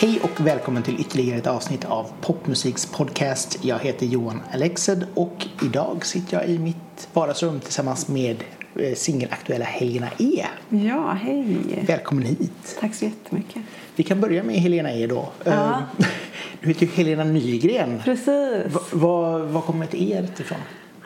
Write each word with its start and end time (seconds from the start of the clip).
Hej 0.00 0.20
och 0.22 0.46
välkommen 0.46 0.82
till 0.82 1.00
ytterligare 1.00 1.38
ett 1.38 1.46
avsnitt 1.46 1.84
av 1.84 2.06
Popmusiks 2.20 2.86
podcast. 2.86 3.58
Jag 3.64 3.78
heter 3.78 4.06
Johan 4.06 4.40
Alexed 4.52 5.06
och 5.14 5.46
idag 5.62 6.06
sitter 6.06 6.36
jag 6.40 6.46
i 6.48 6.58
mitt 6.58 7.08
vardagsrum 7.12 7.60
tillsammans 7.60 8.08
med 8.08 8.36
eh, 8.76 8.94
singelaktuella 8.94 9.64
Helena 9.64 10.06
E. 10.18 10.44
Ja, 10.68 11.12
hej. 11.22 11.56
Välkommen 11.86 12.24
hit. 12.24 12.76
Tack 12.80 12.94
så 12.94 13.04
jättemycket. 13.04 13.62
Vi 13.96 14.02
kan 14.02 14.20
börja 14.20 14.42
med 14.42 14.54
Helena 14.56 14.92
E 14.92 15.06
då. 15.06 15.28
Ja. 15.44 15.52
Eh, 15.98 16.06
Du 16.60 16.68
heter 16.68 16.86
ju 16.86 16.92
Helena 16.92 17.24
Nygren. 17.24 18.00
Precis. 18.04 18.72
Va- 18.74 18.80
Var, 18.92 19.38
var 19.40 19.60
kommer 19.60 19.84
ett 19.84 19.94
E 19.94 20.26
ifrån? 20.40 20.58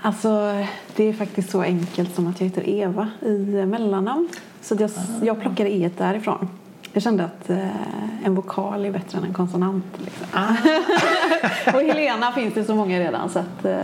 Alltså, 0.07 0.63
det 0.97 1.05
är 1.05 1.13
faktiskt 1.13 1.51
så 1.51 1.63
enkelt 1.63 2.15
som 2.15 2.27
att 2.27 2.41
jag 2.41 2.49
heter 2.49 2.69
Eva 2.69 3.09
i 3.23 3.67
mellannamn. 3.67 4.29
Så 4.61 4.77
jag, 4.79 4.91
jag 5.23 5.41
plockade 5.41 5.71
E 5.71 5.91
därifrån. 5.99 6.49
Jag 6.93 7.03
kände 7.03 7.25
att 7.25 7.51
eh, 7.51 8.25
en 8.25 8.35
vokal 8.35 8.85
är 8.85 8.91
bättre 8.91 9.19
än 9.19 9.25
en 9.25 9.33
konsonant. 9.33 9.85
Liksom. 10.05 10.27
Och 11.75 11.81
Helena 11.81 12.33
finns 12.33 12.55
det 12.55 12.65
så 12.65 12.75
många 12.75 13.01
redan 13.01 13.31
så 13.31 13.39
att 13.39 13.65
eh, 13.65 13.77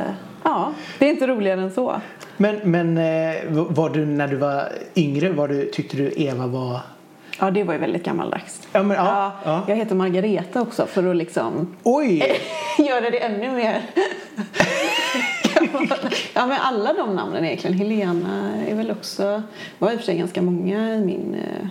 ja, 0.43 0.73
det 0.99 1.07
är 1.07 1.11
inte 1.11 1.27
roligare 1.27 1.61
än 1.61 1.71
så. 1.71 2.01
Men, 2.37 2.57
men 2.65 2.99
eh, 2.99 3.35
var 3.51 3.91
du 3.91 4.07
när 4.07 4.29
du 4.29 4.37
var 4.37 4.69
yngre, 4.97 5.33
var 5.33 5.49
du, 5.49 5.71
tyckte 5.71 5.97
du 5.97 6.13
Eva 6.17 6.47
var... 6.47 6.81
Ja, 7.39 7.51
det 7.51 7.65
var 7.65 7.75
ju 7.75 7.81
väldigt 7.81 8.05
gammaldags. 8.05 8.69
Ja, 8.73 8.83
men, 8.83 8.97
ja, 8.97 9.05
Ja, 9.07 9.33
ja. 9.45 9.65
Jag 9.69 9.77
heter 9.77 9.95
Margareta 9.95 10.61
också 10.61 10.87
för 10.87 11.11
att 11.11 11.17
liksom 11.17 11.77
Oj! 11.83 12.41
göra 12.79 13.11
det 13.11 13.19
ännu 13.19 13.53
mer. 13.53 13.83
ja, 16.35 16.47
men 16.47 16.59
alla 16.61 16.93
de 16.93 17.15
namnen 17.17 17.45
egentligen. 17.45 17.77
Helena 17.79 18.53
är 18.69 18.75
väl 18.75 18.91
också... 18.91 19.23
Det 19.79 19.85
var 19.85 19.91
i 19.93 19.95
och 19.95 19.99
för 19.99 20.05
sig 20.07 20.19
ganska 20.19 20.43
många 20.43 20.95
i 20.95 21.01
min 21.05 21.35
eh, 21.35 21.67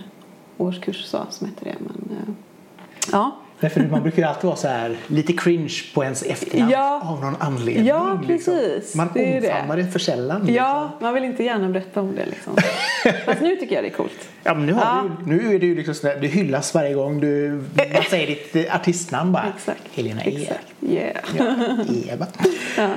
årskurs 0.58 1.04
så, 1.04 1.26
som 1.30 1.46
hette 1.46 1.64
det. 1.64 1.74
Men, 1.78 2.16
eh, 2.18 2.34
ja. 3.12 3.36
Därför 3.60 3.80
man 3.80 4.02
brukar 4.02 4.22
ju 4.22 4.28
alltid 4.28 4.44
vara 4.44 4.56
så 4.56 4.68
här 4.68 4.96
lite 5.06 5.32
cringe 5.32 5.72
på 5.94 6.04
ens 6.04 6.22
efternamn 6.22 6.70
Ja. 6.70 7.00
av 7.04 7.20
någon 7.20 7.36
anledning. 7.40 7.86
Ja, 7.86 8.20
liksom. 8.28 8.54
precis. 8.54 8.94
Man 8.94 9.08
Det 9.14 9.36
omfamnar 9.50 9.76
det 9.76 9.86
för 9.86 9.98
sällan. 9.98 10.38
liksom. 10.40 10.54
ja, 10.54 10.90
man 11.00 11.14
vill 11.14 11.24
inte 11.24 11.42
gärna 11.44 11.68
berätta 11.68 12.00
om 12.00 12.14
det 12.16 12.26
liksom. 12.26 12.56
Fast 13.26 13.40
nu 13.40 13.56
tycker 13.56 13.74
jag 13.74 13.84
det 13.84 13.88
är 13.88 13.92
coolt. 13.92 14.28
Ja, 14.44 14.54
men 14.54 14.66
nu, 14.66 14.72
Ja. 14.72 15.02
du, 15.24 15.30
nu 15.36 15.54
är 15.54 15.58
det 15.58 15.66
ju 15.66 15.74
liksom 15.74 15.94
sådär, 15.94 16.18
du 16.20 16.26
hyllas 16.26 16.74
varje 16.74 16.94
gång 16.94 17.20
du 17.20 17.50
man 17.94 18.02
säger 18.10 18.26
ditt 18.26 18.56
eh, 18.56 18.74
artistnamn 18.76 19.32
bara. 19.32 19.52
Exakt. 19.56 19.82
Helena 19.94 20.24
E. 20.24 20.36
Exakt. 20.42 20.66
Yeah. 20.82 21.16
Ja, 21.38 21.44
Eva. 22.12 22.26
Ja. 22.76 22.88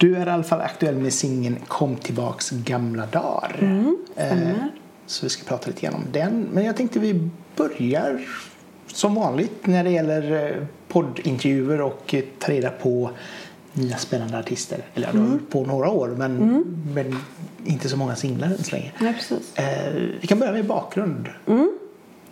Du 0.00 0.16
är 0.16 0.26
i 0.26 0.30
alla 0.30 0.42
fall 0.42 0.60
aktuell 0.60 0.94
med 0.96 1.12
singeln 1.12 1.56
Kom 1.68 1.96
tillbaks 1.96 2.50
gamla 2.50 3.06
dagar. 3.06 3.56
Mm, 3.60 3.96
eh, 4.16 4.54
så 5.06 5.26
vi 5.26 5.30
ska 5.30 5.44
prata 5.44 5.66
lite 5.66 5.80
grann 5.80 5.94
om 5.94 6.04
den. 6.12 6.48
Men 6.52 6.64
jag 6.64 6.76
tänkte 6.76 6.98
vi 6.98 7.28
börjar 7.56 8.20
som 8.86 9.14
vanligt 9.14 9.66
när 9.66 9.84
det 9.84 9.90
gäller 9.90 10.46
eh, 10.56 10.66
poddintervjuer 10.88 11.80
och 11.80 12.14
eh, 12.14 12.24
ta 12.38 12.52
reda 12.52 12.70
på 12.70 13.10
nya 13.72 13.96
spännande 13.96 14.38
artister. 14.38 14.78
Eller 14.94 15.06
ja, 15.06 15.12
du 15.12 15.18
har 15.18 15.26
Mm. 15.26 15.46
på 15.50 15.64
några 15.66 15.90
år 15.90 16.08
men, 16.08 16.64
men 16.94 17.16
inte 17.64 17.88
så 17.88 17.96
många 17.96 18.16
singlar 18.16 18.46
än 18.46 18.64
så 18.64 18.72
länge. 18.76 18.92
Ja, 19.00 19.12
precis. 19.12 19.58
Eh, 19.58 19.92
vi 20.20 20.26
kan 20.26 20.38
börja 20.38 20.52
med 20.52 20.64
bakgrund. 20.66 21.28
Mm. 21.46 21.70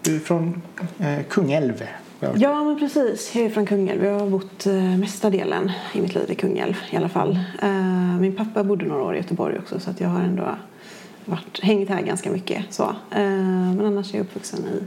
Du 0.02 0.16
är 0.16 0.20
från 0.20 0.62
eh, 0.98 1.18
Kungälv. 1.28 1.84
Ja, 2.20 2.64
men 2.64 2.78
precis. 2.78 3.34
Jag 3.34 3.44
är 3.44 3.50
från 3.50 3.66
Kungälv. 3.66 4.04
Jag 4.04 4.18
har 4.18 4.26
bott 4.26 4.66
eh, 4.66 4.74
mesta 4.74 5.30
delen 5.30 5.72
i 5.94 6.00
mitt 6.00 6.14
liv 6.14 6.30
i 6.30 6.34
Kungälv 6.34 6.74
i 6.90 6.96
alla 6.96 7.08
fall. 7.08 7.38
Eh, 7.62 8.20
min 8.20 8.36
pappa 8.36 8.64
bodde 8.64 8.84
några 8.84 9.02
år 9.02 9.14
i 9.14 9.18
Göteborg 9.18 9.58
också 9.58 9.80
så 9.80 9.90
att 9.90 10.00
jag 10.00 10.08
har 10.08 10.20
ändå 10.20 10.48
varit, 11.24 11.60
hängt 11.62 11.88
här 11.88 12.02
ganska 12.02 12.30
mycket. 12.30 12.64
Så. 12.70 12.82
Eh, 13.10 13.20
men 13.20 13.86
annars 13.86 14.14
är 14.14 14.18
jag 14.18 14.24
uppvuxen 14.24 14.60
i 14.60 14.82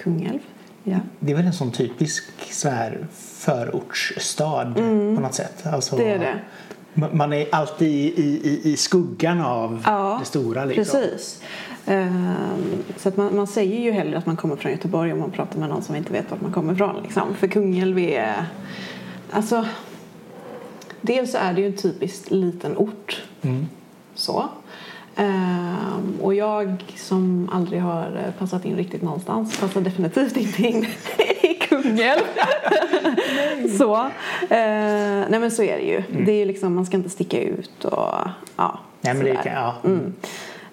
Kungälv. 0.00 0.38
Ja. 0.84 0.98
Det 1.20 1.32
är 1.32 1.36
väl 1.36 1.46
en 1.46 1.52
sån 1.52 1.70
typisk 1.72 2.24
så 2.52 2.68
här 2.68 3.06
förortsstad 3.14 4.72
på 4.74 4.80
något 5.20 5.34
sätt. 5.34 5.66
Alltså, 5.66 5.96
Mm. 5.96 6.06
Det 6.08 6.14
är 6.14 6.18
det. 6.18 6.38
ma- 7.00 7.14
Man 7.14 7.32
är 7.32 7.46
alltid 7.54 7.88
i, 8.18 8.22
i, 8.44 8.60
i 8.72 8.76
skuggan 8.76 9.40
av 9.40 9.82
Ja, 9.86 10.16
det 10.20 10.26
stora. 10.26 10.64
Liksom. 10.64 11.00
Precis. 11.00 11.42
Ehm, 11.86 12.82
så 12.96 13.08
att 13.08 13.16
man, 13.16 13.36
man 13.36 13.46
säger 13.46 13.80
ju 13.80 13.90
hellre 13.90 14.18
att 14.18 14.26
man 14.26 14.36
kommer 14.36 14.56
från 14.56 14.72
Göteborg 14.72 15.12
om 15.12 15.18
man 15.18 15.30
pratar 15.30 15.58
med 15.58 15.68
någon 15.68 15.82
som 15.82 15.96
inte 15.96 16.12
vet 16.12 16.30
vart 16.30 16.40
man 16.40 16.52
kommer 16.52 16.72
ifrån. 16.72 17.02
Liksom. 17.02 17.34
För 17.34 17.46
Kungälv 17.46 17.98
är... 17.98 18.46
Alltså, 19.30 19.66
dels 21.00 21.34
är 21.34 21.52
det 21.52 21.60
ju 21.60 21.66
en 21.66 21.76
typiskt 21.76 22.30
liten 22.30 22.76
ort. 22.76 23.22
Mm. 23.42 23.66
Så. 24.14 24.48
Ehm, 25.16 26.18
och 26.22 26.34
jag 26.34 26.84
som 26.96 27.48
aldrig 27.52 27.80
har 27.80 28.32
passat 28.38 28.64
in 28.64 28.76
riktigt 28.76 29.02
någonstans 29.02 29.60
passar 29.60 29.80
definitivt 29.80 30.36
inte 30.36 30.62
in 30.62 30.86
i 31.42 31.54
Kungälv. 31.54 32.20
så. 33.78 33.96
Eh, 34.40 35.28
nej 35.28 35.40
men 35.40 35.50
så 35.50 35.62
är 35.62 35.76
det 35.76 35.84
ju. 35.84 36.24
Det 36.24 36.32
är 36.32 36.36
ju 36.36 36.44
liksom, 36.44 36.74
man 36.74 36.86
ska 36.86 36.96
inte 36.96 37.10
sticka 37.10 37.40
ut 37.40 37.84
och 37.84 38.18
ja. 38.56 38.78
Nej, 39.00 39.14
men 39.14 39.24
det 39.24 39.36
kan, 39.36 39.52
ja. 39.52 39.74
Mm. 39.84 40.14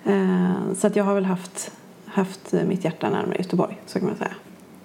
Eh, 0.06 0.74
så 0.78 0.88
att 0.88 0.96
jag 0.96 1.04
har 1.04 1.14
väl 1.16 1.26
haft, 1.26 1.72
haft 2.06 2.52
mitt 2.54 2.84
hjärta 2.86 3.10
närmare 3.10 3.38
Göteborg, 3.38 3.78
så 3.86 4.00
kan 4.00 4.08
man 4.08 4.18
säga. 4.18 4.32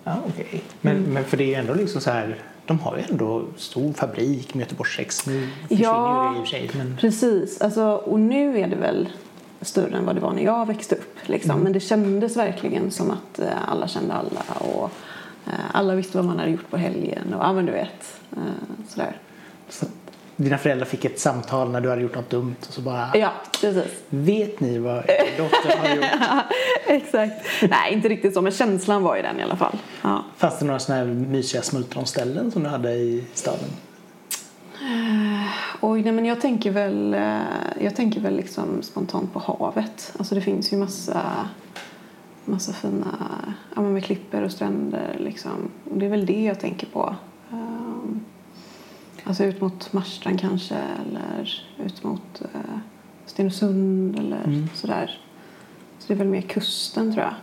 Ja, 0.04 0.16
okej. 0.28 0.62
Men, 0.80 0.96
Mm. 0.96 1.12
men 1.12 1.24
för 1.24 1.36
det 1.36 1.44
är 1.44 1.48
ju 1.48 1.54
ändå 1.54 1.74
liksom 1.74 2.00
så 2.00 2.10
här. 2.10 2.36
De 2.66 2.78
har 2.78 2.96
ju 2.96 3.02
ändå 3.10 3.44
stor 3.56 3.92
fabrik 3.92 4.54
med 4.54 4.60
Göteborgsex. 4.60 5.26
Nu 5.26 5.48
Ja. 5.68 6.28
ju 6.28 6.34
det 6.34 6.38
i 6.38 6.42
och 6.42 6.46
för 6.48 6.50
sig. 6.50 6.70
Men, 6.76 6.96
Precis, 7.00 7.60
alltså, 7.60 7.82
och 8.04 8.20
nu 8.20 8.58
är 8.58 8.66
det 8.68 8.76
väl 8.76 9.08
större 9.60 9.96
än 9.96 10.06
vad 10.06 10.14
det 10.16 10.20
var 10.20 10.32
när 10.32 10.42
jag 10.44 10.66
växte 10.66 10.94
upp. 10.94 11.16
Liksom. 11.26 11.50
Mm. 11.50 11.62
Men 11.64 11.72
det 11.72 11.80
kändes 11.80 12.36
verkligen 12.36 12.90
som 12.90 13.10
att 13.10 13.38
eh, 13.38 13.48
alla 13.68 13.88
kände 13.88 14.14
alla 14.14 14.42
och 14.60 14.90
eh, 15.46 15.52
alla 15.72 15.94
visste 15.94 16.16
vad 16.18 16.24
man 16.26 16.38
hade 16.38 16.50
gjort 16.50 16.70
på 16.70 16.76
helgen 16.76 17.34
och 17.34 17.44
ja 17.44 17.52
men 17.52 17.66
du 17.66 17.72
vet, 17.72 18.20
sådär. 18.88 19.16
så, 19.68 19.86
dina 20.36 20.58
föräldrar 20.58 20.86
fick 20.86 21.04
ett 21.04 21.20
samtal 21.20 21.70
när 21.70 21.80
du 21.80 21.90
hade 21.90 22.02
gjort 22.02 22.14
något 22.14 22.30
dumt 22.30 22.56
och 22.68 22.74
så 22.74 22.80
bara. 22.80 23.10
Ja, 23.14 23.32
precis. 23.60 23.92
Vet 24.08 24.60
ni 24.60 24.78
vad 24.78 24.96
er 24.96 25.38
dotter 25.38 25.76
har 25.76 25.96
gjort? 25.96 26.44
Exakt. 26.86 27.46
Nej, 27.70 27.92
inte 27.92 28.08
riktigt 28.08 28.34
så, 28.34 28.42
men 28.42 28.52
känslan 28.52 29.02
var 29.02 29.16
ju 29.16 29.22
den 29.22 29.40
i 29.40 29.42
alla 29.42 29.56
fall. 29.56 29.76
Ja. 30.02 30.24
Fanns 30.36 30.58
det 30.58 30.64
några 30.64 30.78
sådana 30.78 31.04
här 31.04 31.14
mysiga 31.14 31.62
smultronställen 31.62 32.50
som 32.50 32.62
du 32.62 32.68
hade 32.68 32.92
i 32.92 33.24
staden? 33.34 33.68
Oj, 35.80 36.02
nej, 36.02 36.12
men 36.12 36.24
jag 36.24 36.40
tänker 36.40 36.70
väl, 36.70 37.14
eh, 37.14 37.40
jag 37.80 37.96
tänker 37.96 38.20
väl 38.20 38.36
liksom 38.36 38.82
spontant 38.82 39.32
på 39.32 39.38
havet. 39.38 40.12
Alltså 40.18 40.34
det 40.34 40.40
finns 40.40 40.72
ju 40.72 40.76
massa, 40.76 41.22
massa 42.44 42.72
fina, 42.72 43.28
ja 43.74 43.82
med 43.82 44.04
klippor 44.04 44.42
och 44.42 44.52
stränder 44.52 45.16
liksom. 45.18 45.70
Och 45.90 45.98
det 45.98 46.06
är 46.06 46.10
väl 46.10 46.26
det 46.26 46.42
jag 46.42 46.60
tänker 46.60 46.86
på. 46.86 47.14
Alltså 49.26 49.44
ut 49.44 49.60
mot 49.60 49.92
Marstrand 49.92 50.40
kanske 50.40 50.74
eller 50.74 51.62
ut 51.84 52.02
mot 52.04 52.42
uh, 52.42 52.78
Stenungsund 53.26 54.18
eller 54.18 54.44
Mm. 54.44 54.68
sådär. 54.74 55.20
Så 55.98 56.04
det 56.08 56.14
är 56.14 56.18
väl 56.18 56.26
mer 56.26 56.40
kusten 56.40 57.12
tror 57.12 57.24
jag. 57.24 57.34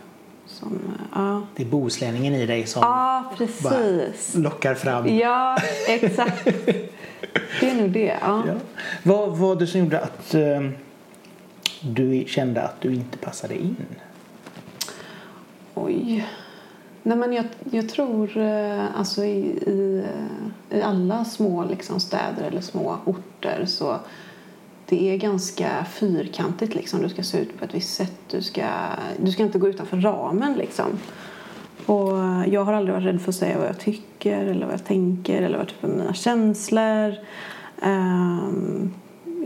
Som, 0.46 0.72
eh, 0.74 1.04
ja. 1.14 1.42
Det 1.56 1.62
är 1.62 1.66
bohuslänningen 1.66 2.34
i 2.34 2.46
dig 2.46 2.66
som 2.66 2.82
Ja, 2.82 3.32
precis. 3.36 4.34
lockar 4.34 4.74
fram. 4.74 5.16
Ja, 5.18 5.56
exakt. 5.88 6.44
Det 7.60 7.70
är 7.70 7.74
nog 7.80 7.90
det. 7.90 8.18
Ja. 8.20 8.42
Ja. 8.46 8.54
Vad 9.02 9.36
var 9.38 9.56
det 9.56 9.66
som 9.66 9.80
gjorde 9.80 10.00
att 10.00 10.34
eh, 10.34 10.68
du 11.80 12.24
kände 12.26 12.62
att 12.62 12.80
du 12.80 12.94
inte 12.94 13.18
passade 13.18 13.54
in? 13.62 13.76
Oj. 15.74 16.26
Nej, 17.02 17.16
men 17.16 17.32
jag, 17.32 17.44
jag 17.70 17.88
tror 17.88 18.36
eh, 18.38 18.98
alltså 18.98 19.24
i, 19.24 19.38
i, 19.66 20.04
eh, 20.06 20.50
i 20.74 20.82
alla 20.82 21.24
små 21.24 21.64
liksom, 21.64 22.00
städer 22.00 22.42
eller 22.42 22.60
små 22.60 22.96
orter 23.04 23.64
så 23.66 23.98
det 24.86 25.10
är 25.10 25.16
ganska 25.16 25.84
fyrkantigt. 25.84 26.74
Liksom. 26.74 27.02
Du 27.02 27.08
ska 27.08 27.22
se 27.22 27.38
ut 27.38 27.58
på 27.58 27.64
ett 27.64 27.74
visst 27.74 27.94
sätt. 27.94 28.20
Du 28.30 28.42
ska, 28.42 28.66
du 29.16 29.32
ska 29.32 29.42
inte 29.42 29.58
gå 29.58 29.68
utanför 29.68 29.96
ramen. 29.96 30.52
Liksom. 30.52 30.86
Och 31.86 32.18
jag 32.46 32.64
har 32.64 32.72
aldrig 32.72 32.94
varit 32.94 33.06
rädd 33.06 33.22
för 33.22 33.28
att 33.28 33.34
säga 33.34 33.58
vad 33.58 33.68
jag 33.68 33.78
tycker 33.78 34.44
eller 34.44 34.66
vad 34.66 34.74
jag 34.74 34.84
tänker 34.84 35.42
eller 35.42 35.58
vad 35.58 35.68
typ 35.68 35.84
av 35.84 35.90
mina 35.90 36.14
känslor. 36.14 37.14
Um, 37.82 38.94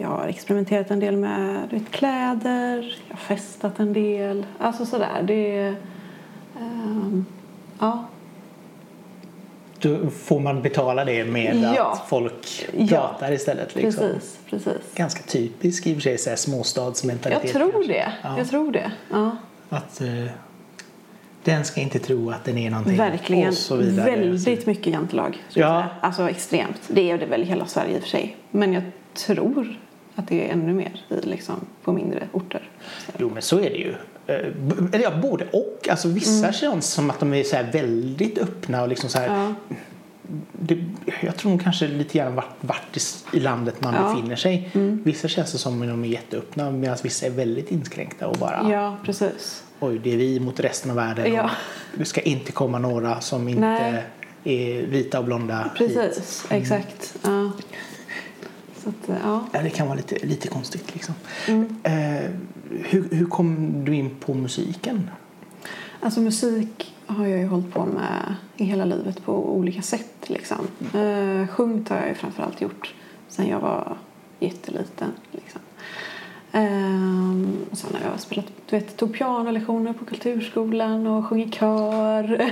jag 0.00 0.08
har 0.08 0.26
experimenterat 0.28 0.90
en 0.90 1.00
del 1.00 1.16
med 1.16 1.69
du 1.70 1.78
vet, 1.78 1.90
kläder. 1.90 2.98
Jag 3.08 3.14
har 3.16 3.20
festat 3.20 3.80
en 3.80 3.92
del. 3.92 4.46
Alltså 4.58 4.86
sådär. 4.86 5.22
Det 5.22 5.75
um, 6.60 7.26
ja. 7.78 8.07
Då 9.80 10.10
får 10.10 10.40
man 10.40 10.62
betala 10.62 11.04
det 11.04 11.25
med 11.25 11.72
Ja. 11.76 11.92
att 11.92 12.08
folk 12.08 12.66
Ja. 12.76 12.86
pratar 12.88 13.32
istället. 13.32 13.75
Liksom. 13.75 14.04
Precis, 14.14 14.38
precis. 14.50 14.94
Ganska 14.94 15.22
typisk 15.22 15.86
i 15.86 15.96
och 15.98 16.02
för 16.02 16.19
sig 16.19 16.36
småstadsmentalitet. 16.36 17.54
Jag 17.54 17.70
tror 17.70 17.84
det. 17.88 18.12
Ja. 18.22 18.38
Jag 18.38 18.48
tror 18.48 18.72
det. 18.72 18.92
Ja. 19.10 19.36
Att 19.69 20.00
eh, 20.00 20.08
den 21.44 21.64
ska 21.64 21.80
inte 21.80 21.98
tro 21.98 22.30
att 22.30 22.44
den 22.44 22.58
är 22.58 22.70
någonting. 22.70 22.96
Verkligen. 22.96 23.48
Och 23.48 23.54
så 23.54 23.76
vidare. 23.76 24.10
Väldigt 24.16 24.66
mycket 24.66 24.86
jantelag. 24.86 25.42
Ja. 25.54 25.84
Alltså 26.00 26.30
extremt. 26.30 26.80
Det 26.88 27.10
är 27.10 27.19
det 27.19 27.26
väl 27.26 27.42
i 27.42 27.44
hela 27.44 27.66
Sverige 27.66 27.94
i 27.96 27.98
och 27.98 28.02
för 28.02 28.08
sig. 28.08 28.36
Men 28.50 28.72
jag 28.72 28.82
tror 29.14 29.78
att 30.14 30.28
det 30.28 30.48
är 30.48 30.52
ännu 30.52 30.72
mer 30.75 31.04
i, 31.08 31.26
liksom, 31.26 31.54
på 31.84 31.92
mindre 31.92 32.28
orter. 32.32 32.62
Jo, 33.19 33.30
men 33.34 33.42
så 33.42 33.58
är 33.58 33.70
det 33.70 33.76
ju. 33.76 33.94
Eh, 34.28 34.34
Eller 34.92 35.02
ja, 35.02 35.10
både 35.22 35.44
och. 35.52 35.88
Alltså, 35.90 36.08
vissa 36.08 36.38
Mm. 36.38 36.52
känns 36.52 36.86
som 36.92 37.10
att 37.10 37.20
de 37.20 37.34
är 37.34 37.44
så 37.44 37.56
här 37.56 37.72
väldigt 37.72 38.38
öppna 38.38 38.82
och 38.82 38.88
liksom 38.88 39.10
så 39.10 39.19
här. 39.19 39.26
Ja. 39.36 39.54
Det, 40.52 40.84
jag 41.20 41.36
tror 41.36 41.58
kanske 41.58 41.88
lite 41.88 42.19
grann 42.19 42.34
vart, 42.34 42.56
vart 42.60 42.96
i, 43.32 43.40
landet 43.40 43.80
man 43.80 43.94
Ja. 43.94 44.00
Mm. 44.00 44.14
befinner 44.14 44.36
sig. 44.36 44.70
Vissa 45.04 45.28
känns 45.28 45.52
det 45.52 45.58
som 45.58 45.82
att 45.82 45.88
de 45.88 46.04
är 46.04 46.08
jätteöppna 46.08 46.70
medan 46.70 46.96
vissa 47.02 47.26
är 47.26 47.30
väldigt 47.30 47.70
inskränkta 47.72 48.26
och 48.26 48.36
bara 48.36 48.70
Ja, 48.72 48.96
precis. 49.04 49.62
oj, 49.80 49.98
det 50.04 50.12
är 50.12 50.16
vi 50.16 50.40
mot 50.40 50.60
resten 50.60 50.90
av 50.90 50.96
världen. 50.96 51.34
Ja. 51.34 51.50
Det 51.94 52.04
ska 52.04 52.20
inte 52.20 52.52
komma 52.52 52.78
några 52.78 53.20
som 53.20 53.48
inte 53.48 53.60
Nej. 53.60 54.04
är 54.44 54.86
vita 54.86 55.19
och 55.19 55.25
blonda 55.25 55.70
hit. 55.78 55.94
Precis, 55.96 56.46
exakt. 56.50 57.14
Ja. 57.22 57.52
Att, 58.86 59.08
ja. 59.22 59.44
Ja, 59.52 59.62
det 59.62 59.70
kan 59.70 59.86
vara 59.86 59.96
lite, 59.96 60.26
lite 60.26 60.48
konstigt 60.48 60.94
liksom. 60.94 61.14
Mm. 61.48 61.76
Eh, 61.82 62.30
hur, 62.70 63.08
hur 63.10 63.26
kom 63.26 63.72
du 63.84 63.94
in 63.94 64.10
på 64.20 64.34
musiken? 64.34 65.10
Alltså 66.00 66.20
musik 66.20 66.94
har 67.06 67.26
jag 67.26 67.38
ju 67.38 67.46
hållit 67.46 67.75
på 67.75 67.86
med 67.86 68.34
i 68.56 68.64
hela 68.64 68.84
livet 68.84 69.25
på 69.25 69.56
olika 69.56 69.82
sätt. 69.82 70.14
Liksom. 70.26 70.66
Eh, 70.94 71.46
sjungt 71.46 71.88
har 71.88 71.96
jag 71.96 72.08
ju 72.08 72.14
framförallt 72.14 72.60
gjort 72.60 72.94
sen 73.28 73.46
jag 73.46 73.60
var 73.60 73.96
jätteliten. 74.40 75.12
Liksom. 75.30 75.60
Ehm, 76.52 77.66
och 77.70 77.78
sen 77.78 77.90
har 78.02 78.10
jag 78.10 78.20
spelat, 78.20 78.46
du 78.70 78.76
vet, 78.76 78.96
tog 78.96 79.14
pianolektioner 79.14 79.92
på 79.92 80.04
kulturskolan 80.04 81.06
och 81.06 81.26
sjungit 81.26 81.54
kör. 81.54 82.50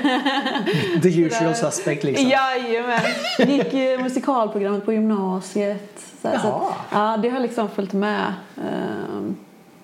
The 1.02 1.20
usual 1.20 1.54
suspect 1.54 2.04
liksom. 2.04 2.28
Jajamän! 2.28 3.00
Gick 3.38 3.74
eh, 3.74 4.02
musikalprogrammet 4.02 4.84
på 4.84 4.92
gymnasiet. 4.92 5.92
Så, 6.22 6.28
så 6.28 6.48
att, 6.48 6.74
ja, 6.90 7.16
det 7.22 7.28
har 7.28 7.40
liksom 7.40 7.68
följt 7.68 7.92
med 7.92 8.32
ehm, 8.56 9.36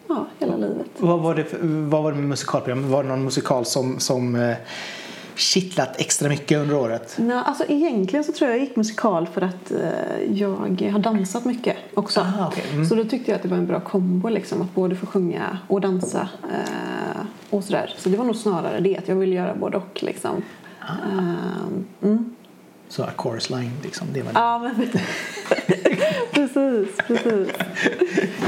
ja, 0.08 0.26
hela 0.38 0.56
livet. 0.56 0.86
Vad 0.98 1.20
var 1.20 1.34
det, 1.34 1.44
för, 1.44 1.58
vad 1.62 2.02
var 2.02 2.12
det 2.12 2.18
med 2.18 2.28
musikalprogram? 2.28 2.90
Var 2.90 3.02
det 3.02 3.08
någon 3.08 3.24
musikal 3.24 3.64
som, 3.64 4.00
som 4.00 4.34
eh, 4.34 4.56
kittlat 5.36 6.00
extra 6.00 6.28
mycket 6.28 6.58
under 6.58 6.76
året? 6.76 7.16
Nej, 7.18 7.42
alltså 7.46 7.64
egentligen 7.68 8.24
så 8.24 8.32
tror 8.32 8.50
jag 8.50 8.58
jag 8.58 8.64
gick 8.64 8.76
musikal 8.76 9.26
för 9.26 9.40
att 9.40 9.70
eh, 9.70 10.32
jag 10.32 10.48
har 10.92 10.98
dansat 10.98 11.44
mycket 11.44 11.76
också. 11.94 12.20
Aha, 12.20 12.48
okej. 12.48 12.64
Mm. 12.72 12.86
Så 12.86 12.94
då 12.94 13.04
tyckte 13.04 13.30
jag 13.30 13.36
att 13.36 13.42
det 13.42 13.48
var 13.48 13.56
en 13.56 13.66
bra 13.66 13.80
kombo 13.80 14.28
liksom, 14.28 14.62
att 14.62 14.74
både 14.74 14.96
få 14.96 15.06
sjunga 15.06 15.58
och 15.68 15.80
dansa 15.80 16.28
eh, 16.42 17.22
och 17.50 17.64
sådär. 17.64 17.94
Så 17.98 18.08
det 18.08 18.16
var 18.16 18.24
nog 18.24 18.36
snarare 18.36 18.80
det, 18.80 18.96
att 18.96 19.08
jag 19.08 19.16
ville 19.16 19.34
göra 19.34 19.54
både 19.54 19.76
och 19.76 20.02
liksom. 20.02 20.42
Ah. 20.80 20.92
Ehm, 21.12 21.84
mm. 22.02 22.34
Så 22.92 23.02
här, 23.04 23.12
chorus 23.16 23.50
line 23.50 23.72
liksom. 23.82 24.06
Det 24.12 24.22
var 24.22 24.32
Ja, 24.34 24.58
men 24.58 24.74
precis, 26.32 26.96
precis. 27.06 27.48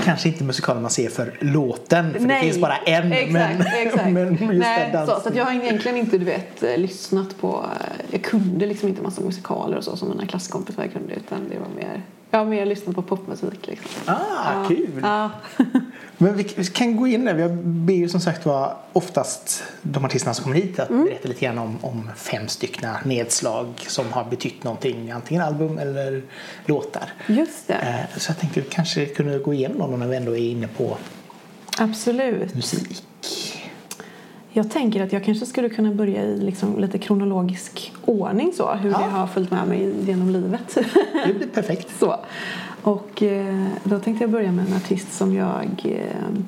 Kanske 0.05 0.29
inte 0.29 0.45
musikalen 0.45 0.83
man 0.83 0.91
ser 0.91 1.09
för 1.09 1.37
låten. 1.41 2.13
För 2.13 2.21
det 2.29 2.41
finns 2.41 2.59
bara 2.61 2.77
en. 2.77 3.13
Exakt, 3.13 3.33
men, 3.33 3.61
exakt. 3.87 4.11
men 4.13 4.31
just 4.33 4.51
Nej, 4.59 4.91
den 4.93 5.07
så, 5.07 5.21
så 5.21 5.29
att 5.29 5.37
jag 5.37 5.45
har 5.45 5.53
egentligen 5.53 5.97
inte 5.97 6.19
du 6.19 6.25
vet, 6.25 6.63
eh, 6.63 6.77
lyssnat 6.79 7.41
på... 7.41 7.65
eh, 7.81 8.05
Jag 8.11 8.23
kunde 8.23 8.67
liksom 8.67 8.89
inte 8.89 9.03
massa 9.03 9.21
musikaler 9.23 9.77
och 9.77 9.85
så 9.85 9.97
som 9.97 10.09
mina 10.09 10.27
klasskompisar 10.27 10.87
kunde 10.87 11.15
utan 11.15 11.49
det 11.49 11.59
var 11.59 11.69
mer... 11.77 12.03
Jag 12.35 12.39
har 12.39 12.47
mer 12.47 12.67
lyssnat 12.67 12.95
på 12.95 13.03
popmusik 13.03 13.67
liksom. 13.67 13.91
Ah, 14.07 14.19
Ja. 14.55 14.65
kul! 14.69 14.91
Ja. 15.03 15.31
Men 16.19 16.37
vi, 16.37 16.47
vi 16.57 16.65
kan 16.65 16.97
gå 16.97 17.07
in 17.07 17.25
där. 17.25 17.35
Vi 17.35 17.49
ber 17.63 17.95
ju 17.95 18.09
som 18.09 18.21
sagt 18.21 18.47
var 18.47 18.77
oftast 18.93 19.63
de 19.83 20.05
artisterna 20.05 20.35
som 20.35 20.43
kommer 20.43 20.57
hit 20.57 20.79
att 20.79 20.91
Mm. 20.91 21.05
berätta 21.05 21.29
lite 21.29 21.45
grann 21.45 21.59
om, 21.59 21.79
om 21.85 22.11
fem 22.17 22.49
styckna 22.49 22.97
nedslag 23.05 23.67
som 23.89 24.13
har 24.13 24.25
betytt 24.25 24.65
någonting. 24.65 25.11
Antingen 25.11 25.43
album 25.43 25.79
eller 25.79 26.23
låtar. 26.67 27.13
Just 27.27 27.67
det. 27.69 27.75
Eh, 27.75 28.19
Så 28.19 28.31
jag 28.31 28.39
tänkte 28.39 28.61
vi 28.61 28.67
kanske 28.71 29.07
kunde 29.07 29.39
gå 29.39 29.55
igenom 29.55 29.91
dem 29.91 30.01
när 30.01 30.07
vi 30.07 30.17
ändå 30.17 30.33
är 30.37 30.51
inne 30.51 30.69
på 30.69 30.97
Absolut. 31.79 32.55
musik. 32.55 33.03
Jag 34.57 34.71
tänker 34.71 35.03
att 35.05 35.13
jag 35.13 35.25
kanske 35.25 35.47
skulle 35.47 35.69
kunna 35.69 35.91
börja 35.91 36.23
i 36.23 36.41
liksom 36.41 36.79
lite 36.79 36.99
kronologisk 36.99 37.93
ordning 38.05 38.53
så, 38.53 38.73
hur 38.73 38.91
Ja. 38.91 38.99
det 38.99 39.05
har 39.05 39.27
följt 39.27 39.51
med 39.51 39.69
mig 39.69 39.95
genom 40.07 40.31
livet. 40.31 40.79
Det 41.27 41.35
blir 41.35 41.47
perfekt. 41.47 41.89
så. 41.99 42.17
Och 42.83 43.23
eh, 43.23 43.67
då 43.85 43.99
tänkte 43.99 44.25
jag 44.25 44.31
börja 44.31 44.53
med 44.53 44.67
en 44.69 44.77
artist 44.77 45.13
som 45.13 45.35
jag 45.35 45.71
eh, 45.85 46.43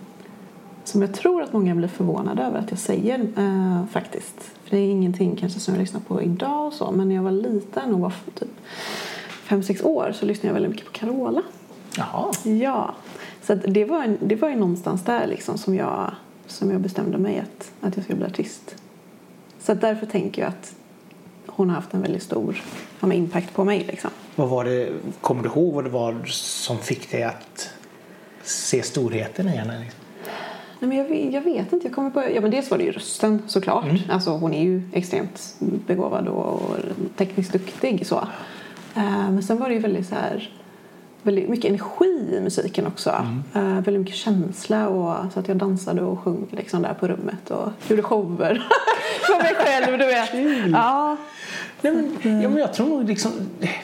som 0.84 1.02
jag 1.02 1.14
tror 1.14 1.42
att 1.42 1.52
många 1.52 1.74
blir 1.74 1.88
förvånade 1.88 2.42
över 2.42 2.58
att 2.58 2.70
jag 2.70 2.78
säger 2.78 3.20
eh, 3.36 3.86
faktiskt. 3.90 4.50
För 4.64 4.70
det 4.70 4.82
är 4.82 4.90
ingenting 4.90 5.36
kanske 5.36 5.60
som 5.60 5.74
jag 5.74 5.80
lyssnar 5.80 6.00
på 6.00 6.22
idag 6.22 6.66
och 6.66 6.72
så, 6.72 6.90
men 6.90 7.08
när 7.08 7.14
jag 7.14 7.22
var 7.22 7.30
liten 7.30 7.94
och 7.94 8.00
var 8.00 8.12
typ 8.34 8.48
fem 9.44 9.62
sex 9.62 9.82
år 9.82 10.12
så 10.14 10.26
lyssnade 10.26 10.48
jag 10.48 10.54
väldigt 10.54 10.70
mycket 10.70 10.86
på 10.86 10.92
Carola. 10.92 11.42
Jaha. 11.96 12.32
Ja, 12.42 12.94
så 13.42 13.54
det, 13.54 13.84
var 13.84 14.16
det 14.20 14.36
var 14.36 14.48
ju 14.48 14.56
någonstans 14.56 15.02
där 15.04 15.26
liksom 15.26 15.58
som 15.58 15.74
jag, 15.74 16.14
som 16.46 16.70
jag 16.70 16.80
bestämde 16.80 17.18
mig 17.18 17.38
att, 17.38 17.72
att 17.80 17.96
jag 17.96 18.04
skulle 18.04 18.18
bli 18.18 18.26
artist. 18.26 18.76
Så 19.60 19.74
därför 19.74 20.06
tänker 20.06 20.42
jag 20.42 20.48
att 20.48 20.74
hon 21.46 21.68
har 21.68 21.76
haft 21.76 21.94
en 21.94 22.02
väldigt 22.02 22.22
stor 22.22 22.62
ja, 23.00 23.12
impact 23.12 23.54
på 23.54 23.64
mig. 23.64 23.84
Liksom. 23.84 24.10
Vad 24.34 24.48
var 24.48 24.64
det, 24.64 24.92
kommer 25.20 25.42
du 25.42 25.48
ihåg 25.48 25.74
vad 25.74 25.84
det 25.84 25.90
var 25.90 26.24
som 26.26 26.78
fick 26.78 27.10
dig 27.10 27.22
att 27.22 27.70
se 28.42 28.82
storheten 28.82 29.46
i 29.46 29.50
henne? 29.50 29.78
liksom? 29.80 30.00
Nej, 30.80 30.88
men 30.88 30.98
jag, 30.98 31.04
vet, 31.04 31.32
jag 31.32 31.40
vet 31.40 31.72
inte. 31.72 31.86
Jag 31.86 31.94
kommer 31.94 32.10
på, 32.10 32.24
ja, 32.34 32.40
men 32.40 32.50
dels 32.50 32.70
var 32.70 32.78
det 32.78 32.84
ju 32.84 32.92
rösten 32.92 33.42
såklart. 33.46 33.84
Alltså, 34.08 34.30
hon 34.30 34.54
är 34.54 34.62
ju 34.62 34.82
extremt 34.92 35.54
begåvad 35.58 36.28
och 36.28 36.76
tekniskt 37.16 37.52
duktig. 37.52 38.06
Så. 38.06 38.16
Eh, 38.94 39.30
men 39.30 39.42
sen 39.42 39.58
var 39.58 39.68
det 39.68 39.74
ju 39.74 39.80
väldigt, 39.80 40.08
så 40.08 40.14
här, 40.14 40.50
väldigt 41.26 41.48
mycket 41.48 41.68
energi 41.68 42.36
i 42.36 42.40
musiken 42.40 42.86
också. 42.86 43.10
Eh, 43.54 43.62
väldigt 43.62 44.00
mycket 44.00 44.14
känsla. 44.14 44.88
Och, 44.88 45.32
så 45.32 45.40
att 45.40 45.48
jag 45.48 45.56
dansade 45.56 46.02
och 46.02 46.18
sjöng 46.18 46.46
liksom, 46.50 46.82
där 46.82 46.94
på 46.94 47.08
rummet 47.08 47.50
och 47.50 47.72
gjorde 47.88 48.02
shower 48.02 48.68
för 49.26 49.42
mig 49.42 49.54
själv. 49.54 49.98
Du 49.98 50.06
vet. 50.06 50.30
Ja. 50.72 51.16
Nej, 51.80 51.92
men, 51.92 52.42
ja, 52.42 52.48
men 52.48 52.58
jag 52.58 52.74
tror 52.74 53.04
liksom, 53.04 53.32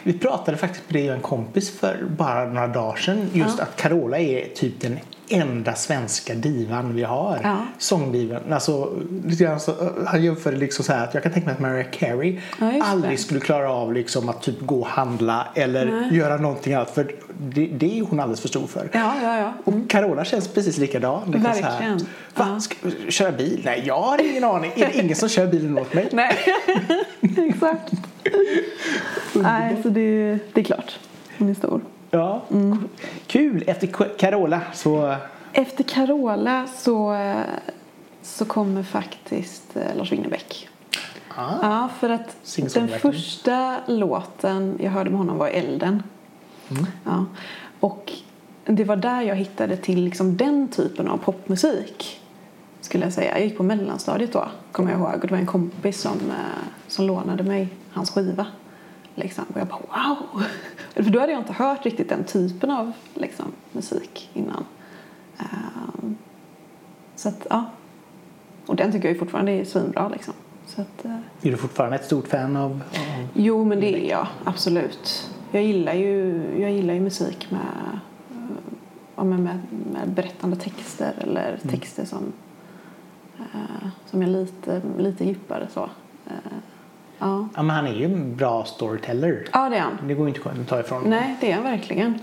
vi 0.02 0.18
pratade 0.18 0.56
faktiskt 0.56 0.86
på 0.86 0.92
det 0.92 1.00
jag 1.00 1.08
och 1.08 1.16
en 1.16 1.22
kompis 1.22 1.70
för 1.70 2.04
bara 2.18 2.44
några 2.44 2.68
dagar 2.68 2.96
sedan. 2.96 3.30
Just 3.32 3.60
att 3.60 3.76
Carola 3.76 4.18
är 4.18 4.48
typ 4.54 4.80
den 4.80 4.98
enda 5.32 5.74
svenska 5.74 6.34
divan 6.34 6.94
vi 6.94 7.02
har. 7.02 7.40
Ja. 7.42 7.66
Sångdivan. 7.78 8.52
Alltså, 8.52 8.92
så, 9.60 9.74
han 10.06 10.24
jämförde 10.24 10.56
liksom 10.56 10.84
så 10.84 10.92
här 10.92 11.04
att 11.04 11.14
jag 11.14 11.22
kan 11.22 11.32
tänka 11.32 11.46
mig 11.46 11.54
att 11.54 11.60
Mariah 11.60 11.90
Carey 11.90 12.40
Ja, 12.60 12.82
aldrig 12.84 13.20
skulle 13.20 13.40
klara 13.40 13.70
av 13.70 13.92
liksom 13.92 14.28
att 14.28 14.42
typ 14.42 14.60
gå 14.60 14.80
och 14.80 14.86
handla 14.86 15.48
eller 15.54 15.86
Nej. 15.86 16.16
göra 16.16 16.36
någonting 16.36 16.74
annat. 16.74 16.90
För 16.90 17.14
det, 17.38 17.66
det 17.66 17.98
är 17.98 18.02
hon 18.02 18.20
alldeles 18.20 18.40
för 18.40 18.48
stor 18.48 18.66
för. 18.66 18.88
Ja, 18.92 19.14
ja, 19.22 19.36
ja. 19.36 19.52
Och 19.64 19.90
Carola 19.90 20.24
känns 20.24 20.48
precis 20.48 20.78
likadan. 20.78 21.30
Liksom 21.32 21.54
så 21.54 21.62
här, 21.62 21.70
Verkligen. 21.70 22.06
Va, 22.34 22.60
ska, 22.60 22.76
köra 23.08 23.32
bil? 23.32 23.62
Nej, 23.64 23.82
jag 23.86 24.00
har 24.00 24.30
ingen 24.30 24.44
aning. 24.44 24.72
Är 24.76 24.86
det 24.86 24.98
ingen 24.98 25.16
som 25.16 25.28
kör 25.28 25.46
bilen 25.46 25.78
åt 25.78 25.94
mig? 25.94 26.08
Nej, 26.12 26.38
exakt. 27.48 27.92
Nej, 29.32 29.76
så 29.82 29.88
det, 29.88 30.38
det 30.52 30.60
är 30.60 30.64
klart. 30.64 30.98
Hon 31.38 31.50
är 31.50 31.54
stor. 31.54 31.80
Ja, 32.14 32.42
Mm. 32.50 32.88
kul. 33.26 33.64
Efter 33.66 33.86
Carola 34.18 34.60
så... 34.72 35.14
Efter 35.52 35.84
Carola 35.84 36.66
så, 36.66 37.14
eh, 37.14 37.36
så 38.22 38.44
kommer 38.44 38.82
faktiskt 38.82 39.76
eh, 39.76 39.96
Lars 39.96 40.12
Winnerbäck. 40.12 40.68
Ah, 41.36 41.52
Ja, 41.62 41.88
för 42.00 42.10
att 42.10 42.36
den 42.74 42.88
första 42.88 43.76
låten 43.86 44.78
jag 44.82 44.90
hörde 44.90 45.10
med 45.10 45.18
honom 45.18 45.38
var 45.38 45.48
Elden. 45.48 46.02
Mm. 46.70 46.86
Ja, 47.04 47.24
och 47.80 48.12
det 48.64 48.84
var 48.84 48.96
där 48.96 49.22
jag 49.22 49.36
hittade 49.36 49.76
till 49.76 50.04
liksom 50.04 50.36
den 50.36 50.68
typen 50.68 51.08
av 51.08 51.16
popmusik. 51.16 52.20
Skulle 52.80 53.04
jag 53.04 53.12
säga. 53.12 53.38
Jag 53.38 53.44
gick 53.46 53.56
på 53.56 53.62
mellanstadiet 53.62 54.32
då, 54.32 54.48
kommer 54.72 54.90
jag 54.92 55.00
ihåg. 55.00 55.14
Och 55.14 55.20
det 55.20 55.30
var 55.30 55.38
en 55.38 55.46
kompis 55.46 56.00
som, 56.00 56.12
eh, 56.30 56.64
som 56.88 57.06
lånade 57.06 57.42
mig 57.42 57.68
hans 57.92 58.10
skiva. 58.10 58.46
Liksom. 59.14 59.44
Och 59.54 59.60
jag 59.60 59.66
bara 59.66 59.78
wow! 59.78 60.42
För 60.94 61.10
då 61.10 61.20
hade 61.20 61.32
jag 61.32 61.40
inte 61.40 61.52
hört 61.52 61.84
riktigt 61.84 62.08
den 62.08 62.24
typen 62.24 62.70
av 62.70 62.92
liksom, 63.14 63.52
musik 63.72 64.30
innan. 64.34 64.64
Ehm, 65.38 66.16
så 67.16 67.28
att, 67.28 67.46
ja. 67.50 67.64
Och 68.66 68.76
den 68.76 68.92
tycker 68.92 69.08
jag 69.08 69.18
fortfarande 69.18 69.52
är 69.52 69.64
svinbra 69.64 70.08
liksom. 70.08 70.34
Så 70.66 70.80
att, 70.80 71.04
eh, 71.04 71.16
är 71.42 71.50
du 71.50 71.56
fortfarande 71.56 71.96
ett 71.96 72.04
stort 72.04 72.28
fan 72.28 72.56
av... 72.56 72.70
av... 72.70 72.80
Jo, 73.34 73.64
men 73.64 73.80
det 73.80 73.94
är 73.94 74.10
jag. 74.10 74.26
Absolut. 74.44 75.30
Jag 75.50 75.62
gillar 75.62 75.94
ju, 75.94 76.42
jag 76.60 76.70
gillar 76.70 76.94
ju 76.94 77.00
musik 77.00 77.50
med, 77.50 77.60
eh, 78.30 78.46
ja, 79.16 79.24
men 79.24 79.42
med, 79.42 79.58
med 79.92 80.08
berättande 80.08 80.56
texter 80.56 81.14
eller 81.20 81.58
texter 81.70 82.04
som, 82.04 82.32
eh, 83.38 83.88
som 84.06 84.22
är 84.22 84.26
lite, 84.26 84.82
lite 84.98 85.24
djupare. 85.24 85.68
Så. 85.74 85.82
Eh, 86.26 86.52
ja. 87.22 87.48
Ja, 87.56 87.62
men 87.62 87.76
han 87.76 87.86
är 87.86 87.94
ju 87.94 88.04
en 88.04 88.36
bra 88.36 88.64
storyteller. 88.64 89.44
ja, 89.52 89.68
det 89.68 89.76
är 89.76 89.80
han. 89.80 89.98
Det 90.08 90.14
går 90.14 90.28
inte 90.28 90.40
att 90.50 90.68
ta 90.68 90.80
ifrån. 90.80 91.02
Nej, 91.06 91.36
det 91.40 91.50
är 91.50 91.54
han 91.54 91.64
verkligen. 91.64 92.18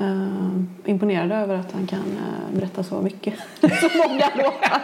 Uh, 0.00 0.62
imponerad 0.84 1.32
över 1.32 1.54
att 1.54 1.72
han 1.72 1.86
kan 1.86 1.98
uh, 1.98 2.58
berätta 2.58 2.82
så 2.82 3.00
mycket. 3.00 3.34
så 3.60 3.88
många 4.08 4.30
låtar. 4.36 4.80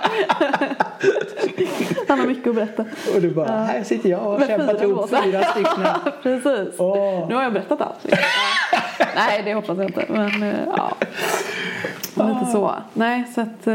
han 2.09 2.21
har 2.21 2.26
mycket 2.26 2.47
att 2.47 2.54
berätta. 2.54 2.85
Och 3.14 3.21
du 3.21 3.30
bara, 3.30 3.47
uh, 3.47 3.64
här 3.64 3.82
sitter 3.82 4.09
jag 4.09 4.35
och 4.35 4.47
kämpat 4.47 4.82
ihop 4.82 5.11
fyra 5.11 5.42
stycken. 5.42 5.87
Precis. 6.23 6.80
Oh. 6.80 7.28
Nu 7.28 7.35
har 7.35 7.42
jag 7.42 7.52
berättat 7.52 7.80
allt. 7.80 8.06
Nej, 9.16 9.42
det 9.44 9.54
hoppas 9.54 9.78
jag 9.78 9.87
inte. 9.87 10.04
Men 10.09 10.42
uh, 10.42 10.54
ja. 10.76 10.97
Lite 12.14 12.52
så. 12.52 12.75
Nej, 12.94 13.25
så 13.35 13.40
att... 13.40 13.66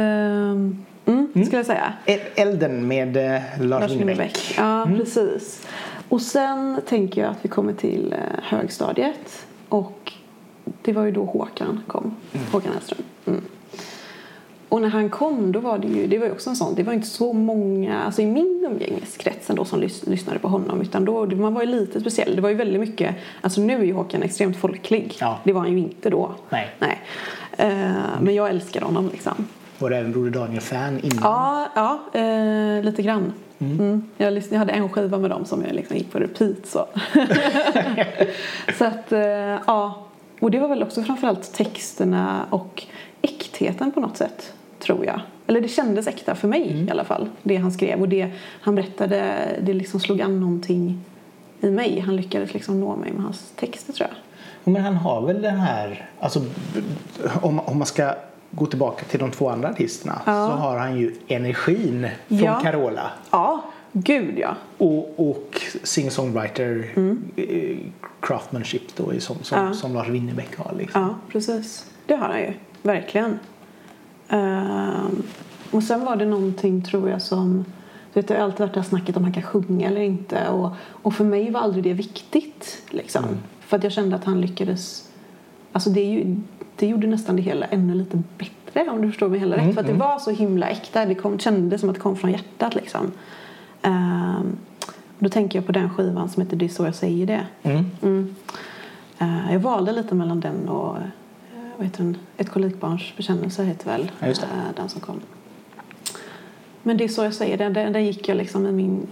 Mm, 1.07 1.27
mm. 1.35 1.45
skulle 1.45 1.59
jag 1.59 1.65
säga. 1.65 1.93
Elden 2.35 2.87
med 2.87 3.17
uh, 3.17 3.67
Lars 3.67 3.91
Winnerbäck. 3.91 4.55
Ja, 4.57 4.83
mm. 4.83 4.99
precis. 4.99 5.67
Och 6.09 6.21
sen 6.21 6.81
tänker 6.87 7.21
jag 7.21 7.31
att 7.31 7.37
vi 7.41 7.49
kommer 7.49 7.73
till 7.73 8.15
högstadiet. 8.43 9.45
Och 9.69 10.13
det 10.81 10.93
var 10.93 11.03
ju 11.03 11.11
då 11.11 11.23
Håkan 11.23 11.83
kom. 11.87 12.15
Mm. 12.33 12.45
Håkan 12.51 12.73
Hellström. 12.73 13.01
Mm. 13.25 13.41
Och 14.69 14.81
när 14.81 14.89
han 14.89 15.09
kom 15.09 15.51
då 15.51 15.59
var 15.59 15.77
det 15.77 15.87
ju, 15.87 16.07
det 16.07 16.17
var 16.17 16.25
ju 16.25 16.31
också 16.31 16.49
en 16.49 16.55
sån, 16.55 16.75
det 16.75 16.83
var 16.83 16.93
inte 16.93 17.07
så 17.07 17.33
många, 17.33 18.03
alltså 18.03 18.21
i 18.21 18.25
min 18.25 18.67
umgängeskrets 18.71 19.49
ändå 19.49 19.65
som 19.65 19.79
lys, 19.79 20.07
lyssnade 20.07 20.39
på 20.39 20.47
honom 20.47 20.81
utan 20.81 21.05
då, 21.05 21.25
man 21.25 21.53
var 21.53 21.61
ju 21.61 21.67
lite 21.67 21.99
speciell. 21.99 22.35
Det 22.35 22.41
var 22.41 22.49
ju 22.49 22.55
väldigt 22.55 22.79
mycket, 22.79 23.15
alltså 23.41 23.61
nu 23.61 23.73
är 23.73 23.83
ju 23.83 23.93
Håkan 23.93 24.23
extremt 24.23 24.57
folklig. 24.57 25.15
Ja. 25.19 25.39
Det 25.43 25.53
var 25.53 25.61
han 25.61 25.71
ju 25.71 25.77
inte 25.77 26.09
då. 26.09 26.31
Nej. 26.49 26.67
Nej. 26.79 26.99
Uh, 27.59 28.21
men 28.21 28.35
jag 28.35 28.49
älskar 28.49 28.81
honom 28.81 29.09
liksom. 29.11 29.47
Var 29.79 29.89
det 29.89 29.97
även 29.97 30.11
Broder 30.11 30.31
Daniel-fan 30.31 30.99
innan? 30.99 31.19
Ja, 31.21 31.67
ja 31.75 32.21
uh, 32.21 32.83
lite 32.83 33.01
grann. 33.01 33.33
Mm. 33.59 33.79
Mm. 33.79 34.03
Jag, 34.17 34.33
lyssnade, 34.33 34.55
jag 34.55 34.59
hade 34.59 34.71
en 34.71 34.89
skiva 34.89 35.17
med 35.17 35.29
dem 35.29 35.45
som 35.45 35.63
jag 35.65 35.75
liksom 35.75 35.97
gick 35.97 36.11
på 36.11 36.19
repeat 36.19 36.65
så. 36.65 36.85
så 38.77 38.85
att, 38.85 39.11
uh, 39.11 39.19
ja 39.67 40.07
och 40.39 40.51
det 40.51 40.59
var 40.59 40.67
väl 40.67 40.83
också 40.83 41.03
framförallt 41.03 41.53
texterna 41.53 42.45
och 42.49 42.83
äktheten 43.21 43.91
på 43.91 43.99
något 43.99 44.17
sätt, 44.17 44.53
tror 44.79 45.05
jag. 45.05 45.21
Eller 45.47 45.61
det 45.61 45.67
kändes 45.67 46.07
äkta 46.07 46.35
för 46.35 46.47
mig 46.47 46.71
mm. 46.71 46.87
i 46.87 46.91
alla 46.91 47.03
fall, 47.03 47.29
det 47.43 47.55
han 47.55 47.71
skrev. 47.71 48.01
Och 48.01 48.09
det 48.09 48.31
han 48.61 48.75
berättade, 48.75 49.33
det 49.61 49.73
liksom 49.73 49.99
slog 49.99 50.21
an 50.21 50.39
någonting 50.39 51.03
i 51.61 51.69
mig. 51.69 51.99
Han 51.99 52.15
lyckades 52.15 52.53
liksom 52.53 52.79
nå 52.79 52.95
mig 52.95 53.11
med 53.11 53.23
hans 53.23 53.51
texter 53.55 53.93
tror 53.93 54.09
jag. 54.09 54.17
Men 54.73 54.83
han 54.83 54.95
har 54.95 55.21
väl 55.21 55.41
den 55.41 55.59
här, 55.59 56.09
alltså 56.19 56.41
om, 57.41 57.59
om 57.59 57.77
man 57.77 57.87
ska 57.87 58.15
gå 58.51 58.65
tillbaka 58.65 59.05
till 59.05 59.19
de 59.19 59.31
två 59.31 59.49
andra 59.49 59.69
artisterna 59.69 60.21
ja. 60.25 60.47
så 60.47 60.53
har 60.53 60.77
han 60.77 60.97
ju 60.97 61.15
energin 61.27 62.07
från 62.27 62.37
ja. 62.37 62.59
Carola. 62.59 63.11
Ja, 63.31 63.63
Gud 63.91 64.39
ja. 64.39 64.55
Och, 64.77 65.29
och 65.29 65.61
singer-songwriter 65.83 66.91
mm. 66.95 67.23
Eh, 67.35 67.77
craftmanship 68.19 68.95
då 68.95 69.19
som, 69.19 69.35
som, 69.41 69.65
ja. 69.65 69.73
som 69.73 69.93
Lars 69.93 70.07
Winnerbäck 70.07 70.57
har. 70.57 70.75
Liksom. 70.77 71.01
Ja, 71.01 71.15
precis. 71.31 71.85
Det 72.05 72.15
har 72.15 72.27
han 72.27 72.39
ju. 72.39 72.53
Verkligen. 72.81 73.39
Um, 74.29 75.23
och 75.71 75.83
sen 75.83 76.05
var 76.05 76.15
det 76.15 76.25
någonting 76.25 76.81
tror 76.81 77.09
jag 77.09 77.21
som 77.21 77.65
vet, 78.17 78.27
det 78.27 78.33
har 78.33 78.41
alltid 78.41 78.59
varit 78.59 78.73
det 78.73 78.79
här 78.79 78.87
snacket 78.87 79.17
om 79.17 79.23
han 79.23 79.33
kan 79.33 79.43
sjunga 79.43 79.87
eller 79.87 80.01
inte. 80.01 80.47
Och, 80.47 80.71
och 80.79 81.13
för 81.13 81.23
mig 81.23 81.51
var 81.51 81.59
aldrig 81.59 81.83
det 81.83 81.93
viktigt. 81.93 82.83
Liksom. 82.89 83.23
Mm. 83.23 83.37
För 83.59 83.77
att 83.77 83.83
jag 83.83 83.91
kände 83.91 84.15
att 84.15 84.23
han 84.23 84.41
lyckades... 84.41 85.09
Alltså 85.71 85.89
det, 85.89 86.03
ju, 86.03 86.35
det 86.79 86.87
gjorde 86.87 87.07
nästan 87.07 87.35
det 87.35 87.41
hela 87.41 87.65
ännu 87.65 87.95
lite 87.95 88.23
bättre 88.37 88.91
om 88.91 89.01
du 89.01 89.07
förstår 89.07 89.29
mig 89.29 89.39
hela 89.39 89.55
rätt. 89.55 89.63
Mm, 89.63 89.73
för 89.73 89.81
att 89.81 89.87
det 89.87 89.93
mm. 89.93 90.07
var 90.07 90.19
så 90.19 90.31
himla 90.31 90.69
äkta. 90.69 91.05
Det 91.05 91.15
kom, 91.15 91.39
kändes 91.39 91.81
som 91.81 91.89
att 91.89 91.95
det 91.95 92.01
kom 92.01 92.15
från 92.15 92.31
hjärtat 92.31 92.75
liksom. 92.75 93.11
Um, 93.83 94.57
då 95.19 95.29
tänker 95.29 95.59
jag 95.59 95.65
på 95.65 95.71
den 95.71 95.89
skivan 95.89 96.29
som 96.29 96.43
heter 96.43 96.57
Det 96.57 96.65
är 96.65 96.69
så 96.69 96.85
jag 96.85 96.95
säger 96.95 97.25
det. 97.25 97.47
Mm. 98.01 98.35
Uh, 99.21 99.53
jag 99.53 99.59
valde 99.59 99.91
lite 99.91 100.15
mellan 100.15 100.39
den 100.39 100.69
och 100.69 100.95
uh, 100.95 101.01
vad 101.77 101.85
heter 101.85 102.03
den? 102.03 102.17
Ett 102.37 102.49
kolikbarns 102.49 103.13
bekännelse 103.17 103.63
heter 103.63 103.85
väl 103.85 104.11
ja, 104.19 104.27
uh, 104.27 104.33
den 104.75 104.89
som 104.89 105.01
kom. 105.01 105.21
Men 106.83 106.97
det 106.97 107.03
är 107.03 107.07
så 107.07 107.23
jag 107.23 107.33
säger 107.33 107.57
det. 107.57 107.69
Där, 107.69 107.89
där 107.89 107.99
gick 107.99 108.29
jag 108.29 108.37
liksom 108.37 108.63
med 108.63 108.73
min, 108.73 109.07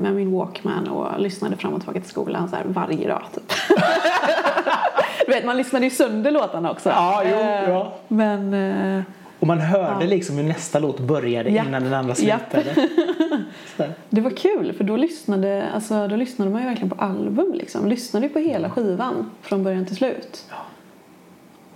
med 0.00 0.14
min 0.14 0.32
Walkman 0.32 0.88
och 0.88 1.20
lyssnade 1.20 1.56
fram 1.56 1.72
och 1.72 1.80
tillbaka 1.80 2.00
till 2.00 2.10
skolan 2.10 2.48
så 2.48 2.56
varje 2.64 3.08
dag. 3.08 3.22
Typ. 3.34 3.52
du 5.26 5.32
vet, 5.32 5.44
man 5.44 5.56
lyssnade 5.56 5.84
ju 5.84 5.90
sönder 5.90 6.30
låtarna 6.30 6.70
också. 6.70 6.88
Ja, 6.88 7.22
jo, 7.24 7.36
ja. 7.72 7.92
Men 8.08 8.54
och 9.40 9.46
man 9.46 9.60
hörde 9.60 10.04
ja. 10.04 10.10
liksom 10.10 10.36
hur 10.36 10.44
nästa 10.44 10.78
låt 10.78 11.00
började 11.00 11.50
ja. 11.50 11.64
innan 11.64 11.84
den 11.84 11.94
andra 11.94 12.14
slutade. 12.14 12.88
Det 14.10 14.20
var 14.20 14.30
kul 14.30 14.72
för 14.72 14.84
då 14.84 14.96
lyssnade, 14.96 15.68
alltså, 15.74 16.08
då 16.08 16.16
lyssnade 16.16 16.50
man 16.50 16.60
ju 16.60 16.68
verkligen 16.68 16.90
på 16.90 17.04
album 17.04 17.54
liksom. 17.54 17.88
Lyssnade 17.88 18.28
på 18.28 18.38
hela 18.38 18.70
skivan 18.70 19.30
från 19.42 19.62
början 19.64 19.86
till 19.86 19.96
slut. 19.96 20.44
Ja. 20.50 20.56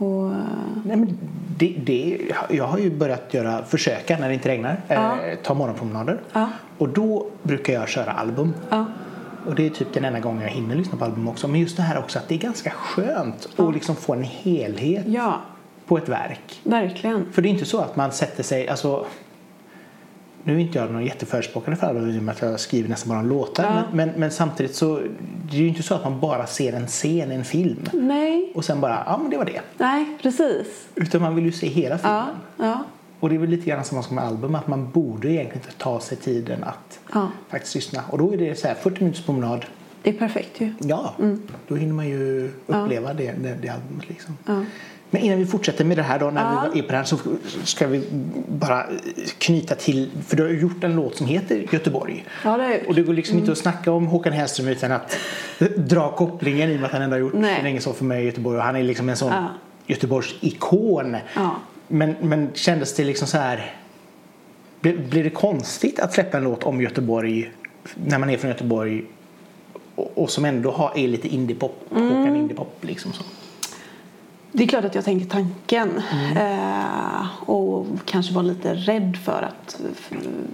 Och... 0.07 0.33
Nej, 0.85 0.97
men 0.97 1.19
det, 1.59 1.75
det, 1.79 2.19
jag 2.51 2.65
har 2.65 2.79
ju 2.79 2.91
börjat 2.91 3.35
göra 3.35 3.65
försöka 3.65 4.19
när 4.19 4.29
det 4.29 4.35
inte 4.35 4.49
regnar. 4.49 4.81
Ja. 4.89 5.21
Eh, 5.21 5.39
ta 5.43 5.55
morgonpromenader. 5.55 6.21
Ja. 6.33 6.49
Och 6.79 6.89
då 6.89 7.27
brukar 7.43 7.73
jag 7.73 7.89
köra 7.89 8.13
album. 8.13 8.55
Och 9.47 9.55
det 9.55 9.67
är 9.67 9.71
typ 9.71 9.93
den 9.93 10.05
enda 10.05 10.21
gången 10.21 10.43
jag 10.43 10.51
hinner 10.51 10.75
lyssna 10.75 10.99
på 10.99 11.05
album 11.05 11.29
också. 11.29 11.49
Men 11.49 11.61
just 11.61 11.77
det 11.77 11.83
här 11.83 11.99
också 11.99 12.19
att 12.19 12.29
det 12.29 12.35
är 12.35 12.39
ganska 12.39 12.71
skönt 12.71 13.49
ja. 13.57 13.69
att 13.69 13.75
liksom 13.75 13.97
få 13.97 14.13
en 14.13 14.23
helhet. 14.23 15.05
Ja 15.07 15.41
på 15.87 15.99
ett 15.99 16.09
verk. 16.09 16.61
Verkligen. 16.63 17.33
För 17.33 17.43
det 17.43 17.49
är 17.49 17.51
inte 17.51 17.65
så 17.65 17.81
att 17.81 17.97
man 17.97 18.13
sätter 18.13 18.43
sig, 18.43 18.69
alltså 18.69 19.07
nu 20.43 20.55
är 20.55 20.59
inte 20.59 20.79
jag 20.79 20.91
någon 20.91 21.05
jätteförespråkare 21.05 21.77
för 21.77 21.87
album 21.87 22.11
i 22.11 22.19
och 22.19 22.23
med 22.23 22.33
att 22.33 22.43
jag 22.43 22.61
skriver 22.61 22.89
nästan 22.89 23.09
bara 23.09 23.23
låtar. 23.23 23.65
Ja. 23.65 23.71
Men, 23.71 24.09
men, 24.09 24.21
men, 24.21 24.31
samtidigt 24.31 24.75
så 24.75 25.01
det 25.51 25.57
är 25.57 25.61
ju 25.61 25.69
inte 25.69 25.83
så 25.83 25.95
att 25.95 26.05
man 26.05 26.21
bara 26.21 26.47
ser 26.47 26.73
en 26.73 26.87
scen, 26.87 27.31
en 27.31 27.45
film. 27.45 27.89
Nej. 27.93 28.53
Och 28.55 28.65
sen 28.65 28.81
bara, 28.81 29.03
ja 29.07 29.19
men 29.23 29.31
det 29.31 29.37
var 29.37 29.45
det. 29.45 29.61
Nej, 29.77 30.19
precis. 30.23 30.89
Utan 30.95 31.23
man 31.23 31.35
vill 31.35 31.45
ju 31.45 31.53
se 31.53 31.69
hela 31.69 31.99
filmen. 31.99 32.25
Ja. 32.57 32.65
Ja. 32.65 32.85
Och 33.25 33.31
det 33.31 33.37
är 33.37 33.39
väl 33.39 33.51
lite 33.51 33.67
grann 33.67 33.85
samma 33.85 34.03
som 34.03 34.17
med 34.17 34.25
album, 34.25 34.55
att 34.55 34.69
man 34.69 34.91
borde 34.91 35.29
egentligen 35.29 35.63
inte 35.67 35.79
ta 35.79 36.01
sig 36.01 36.17
tiden 36.17 36.65
att 36.65 36.99
ja. 37.13 37.29
faktiskt 37.49 37.75
lyssna. 37.75 38.03
Och 38.11 38.19
då 38.19 38.33
är 38.33 38.37
det 38.37 38.59
så 38.59 38.69
här 38.69 38.75
40 38.75 39.01
minuters 39.01 39.25
promenad. 39.25 39.65
Det 40.03 40.11
är 40.11 40.15
perfekt 40.15 40.61
ju. 40.61 40.75
Ja, 40.79 41.15
mm. 41.19 41.43
då 41.69 41.75
hinner 41.75 41.95
man 41.95 42.09
ju 42.09 42.51
uppleva 42.67 43.15
det, 43.15 43.33
det, 43.33 43.57
det 43.63 43.69
albumet 43.69 44.09
liksom. 44.09 44.37
Men 45.11 45.23
innan 45.23 45.39
vi 45.39 45.47
fortsätter 45.47 45.85
med 45.85 45.97
det 45.97 46.03
här 46.03 46.19
då, 46.19 46.31
när 46.31 46.43
ja. 46.43 46.71
vi 46.75 46.79
är 46.79 46.83
på 46.83 46.93
här, 46.93 47.05
så 47.05 47.19
ska 47.65 47.87
vi 47.87 48.05
bara 48.49 48.87
knyta 49.39 49.75
till, 49.75 50.11
för 50.27 50.37
du 50.37 50.43
har 50.43 50.51
gjort 50.51 50.85
en 50.85 50.97
låt 50.97 51.17
som 51.17 51.27
heter 51.27 51.67
Göteborg. 51.73 52.25
Ja, 52.45 52.57
det 52.57 52.65
är 52.65 52.89
Och 52.89 52.95
det 52.95 53.03
går 53.03 53.15
liksom 53.15 53.33
mm. 53.33 53.43
inte 53.43 53.53
att 53.53 53.59
snacka 53.59 53.93
om 53.93 54.07
Håkan 54.07 54.33
Hellström 54.33 54.69
utan 54.69 54.93
att 54.93 55.19
dra 55.77 56.11
kopplingen 56.11 56.71
i 56.71 56.77
och 56.77 56.81
med 56.81 56.87
att 56.87 56.93
han 56.93 57.03
ändå 57.03 57.15
har 57.15 57.21
gjort 57.21 57.35
länge 57.35 57.81
så 57.81 57.93
för 57.93 58.05
mig 58.05 58.23
i 58.23 58.27
Göteborg. 58.27 58.59
Och 58.59 58.65
han 58.65 58.77
är 58.77 58.83
liksom 58.83 59.09
en 59.09 59.17
sån 59.17 59.33
ja. 59.33 59.49
Göteborgs 59.87 60.35
ikon. 60.41 61.17
Ja. 61.35 61.55
Men, 61.89 62.17
men 62.21 62.51
kändes 62.55 62.95
det 62.95 63.05
liksom 63.05 63.29
så 63.29 63.39
här, 63.39 63.75
blir 64.81 65.25
det 65.25 65.31
konstigt 65.31 66.01
att 66.01 66.13
släppa 66.13 66.37
en 66.37 66.45
låt 66.45 66.65
om 66.65 66.81
Göteborg 66.81 67.53
när 67.95 68.19
man 68.19 68.31
är 68.31 68.39
från 68.39 68.51
Göteborg 68.51 69.05
och, 69.95 70.19
och 70.19 70.31
som 70.31 70.45
ändå 70.45 70.71
har, 70.71 70.93
är 70.97 71.09
lite 71.09 71.29
indiepop, 71.29 71.93
mm. 71.97 72.37
Indiepop 72.37 72.85
liksom 72.85 73.13
så? 73.13 73.25
Det 74.53 74.63
är 74.63 74.69
klart 74.69 74.85
att 74.85 74.95
jag 74.95 75.05
tänker 75.05 75.27
tanken 75.27 76.03
mm. 76.13 76.37
eh, 76.37 77.51
och 77.51 77.87
kanske 78.05 78.35
var 78.35 78.43
lite 78.43 78.75
rädd 78.75 79.17
för 79.25 79.43
att 79.43 79.81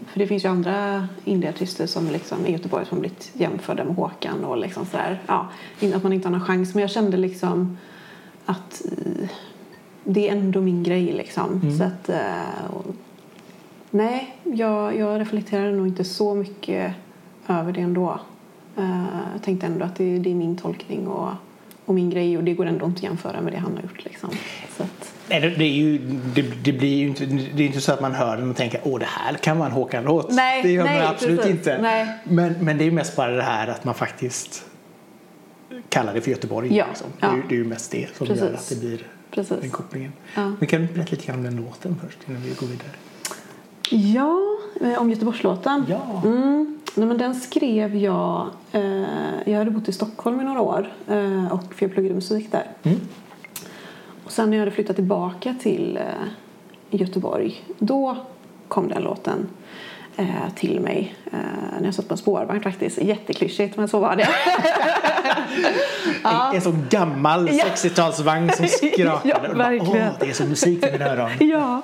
för 0.07 0.19
det 0.19 0.27
finns 0.27 0.45
ju 0.45 0.49
andra 0.49 1.09
indieartister 1.25 1.87
som 1.87 2.11
liksom 2.11 2.47
i 2.47 2.53
Göteborg 2.53 2.87
som 2.87 3.01
blivit 3.01 3.31
jämförda 3.33 3.85
med 3.85 3.95
Håkan 3.97 4.45
och 4.45 4.59
liksom 4.59 4.87
sådär, 4.87 5.21
ja, 5.27 5.49
att 5.95 6.03
man 6.03 6.13
inte 6.13 6.29
har 6.29 6.33
någon 6.33 6.47
chans 6.47 6.75
men 6.75 6.81
jag 6.81 6.91
kände 6.91 7.17
liksom 7.17 7.79
att 8.47 8.83
eh, 8.85 9.29
det 10.05 10.29
är 10.29 10.33
ändå 10.33 10.61
min 10.61 10.83
grej 10.83 11.13
liksom 11.13 11.61
mm. 11.63 11.79
så 11.79 11.85
att 11.85 12.09
eh, 12.09 12.71
och, 12.71 12.85
nej, 13.91 14.37
jag, 14.43 14.97
jag 14.97 15.21
reflekterade 15.21 15.73
nog 15.73 15.87
inte 15.87 16.05
så 16.05 16.35
mycket 16.35 16.95
över 17.49 17.73
det 17.73 17.81
ändå 17.81 18.21
eh, 18.77 19.05
jag 19.33 19.43
tänkte 19.43 19.67
ändå 19.67 19.85
att 19.85 19.97
det, 19.97 20.19
det 20.19 20.31
är 20.31 20.35
min 20.35 20.57
tolkning 20.57 21.09
och 21.09 21.31
och 21.91 21.95
min 21.95 22.11
grej 22.11 22.37
och 22.37 22.45
det 22.45 22.55
går 22.55 22.67
ändå 22.67 22.87
inte 22.87 22.99
att 22.99 23.03
jämföra 23.03 23.41
med 23.41 23.53
det 23.53 23.59
han 23.59 23.77
har 23.77 23.83
gjort. 23.83 24.05
Liksom. 24.05 24.31
Så 24.77 24.83
att... 24.83 25.15
Nej, 25.29 25.41
det, 25.41 25.65
är 25.65 25.69
ju, 25.69 25.99
det, 26.35 26.43
det, 26.43 26.73
blir 26.73 26.97
ju 26.97 27.07
inte, 27.07 27.25
det 27.27 27.63
är 27.63 27.67
inte 27.67 27.81
så 27.81 27.93
att 27.93 28.01
man 28.01 28.15
hör 28.15 28.37
den 28.37 28.51
och 28.51 28.57
tänker 28.57 28.81
åh 28.85 28.99
det 28.99 29.07
här 29.07 29.35
kan 29.35 29.59
vara 29.59 29.69
en 29.69 29.75
Håkan-låt. 29.75 30.31
Nej, 30.31 30.63
det 30.63 30.71
gör 30.71 30.85
nej, 30.85 30.99
man 31.03 31.09
absolut 31.15 31.41
precis. 31.41 31.57
inte. 31.57 31.83
Nej. 31.83 32.19
Men, 32.25 32.53
men 32.61 32.79
det 32.79 32.85
är 32.85 32.91
mest 32.91 33.17
bara 33.17 33.31
det 33.31 33.43
här 33.43 33.69
att 33.69 33.85
man 33.85 33.95
faktiskt 33.95 34.65
kallar 35.89 36.15
det 36.15 36.21
för 36.21 36.31
Göteborg. 36.31 36.77
Ja, 36.77 36.87
liksom. 36.89 37.07
ja. 37.21 37.29
Det, 37.29 37.35
är, 37.35 37.43
det 37.49 37.55
är 37.55 37.59
ju 37.59 37.65
mest 37.65 37.91
det 37.91 38.17
som 38.17 38.27
precis. 38.27 38.43
gör 38.43 38.55
att 38.55 38.69
det 38.69 38.81
blir 38.81 39.07
precis. 39.31 39.61
den 39.61 39.71
kopplingen. 39.71 40.13
Ja. 40.35 40.53
Men 40.59 40.69
kan 40.69 40.81
du 40.81 40.87
berätta 40.87 41.11
lite 41.11 41.33
om 41.33 41.43
den 41.43 41.57
låten 41.57 41.97
först 42.05 42.19
innan 42.29 42.43
vi 42.43 42.55
går 42.55 42.67
vidare? 42.67 42.91
Ja, 43.91 44.59
eh, 44.81 45.01
om 45.01 45.11
Göteborgslåten. 45.11 45.85
Ja. 45.89 46.23
Mm. 46.25 46.79
Nej, 46.95 47.07
men 47.07 47.19
den 47.19 47.35
skrev 47.35 47.97
jag... 47.97 48.47
Eh, 48.73 49.03
jag 49.45 49.59
hade 49.59 49.71
bott 49.71 49.89
i 49.89 49.93
Stockholm 49.93 50.41
i 50.41 50.45
några 50.45 50.61
år 50.61 50.93
eh, 51.09 51.53
och 51.53 51.63
jag 51.79 51.93
pluggade 51.93 52.15
musik 52.15 52.53
där. 52.53 52.67
Mm. 52.83 53.01
Och 54.25 54.33
sen 54.33 54.51
när 54.51 54.57
jag 54.57 54.63
hade 54.63 54.71
flyttat 54.71 54.97
tillbaka 54.97 55.55
till 55.63 55.97
eh, 55.97 56.05
Göteborg 56.91 57.65
då 57.79 58.17
kom 58.69 58.89
den 58.89 59.03
låten 59.03 59.49
eh, 60.21 60.55
till 60.55 60.81
mig 60.81 61.15
eh, 61.33 61.39
när 61.79 61.85
jag 61.85 61.95
satt 61.95 62.09
på 62.09 62.15
en 62.15 62.19
spårvagn 62.19 62.63
faktiskt. 62.63 62.99
Jätteklyschigt 62.99 63.77
men 63.77 63.89
så 63.89 63.99
var 63.99 64.17
det. 64.17 64.29
En, 66.25 66.55
en 66.55 66.61
sån 66.61 66.87
gammal 66.91 67.49
Ja. 67.53 67.65
60-talsvagn 67.65 68.53
som 68.57 68.67
skrakade. 68.67 69.21
Ja, 69.25 69.39
då 69.43 69.55
bara, 69.55 69.71
verkligen. 69.71 70.09
Åh, 70.09 70.15
det 70.21 70.31
är 70.31 70.33
som 70.33 70.49
musik 70.49 70.87
i 70.87 70.93
mina 70.93 71.07
öron. 71.07 71.31
ja. 71.41 71.83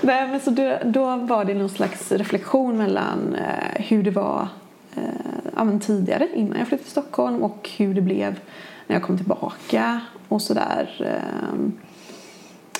Nej, 0.00 0.28
men 0.28 0.40
så 0.40 0.50
det, 0.50 0.82
då 0.84 1.16
var 1.16 1.44
det 1.44 1.54
någon 1.54 1.68
slags 1.68 2.12
reflektion 2.12 2.78
mellan 2.78 3.34
eh, 3.34 3.82
hur 3.82 4.02
det 4.02 4.10
var 4.10 4.48
eh, 4.96 5.02
ja, 5.56 5.78
tidigare 5.80 6.28
innan 6.34 6.58
jag 6.58 6.68
flyttade 6.68 6.82
till 6.82 6.90
Stockholm 6.90 7.42
och 7.42 7.70
hur 7.76 7.94
det 7.94 8.00
blev 8.00 8.40
när 8.86 8.96
jag 8.96 9.02
kom 9.02 9.16
tillbaka 9.16 10.00
och 10.28 10.42
sådär. 10.42 10.90
Eh, 11.00 11.70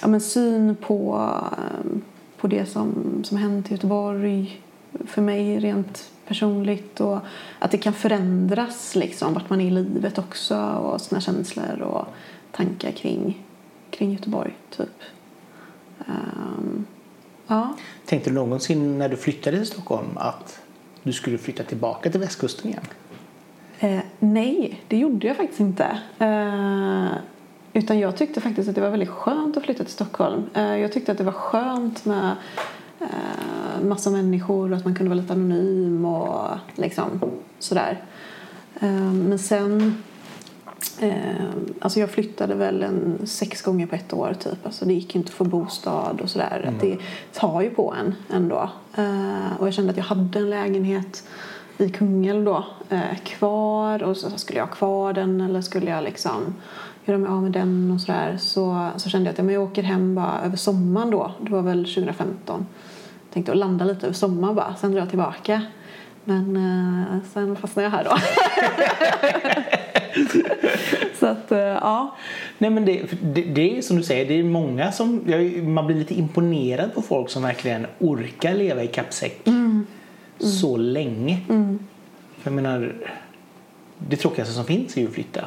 ja, 0.02 0.08
men 0.08 0.20
syn 0.20 0.76
på, 0.76 1.30
eh, 1.58 2.00
på 2.36 2.46
det 2.46 2.66
som, 2.66 3.20
som 3.24 3.36
hänt 3.36 3.70
i 3.70 3.74
Göteborg 3.74 4.60
för 5.06 5.22
mig 5.22 5.58
rent 5.58 6.10
personligt 6.26 7.00
och 7.00 7.18
att 7.58 7.70
det 7.70 7.78
kan 7.78 7.92
förändras 7.92 8.94
liksom 8.96 9.34
vart 9.34 9.50
man 9.50 9.60
är 9.60 9.66
i 9.66 9.70
livet 9.70 10.18
också 10.18 10.56
och 10.56 11.00
sina 11.00 11.20
känslor 11.20 11.82
och 11.82 12.06
tankar 12.52 12.90
kring, 12.90 13.46
kring 13.90 14.12
Göteborg 14.12 14.52
typ. 14.70 15.02
Ehm, 16.06 16.84
ja. 17.46 17.74
Tänkte 18.06 18.30
du 18.30 18.34
någonsin 18.34 18.98
när 18.98 19.08
du 19.08 19.16
flyttade 19.16 19.56
till 19.56 19.66
Stockholm 19.66 20.08
att 20.16 20.60
du 21.02 21.12
skulle 21.12 21.38
flytta 21.38 21.62
tillbaka 21.62 22.10
till 22.10 22.20
västkusten 22.20 22.70
igen? 22.70 22.84
Eh, 23.78 24.00
nej, 24.18 24.80
det 24.88 24.96
gjorde 24.96 25.26
jag 25.26 25.36
faktiskt 25.36 25.60
inte. 25.60 25.98
Eh, 26.18 27.12
utan 27.72 27.98
jag 27.98 28.16
tyckte 28.16 28.40
faktiskt 28.40 28.68
att 28.68 28.74
det 28.74 28.80
var 28.80 28.90
väldigt 28.90 29.08
skönt 29.08 29.56
att 29.56 29.64
flytta 29.64 29.84
till 29.84 29.92
Stockholm. 29.92 30.42
Eh, 30.54 30.76
jag 30.76 30.92
tyckte 30.92 31.12
att 31.12 31.18
det 31.18 31.24
var 31.24 31.32
skönt 31.32 32.04
med 32.04 32.36
eh, 33.00 33.84
massa 33.84 34.10
människor 34.10 34.70
och 34.70 34.76
att 34.76 34.84
man 34.84 34.94
kunde 34.94 35.10
vara 35.10 35.20
lite 35.20 35.32
anonym 35.32 36.04
och 36.04 36.58
liksom 36.74 37.20
sådär. 37.58 38.04
Eh, 38.80 39.12
men 39.12 39.38
sen 39.38 40.02
Eh, 41.00 41.50
alltså 41.80 42.00
jag 42.00 42.10
flyttade 42.10 42.54
väl 42.54 42.82
en 42.82 43.18
sex 43.26 43.62
gånger 43.62 43.86
på 43.86 43.94
ett 43.94 44.12
år 44.12 44.36
typ. 44.40 44.66
Alltså 44.66 44.84
det 44.84 44.94
gick 44.94 45.14
inte 45.14 45.28
att 45.28 45.34
få 45.34 45.44
bostad 45.44 46.20
och 46.20 46.30
sådär. 46.30 46.64
Att 46.68 46.80
Det 46.80 46.98
tar 47.32 47.60
ju 47.60 47.70
på 47.70 47.94
en 48.00 48.14
ändå. 48.36 48.70
Eh, 48.96 49.56
och 49.58 49.66
jag 49.66 49.74
kände 49.74 49.90
att 49.90 49.96
jag 49.96 50.04
hade 50.04 50.38
en 50.38 50.50
lägenhet 50.50 51.24
i 51.78 51.88
Kungälv 51.88 52.44
då 52.44 52.64
eh, 52.88 53.16
kvar 53.24 54.02
och 54.02 54.16
så 54.16 54.30
skulle 54.30 54.58
jag 54.58 54.66
ha 54.66 54.74
kvar 54.74 55.12
den 55.12 55.40
eller 55.40 55.60
skulle 55.60 55.90
jag 55.90 56.04
liksom 56.04 56.54
göra 57.04 57.18
mig 57.18 57.30
av 57.30 57.42
med 57.42 57.52
den 57.52 57.90
och 57.90 58.00
sådär. 58.00 58.36
Så, 58.40 58.88
så 58.96 59.10
kände 59.10 59.26
jag 59.26 59.32
att 59.32 59.38
ja, 59.38 59.44
men 59.44 59.54
jag 59.54 59.64
åker 59.64 59.82
hem 59.82 60.14
bara 60.14 60.40
över 60.44 60.56
sommaren 60.56 61.10
då. 61.10 61.32
Det 61.40 61.52
var 61.52 61.62
väl 61.62 61.84
2015. 61.84 62.66
Tänkte 63.32 63.52
att 63.52 63.58
landa 63.58 63.84
lite 63.84 64.06
över 64.06 64.14
sommaren 64.14 64.54
bara, 64.54 64.74
sen 64.74 64.92
drar 64.92 64.98
jag 64.98 65.08
tillbaka. 65.08 65.62
Men 66.24 66.56
eh, 66.56 67.18
sen 67.32 67.56
fastnade 67.56 67.86
jag 67.86 67.90
här 67.90 68.04
då. 68.04 68.10
så 71.18 71.26
att, 71.26 71.52
eh, 71.52 71.58
ja. 71.58 72.16
Nej 72.58 72.70
men 72.70 72.84
det, 72.84 73.02
det, 73.22 73.42
det 73.42 73.78
är 73.78 73.82
som 73.82 73.96
du 73.96 74.02
säger, 74.02 74.26
det 74.26 74.34
är 74.34 74.44
många 74.44 74.92
som, 74.92 75.22
jag, 75.26 75.64
man 75.64 75.86
blir 75.86 75.96
lite 75.96 76.14
imponerad 76.14 76.94
på 76.94 77.02
folk 77.02 77.30
som 77.30 77.42
verkligen 77.42 77.86
orkar 77.98 78.54
leva 78.54 78.82
i 78.82 78.86
kappsäck 78.86 79.48
så 80.38 80.76
länge. 80.76 81.40
För 82.38 82.50
jag 82.50 82.52
menar, 82.52 82.94
det 83.98 84.16
tråkigaste 84.16 84.54
som 84.54 84.64
finns 84.64 84.96
är 84.96 85.00
ju 85.00 85.06
att 85.06 85.14
flytta. 85.14 85.44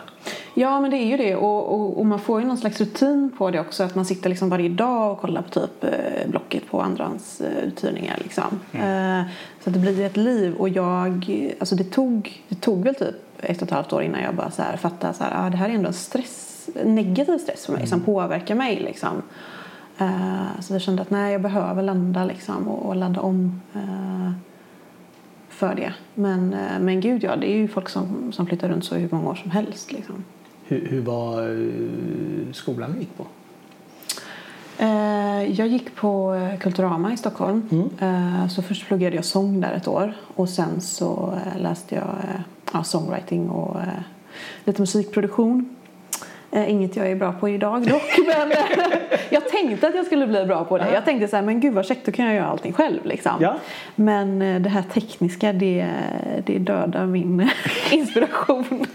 Ja, 0.53 0.81
men 0.81 0.91
det 0.91 0.97
är 0.97 1.05
ju 1.05 1.17
det. 1.17 1.35
Och, 1.35 1.73
och, 1.73 1.99
och 1.99 2.05
man 2.05 2.19
får 2.19 2.41
ju 2.41 2.47
någon 2.47 2.57
slags 2.57 2.79
rutin 2.79 3.31
på 3.37 3.51
det 3.51 3.59
också. 3.59 3.83
Att 3.83 3.95
man 3.95 4.05
sitter 4.05 4.29
liksom 4.29 4.49
varje 4.49 4.69
dag 4.69 5.11
och 5.11 5.19
kollar 5.19 5.41
på 5.41 5.49
typ 5.49 5.83
eh, 5.83 6.29
Blocket 6.29 6.69
på 6.69 6.81
andrahandsuthyrningar. 6.81 8.17
Liksom. 8.21 8.59
Eh, 8.71 9.21
så 9.63 9.69
att 9.69 9.73
det 9.73 9.79
blir 9.79 10.01
ett 10.01 10.17
liv. 10.17 10.55
Och 10.55 10.69
jag, 10.69 11.31
alltså 11.59 11.75
det 11.75 11.83
tog, 11.83 12.43
det 12.49 12.55
tog 12.55 12.83
väl 12.83 12.95
typ 12.95 13.15
ett 13.39 13.61
och 13.61 13.67
ett 13.67 13.73
halvt 13.73 13.93
år 13.93 14.03
innan 14.03 14.21
jag 14.21 14.35
bara 14.35 14.51
så 14.51 14.61
här 14.61 14.77
fattade 14.77 15.13
så 15.13 15.23
här, 15.23 15.47
ah, 15.47 15.49
det 15.49 15.57
här 15.57 15.69
är 15.69 15.73
ändå 15.73 15.87
en 15.87 15.93
stress, 15.93 16.69
negativ 16.83 17.37
stress 17.37 17.65
för 17.65 17.73
mig 17.73 17.87
som 17.87 18.01
påverkar 18.01 18.55
mig. 18.55 18.79
Liksom. 18.79 19.21
Eh, 19.97 20.59
så 20.61 20.73
jag 20.73 20.81
kände 20.81 21.01
att 21.01 21.09
nej, 21.09 21.31
jag 21.31 21.41
behöver 21.41 21.83
landa 21.83 22.25
liksom, 22.25 22.67
och, 22.67 22.85
och 22.85 22.95
ladda 22.95 23.21
om. 23.21 23.61
Eh, 23.73 24.31
för 25.49 25.75
det. 25.75 25.93
Men, 26.13 26.53
eh, 26.53 26.79
men 26.79 27.01
gud 27.01 27.23
ja, 27.23 27.35
det 27.35 27.51
är 27.51 27.55
ju 27.55 27.67
folk 27.67 27.89
som, 27.89 28.31
som 28.31 28.45
flyttar 28.45 28.69
runt 28.69 28.85
så 28.85 28.95
hur 28.95 29.09
många 29.11 29.29
år 29.29 29.35
som 29.35 29.51
helst. 29.51 29.91
Liksom. 29.91 30.23
Hur, 30.67 30.87
hur 30.87 31.01
var 31.01 31.41
eh, 31.41 32.53
skolan 32.53 32.93
du 32.93 32.99
gick 32.99 33.17
på? 33.17 33.25
Eh, 34.77 35.51
jag 35.51 35.67
gick 35.67 35.95
på 35.95 36.33
eh, 36.33 36.59
Kulturama 36.59 37.13
i 37.13 37.17
Stockholm. 37.17 37.89
Eh, 38.01 38.47
så 38.47 38.61
först 38.61 38.87
pluggade 38.87 39.15
jag 39.15 39.25
sång 39.25 39.61
där 39.61 39.73
ett 39.73 39.87
år 39.87 40.13
och 40.35 40.49
sen 40.49 40.81
så 40.81 41.37
läste 41.57 41.95
jag 41.95 42.15
ja, 42.73 42.83
songwriting 42.83 43.49
och 43.49 43.77
lite 44.65 44.81
musikproduktion. 44.81 45.75
Inget 46.67 46.95
jag 46.95 47.11
är 47.11 47.15
bra 47.15 47.31
på 47.31 47.49
idag 47.49 47.87
dock, 47.87 48.17
men 48.27 48.51
jag 49.29 49.49
tänkte 49.49 49.87
att 49.87 49.95
jag 49.95 50.05
skulle 50.05 50.27
bli 50.27 50.45
bra 50.45 50.65
på 50.65 50.77
det. 50.77 50.93
Jag 50.93 51.05
tänkte 51.05 51.27
så 51.27 51.35
här, 51.35 51.43
men 51.43 51.59
gud 51.59 51.73
vad 51.73 51.85
käckt, 51.85 52.05
då 52.05 52.11
kan 52.11 52.25
jag 52.25 52.35
göra 52.35 52.45
allting 52.45 52.73
själv 52.73 53.05
liksom. 53.05 53.31
Ja. 53.39 53.55
Men 53.95 54.39
det 54.39 54.69
här 54.69 54.83
tekniska, 54.93 55.53
det, 55.53 55.87
det 56.45 56.59
dödar 56.59 57.05
min 57.05 57.49
inspiration. 57.91 58.85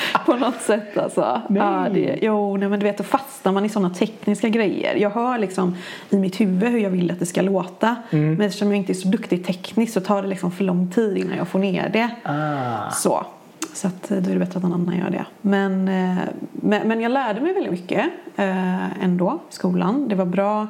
på 0.26 0.36
något 0.36 0.60
sätt 0.60 0.98
alltså. 0.98 1.40
Nej. 1.48 1.62
Ja, 1.62 1.88
det, 1.94 2.18
jo, 2.22 2.56
nej, 2.56 2.68
men 2.68 2.80
du 2.80 2.86
vet, 2.86 2.98
då 2.98 3.04
fastnar 3.04 3.52
man 3.52 3.64
i 3.64 3.68
sådana 3.68 3.94
tekniska 3.94 4.48
grejer. 4.48 4.94
Jag 4.94 5.10
hör 5.10 5.38
liksom 5.38 5.76
i 6.10 6.16
mitt 6.16 6.40
huvud 6.40 6.70
hur 6.70 6.78
jag 6.78 6.90
vill 6.90 7.10
att 7.10 7.18
det 7.18 7.26
ska 7.26 7.42
låta. 7.42 7.96
Men 8.10 8.40
eftersom 8.40 8.68
jag 8.68 8.76
inte 8.76 8.92
är 8.92 8.94
så 8.94 9.08
duktig 9.08 9.46
tekniskt 9.46 9.94
så 9.94 10.00
tar 10.00 10.22
det 10.22 10.28
liksom 10.28 10.50
för 10.50 10.64
lång 10.64 10.90
tid 10.90 11.18
innan 11.18 11.36
jag 11.36 11.48
får 11.48 11.58
ner 11.58 11.88
det. 11.88 12.10
Ah. 12.22 12.90
Så. 12.90 13.26
Så 13.74 13.86
att 13.86 14.10
eh, 14.10 14.18
då 14.18 14.30
är 14.30 14.34
det 14.34 14.38
bättre 14.38 14.56
att 14.56 14.62
någon 14.62 14.72
annan 14.72 14.98
gör 14.98 15.10
det. 15.10 15.26
Men, 15.40 15.88
eh, 15.88 16.24
men, 16.52 16.88
men 16.88 17.00
jag 17.00 17.12
lärde 17.12 17.40
mig 17.40 17.54
väldigt 17.54 17.72
mycket 17.72 18.06
eh, 18.36 19.04
ändå 19.04 19.38
i 19.50 19.54
skolan. 19.54 20.08
Det 20.08 20.14
var 20.14 20.24
bra 20.26 20.66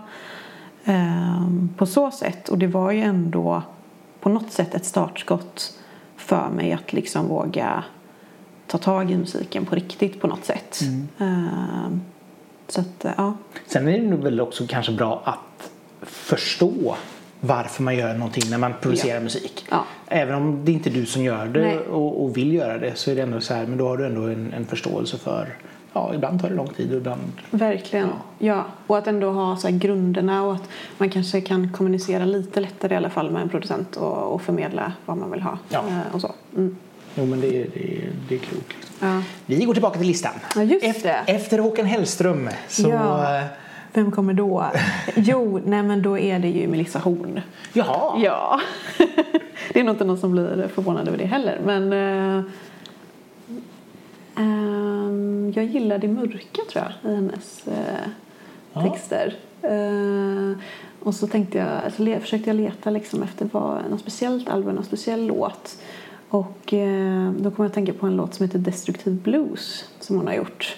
eh, 0.85 1.47
på 1.77 1.87
så 1.87 2.11
sätt. 2.11 2.49
Och 2.49 2.59
det 2.59 2.67
var 2.67 2.91
ju 2.91 3.03
ändå 3.03 3.63
på 4.21 4.29
något 4.29 4.53
sätt 4.53 4.75
ett 4.75 4.85
startskott 4.85 5.79
för 6.17 6.49
mig 6.49 6.73
att 6.73 6.93
liksom 6.93 7.29
våga 7.29 7.85
ta 8.79 8.93
tag 8.93 9.11
i 9.11 9.17
musiken 9.17 9.65
på 9.67 9.75
riktigt 9.75 10.21
på 10.21 10.27
något 10.27 10.45
sätt. 10.45 10.81
Eh, 11.19 11.89
så 12.69 12.81
att, 12.81 13.05
eh, 13.05 13.13
ja. 13.17 13.37
Sen 13.67 13.89
är 13.89 13.99
det 13.99 14.17
väl 14.17 14.41
också 14.41 14.65
kanske 14.69 14.93
bra 14.93 15.23
att 15.25 15.71
förstå 16.03 16.97
varför 17.41 17.83
man 17.83 17.97
gör 17.97 18.15
någonting 18.15 18.51
när 18.51 18.59
man 18.59 18.75
producerar 18.81 19.15
Ja. 19.15 19.21
musik. 19.21 19.65
Ja. 19.71 19.85
Även 20.07 20.35
om 20.35 20.65
det 20.65 20.73
inte 20.73 20.91
är 20.91 20.95
du 20.95 21.07
som 21.07 21.25
gör 21.25 21.47
det 21.47 21.79
och, 21.81 22.25
och 22.25 22.37
vill 22.37 22.53
göra 22.53 22.79
det 22.79 22.95
så 22.95 23.11
är 23.11 23.15
det 23.15 23.23
ändå 23.23 23.41
så 23.41 23.55
här, 23.55 23.67
men 23.67 23.79
då 23.79 23.89
har 23.89 23.97
du 23.97 24.07
ändå 24.07 24.23
en, 24.23 24.53
en 24.53 24.67
förståelse 24.67 25.19
för, 25.19 25.59
ja 25.93 26.15
ibland 26.15 26.41
tar 26.43 26.49
det 26.49 26.55
lång 26.55 26.69
tid 26.69 26.91
och 26.91 26.97
ibland 26.97 27.21
Verkligen. 27.51 28.09
Ja. 28.39 28.65
Och 28.87 28.99
att 28.99 29.07
ändå 29.07 29.31
ha 29.31 29.57
så 29.57 29.69
här 29.69 29.79
grunderna 29.79 30.43
och 30.45 30.55
att 30.55 30.69
man 30.99 31.11
kanske 31.11 31.41
kan 31.41 31.73
kommunicera 31.73 32.25
lite 32.25 32.61
lättare 32.61 32.95
i 32.95 32.97
alla 32.97 33.11
fall 33.11 33.31
med 33.31 33.43
en 33.43 33.49
producent 33.49 33.97
och, 33.97 34.35
och 34.35 34.43
förmedla 34.43 34.93
vad 35.07 35.17
man 35.17 35.31
vill 35.31 35.43
ha. 35.43 35.59
Ja. 35.69 35.79
Eh, 35.89 36.15
och 36.15 36.21
så. 36.21 36.35
Mm. 36.57 36.77
Jo 37.19 37.27
men 37.27 37.41
det, 37.41 37.47
är- 37.63 37.67
det, 37.75 38.01
det 38.29 38.35
är 38.35 38.39
klokt. 38.39 38.75
Liksom. 38.77 39.09
Ja. 39.09 39.23
Vi 39.47 39.65
går 39.65 39.73
tillbaka 39.75 39.99
till 39.99 40.09
listan. 40.09 40.33
Ja, 40.55 40.63
just 40.63 40.85
efter, 40.85 41.09
det. 41.27 41.33
efter 41.33 41.59
Håkan 41.59 41.87
Hellström 41.87 42.49
så... 42.69 42.89
Ja. 42.89 43.41
Vem 43.93 44.11
kommer 44.11 44.33
då? 44.33 44.67
jo, 45.15 45.61
nej 45.67 45.83
men 45.83 46.03
då 46.03 46.19
är 46.19 46.39
det 46.39 46.49
ju 46.49 46.69
Melissa 46.69 46.99
Horn. 46.99 47.41
Jaha. 47.73 48.21
Ja. 48.25 48.61
det 49.73 49.81
är 49.81 49.85
nog 49.85 49.95
inte 49.95 50.05
någon 50.05 50.19
som 50.19 50.33
blir 50.33 50.69
förvånad 50.75 51.09
över 51.09 51.19
det 51.19 51.27
heller. 51.27 51.61
Men 51.65 51.93
eh, 51.93 52.45
ehm, 54.37 55.53
jag 55.57 55.65
gillar 55.65 55.99
det 55.99 56.09
mörka 56.09 56.63
tror 56.73 56.85
jag 57.03 57.13
i 57.13 57.15
hennes 57.15 57.65
Ja. 58.73 58.83
texter. 58.83 59.35
Eh, 59.63 60.59
och 61.03 61.15
så 61.15 61.27
tänkte 61.27 61.59
jag, 61.59 61.69
alltså, 61.85 62.21
försökte 62.21 62.51
jag 62.51 62.57
leta 62.57 62.91
liksom 62.91 63.23
efter 63.23 63.49
vad, 63.53 63.91
något 63.91 64.01
speciellt 64.01 64.49
album, 64.49 64.75
någon 64.75 64.85
speciell 64.85 65.27
låt. 65.27 65.77
Och 66.37 66.73
eh, 66.73 67.31
då 67.31 67.51
kom 67.51 67.65
jag 67.65 67.67
att 67.67 67.75
tänka 67.75 67.93
på 67.93 68.07
en 68.07 68.17
låt 68.17 68.35
som 68.35 68.47
heter 68.47 68.59
Destructive 68.59 69.17
Blues 69.17 69.85
som 70.01 70.17
hon 70.17 70.27
har 70.27 70.35
gjort. 70.35 70.77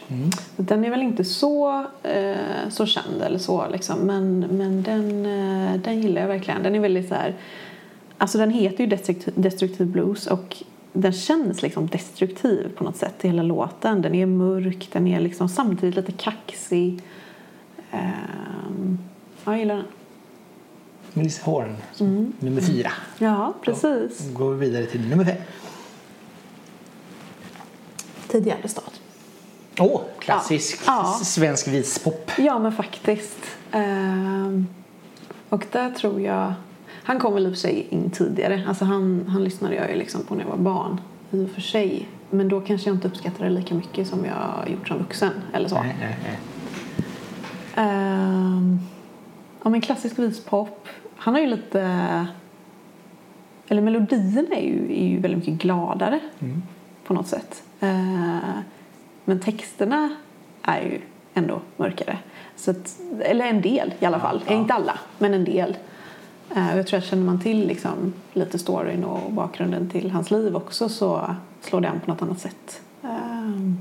Den 0.57 0.85
är 0.85 0.90
väl 0.90 1.03
inte 1.03 1.25
så, 1.25 1.87
eh, 2.03 2.68
så 2.71 2.87
känd 2.87 3.23
eller 3.23 3.38
så 3.38 3.68
liksom, 3.68 3.99
men, 3.99 4.40
men 4.40 4.83
den, 4.83 5.27
eh, 5.27 5.81
den 5.81 6.01
gillar 6.01 6.21
jag 6.21 6.29
verkligen. 6.29 6.62
Den 6.62 6.75
är 6.75 6.81
väldigt 6.81 7.09
så 7.09 7.14
här, 7.14 7.35
alltså 8.18 8.38
den 8.38 8.51
heter 8.51 8.85
ju 8.85 8.90
Destructive, 8.90 9.42
Destructive 9.42 9.90
Blues 9.90 10.27
och 10.27 10.57
den 10.92 11.12
känns 11.12 11.62
liksom 11.62 11.87
destruktiv 11.87 12.68
på 12.77 12.85
något 12.85 12.97
sätt 12.97 13.25
i 13.25 13.29
hela 13.29 13.42
låten. 13.42 14.03
Den 14.03 14.14
är 14.14 14.27
mörk, 14.27 14.88
den 14.92 15.07
är 15.07 15.21
liksom 15.21 15.49
samtidigt 15.49 15.97
lite 15.97 16.12
kaxig. 16.12 17.03
Ehm, 17.90 18.99
ja, 19.44 19.53
jag 19.53 19.59
gillar 19.59 19.77
den. 19.77 19.85
Melissa 21.18 21.42
Horn, 21.50 21.76
Mm. 22.00 22.33
nummer 22.40 22.61
fyra. 22.61 22.90
Ja, 23.18 23.54
precis. 23.62 24.18
Då 24.18 24.38
går 24.38 24.54
vi 24.54 24.66
vidare 24.68 24.87
till 24.87 25.09
nummer 25.09 25.24
fem. 25.24 25.37
Tidigare 28.28 28.68
stad. 28.68 28.85
Åh, 29.78 30.00
klassisk 30.18 30.81
Ja. 30.87 31.20
Svensk 31.24 31.68
vispop. 31.68 32.31
Ja, 32.38 32.59
men 32.59 32.72
faktiskt. 32.72 33.38
Ehm, 33.72 34.66
och 35.48 35.64
där 35.72 35.90
tror 35.90 36.20
jag... 36.20 36.52
Han 37.02 37.18
kom 37.18 37.35
väl 37.35 37.46
i 37.46 37.48
och 37.48 37.52
för 37.52 37.59
sig 37.59 37.87
in 37.90 38.11
tidigare. 38.11 38.64
Alltså 38.68 38.85
han, 38.85 39.24
han 39.28 39.44
lyssnade 39.44 39.74
jag 39.74 39.90
ju 39.90 39.96
liksom 39.96 40.22
på 40.22 40.35
när 40.35 40.42
jag 40.44 40.50
var 40.50 40.57
barn. 40.57 41.00
i 41.31 41.44
och 41.44 41.50
för 41.50 41.61
sig. 41.61 42.09
Men 42.31 42.48
då 42.48 42.61
kanske 42.61 42.88
jag 42.90 42.96
inte 42.96 43.09
uppskattar 43.09 43.44
det 43.44 43.50
lika 43.50 43.74
mycket 43.74 44.09
som 44.09 44.24
jag 44.24 44.70
gjort 44.72 44.88
som 44.88 44.98
vuxen. 44.98 45.33
Eller 45.52 45.68
så. 45.68 45.74
Nej, 45.83 45.96
nej, 46.00 46.16
nej. 46.24 46.38
Ehm, 47.76 48.78
ja, 49.62 49.70
men 49.70 49.81
klassisk 49.81 50.18
vispop. 50.18 50.88
Han 51.18 51.35
har 51.35 51.40
ju 51.40 51.46
lite... 51.46 52.26
Eller 53.68 53.83
melodierna 53.83 54.57
är 54.57 54.62
ju, 54.62 54.96
är 55.02 55.09
ju 55.09 55.18
väldigt 55.20 55.38
mycket 55.46 55.62
gladare 55.62 56.20
Mm. 56.40 56.62
på 57.07 57.14
något 57.14 57.28
sätt. 57.28 57.62
Ehm, 57.81 58.38
men 59.24 59.40
texterna 59.40 60.14
är 60.62 60.81
ju 60.81 61.00
ändå 61.35 61.61
mörkare. 61.76 62.18
Så 62.57 62.70
att, 62.70 62.98
eller 63.20 63.44
en 63.46 63.61
del 63.62 63.94
i 64.00 64.04
alla 64.04 64.20
fall. 64.20 64.42
ja. 64.46 64.52
Inte 64.52 64.74
alla, 64.74 64.98
men 65.18 65.35
en 65.35 65.44
del. 65.44 65.76
Och 66.48 66.57
jag 66.78 66.87
tror 66.87 66.98
att 66.98 67.04
känner 67.04 67.24
man 67.24 67.40
till 67.40 67.66
liksom, 67.66 68.12
lite 68.33 68.59
storyn 68.59 69.04
och 69.04 69.33
bakgrunden 69.33 69.90
till 69.90 70.11
hans 70.11 70.31
liv 70.31 70.57
också 70.57 70.88
så 70.88 71.35
slår 71.61 71.81
det 71.81 71.88
an 71.88 72.00
på 72.04 72.11
något 72.11 72.22
annat 72.22 72.40
sätt. 72.40 72.81
Ehm, 73.02 73.78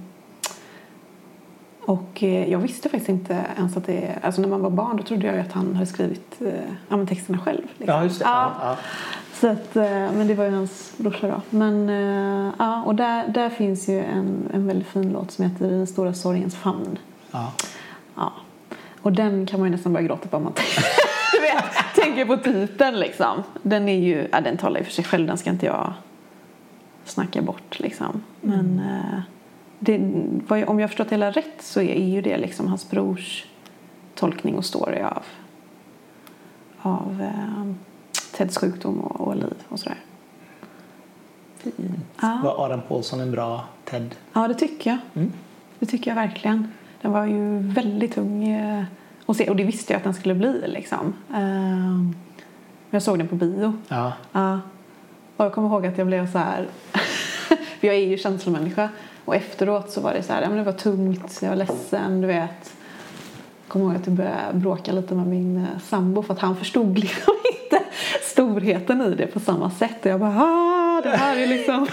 och 1.87 2.23
eh, 2.23 2.51
jag 2.51 2.59
visste 2.59 2.89
faktiskt 2.89 3.09
inte 3.09 3.45
ens 3.57 3.77
att 3.77 3.85
det... 3.85 4.19
Alltså 4.21 4.41
när 4.41 4.47
man 4.47 4.61
var 4.61 4.69
barn 4.69 4.97
då 4.97 5.03
trodde 5.03 5.27
jag 5.27 5.39
att 5.39 5.51
han 5.51 5.73
hade 5.73 5.85
skrivit 5.85 6.41
eh, 6.41 6.53
ja, 6.89 7.05
texterna 7.05 7.39
själv. 7.39 7.61
liksom. 7.77 7.95
Ja, 7.95 8.03
just 8.03 8.19
det. 8.19 8.25
Ja, 8.25 8.53
Ja, 8.61 8.69
ja. 8.69 8.77
Så 9.33 9.47
att, 9.47 9.75
eh, 9.75 9.83
men 9.83 10.27
det 10.27 10.33
var 10.33 10.45
ju 10.45 10.51
hans 10.51 10.93
brorsa 10.97 11.27
då. 11.27 11.57
Men 11.57 11.89
ja, 12.59 12.83
och 12.83 12.95
där, 12.95 13.27
där 13.27 13.49
finns 13.49 13.89
ju 13.89 13.99
en, 13.99 14.49
en 14.53 14.67
väldigt 14.67 14.87
fin 14.87 15.11
låt 15.11 15.31
som 15.31 15.45
heter 15.45 15.69
Den 15.69 15.87
stora 15.87 16.13
sorgens 16.13 16.55
famn. 16.55 16.97
Ja. 17.31 17.53
Ja. 18.15 18.31
Och 19.01 19.13
den 19.13 19.45
kan 19.45 19.59
man 19.59 19.69
ju 19.69 19.75
nästan 19.75 19.93
börja 19.93 20.07
gråta 20.07 20.27
på 20.27 20.37
om 20.37 20.43
man 20.43 20.53
du 21.33 21.39
vet, 21.41 21.95
tänker 21.95 22.25
på 22.25 22.37
titeln 22.37 22.99
liksom. 22.99 23.43
Den 23.63 23.89
är 23.89 23.99
ju, 23.99 24.27
ja, 24.31 24.41
den 24.41 24.57
talar 24.57 24.79
ju 24.79 24.85
för 24.85 24.91
sig 24.91 25.03
själv, 25.03 25.27
den 25.27 25.37
ska 25.37 25.49
inte 25.49 25.65
jag 25.65 25.93
snacka 27.05 27.41
bort 27.41 27.79
liksom. 27.79 28.23
Men 28.41 28.79
eh, 28.79 29.19
det, 29.79 29.97
om 30.67 30.79
jag 30.79 30.89
förstått 30.89 31.09
det 31.09 31.15
hela 31.15 31.31
rätt 31.31 31.61
så 31.61 31.81
är 31.81 32.03
ju 32.05 32.21
det 32.21 32.37
liksom 32.37 32.67
hans 32.67 32.89
brors 32.89 33.45
tolkning 34.15 34.55
och 34.57 34.65
story 34.65 35.01
av, 35.01 35.23
av 36.81 37.21
eh, 37.21 37.73
Teds 38.31 38.57
sjukdom 38.57 38.99
och, 38.99 39.27
och 39.27 39.35
liv 39.35 39.55
och 39.69 39.79
sådär. 39.79 39.97
Ja. 42.21 42.39
Var 42.43 42.65
Adam 42.65 42.81
Paulsson 42.87 43.19
en 43.19 43.31
bra 43.31 43.63
Ted? 43.85 44.15
Ja, 44.33 44.47
det 44.47 44.53
tycker 44.53 44.89
jag. 44.89 44.99
Mm. 45.13 45.31
Det 45.79 45.85
tycker 45.85 46.11
jag 46.11 46.15
verkligen. 46.15 46.73
Den 47.01 47.11
var 47.11 47.25
ju 47.25 47.57
väldigt 47.59 48.15
tung 48.15 48.47
eh, 48.47 48.83
att 49.25 49.37
se 49.37 49.49
och 49.49 49.55
det 49.55 49.63
visste 49.63 49.93
jag 49.93 49.97
att 49.97 50.03
den 50.03 50.13
skulle 50.13 50.35
bli 50.35 50.63
liksom. 50.67 51.13
Ehm, 51.33 52.15
Jag 52.89 53.01
såg 53.01 53.17
den 53.17 53.27
på 53.27 53.35
bio. 53.35 53.73
Ja. 53.87 54.13
Ja. 54.31 54.59
Och 55.37 55.45
jag 55.45 55.53
kommer 55.53 55.67
ihåg 55.67 55.85
att 55.85 55.97
jag 55.97 56.07
blev 56.07 56.31
så 56.31 56.37
här... 56.37 56.67
För 57.79 57.87
jag 57.87 57.95
är 57.95 58.07
ju 58.07 58.17
känslomänniska. 58.17 58.89
Och 59.27 59.35
efteråt 59.35 59.91
så 59.91 60.01
var 60.01 60.13
det 60.13 60.23
så 60.23 60.33
här, 60.33 60.41
ja, 60.41 60.47
men 60.49 60.57
det 60.57 60.63
var 60.63 60.71
tungt, 60.71 61.39
jag 61.41 61.49
var 61.49 61.55
ledsen, 61.55 62.21
du 62.21 62.27
vet. 62.27 62.73
Jag 63.63 63.67
kommer 63.71 63.85
ihåg 63.85 63.95
att 63.95 64.07
jag 64.07 64.15
började 64.15 64.53
bråka 64.53 64.91
lite 64.91 65.13
med 65.15 65.27
min 65.27 65.57
eh, 65.57 65.79
sambo 65.87 66.23
för 66.23 66.33
att 66.33 66.39
han 66.39 66.55
förstod 66.57 66.99
liksom 66.99 67.33
inte 67.63 67.83
storheten 68.21 69.01
i 69.01 69.15
det 69.15 69.27
på 69.27 69.39
samma 69.39 69.71
sätt. 69.71 70.05
Och 70.05 70.11
jag 70.11 70.19
bara, 70.19 70.35
ah, 70.43 71.01
det 71.03 71.09
här 71.17 71.37
är 71.37 71.47
liksom... 71.47 71.83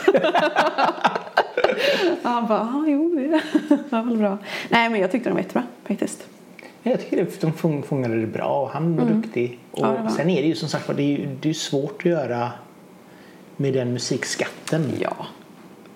och 2.23 2.31
han 2.31 2.47
bara, 2.47 2.61
ah, 2.61 2.85
jo, 2.87 3.15
det 3.69 3.83
var 3.91 4.03
väl 4.03 4.17
bra. 4.17 4.39
Nej, 4.69 4.89
men 4.89 5.01
jag 5.01 5.13
tyckte 5.13 5.29
den 5.29 5.35
var 5.35 5.43
jättebra 5.43 5.63
faktiskt. 5.89 6.27
Jag 6.83 7.01
tycker 7.01 7.23
att 7.23 7.41
de 7.41 7.53
fång- 7.53 7.83
fångade 7.83 8.21
det 8.21 8.27
bra 8.27 8.63
och 8.63 8.71
han 8.71 8.97
var 8.97 9.05
duktig. 9.05 9.59
Och 9.71 9.79
Mm. 9.85 9.97
Ja, 9.97 10.03
var 10.03 10.11
sen 10.11 10.31
är 10.31 10.43
det 10.43 10.49
ju 10.49 10.55
som 10.55 10.69
sagt 10.69 10.97
det 10.97 11.03
är 11.03 11.37
det 11.41 11.49
är 11.51 11.55
svårt 11.55 11.99
att 11.99 12.05
göra 12.05 12.51
med 13.57 13.75
den 13.75 13.93
musikskatten. 13.93 14.93
Ja. 15.01 15.27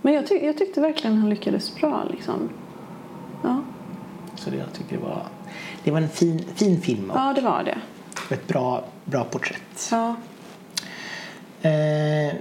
Men 0.09 0.15
jag, 0.15 0.25
tyck- 0.27 0.45
jag 0.47 0.57
tyckte 0.59 0.81
verkligen 0.81 1.17
han 1.19 1.31
lyckades 1.31 1.75
bra 1.75 2.05
liksom. 2.11 2.49
Ja, 3.43 3.63
Så 4.35 4.51
det, 4.51 4.57
jag 4.57 4.73
tycker 4.73 4.97
det 4.97 5.03
var, 5.03 5.23
det 5.85 5.91
var 5.91 5.99
en 6.01 6.09
fin, 6.09 6.45
fin 6.55 6.81
film 6.81 7.13
ja 7.15 7.33
det 7.37 7.41
var 7.41 7.65
det. 7.65 7.79
ett 8.35 8.47
bra, 8.49 8.85
bra 9.05 9.25
porträtt. 9.25 9.89
Ja. 9.91 10.17
Eh, 11.63 12.35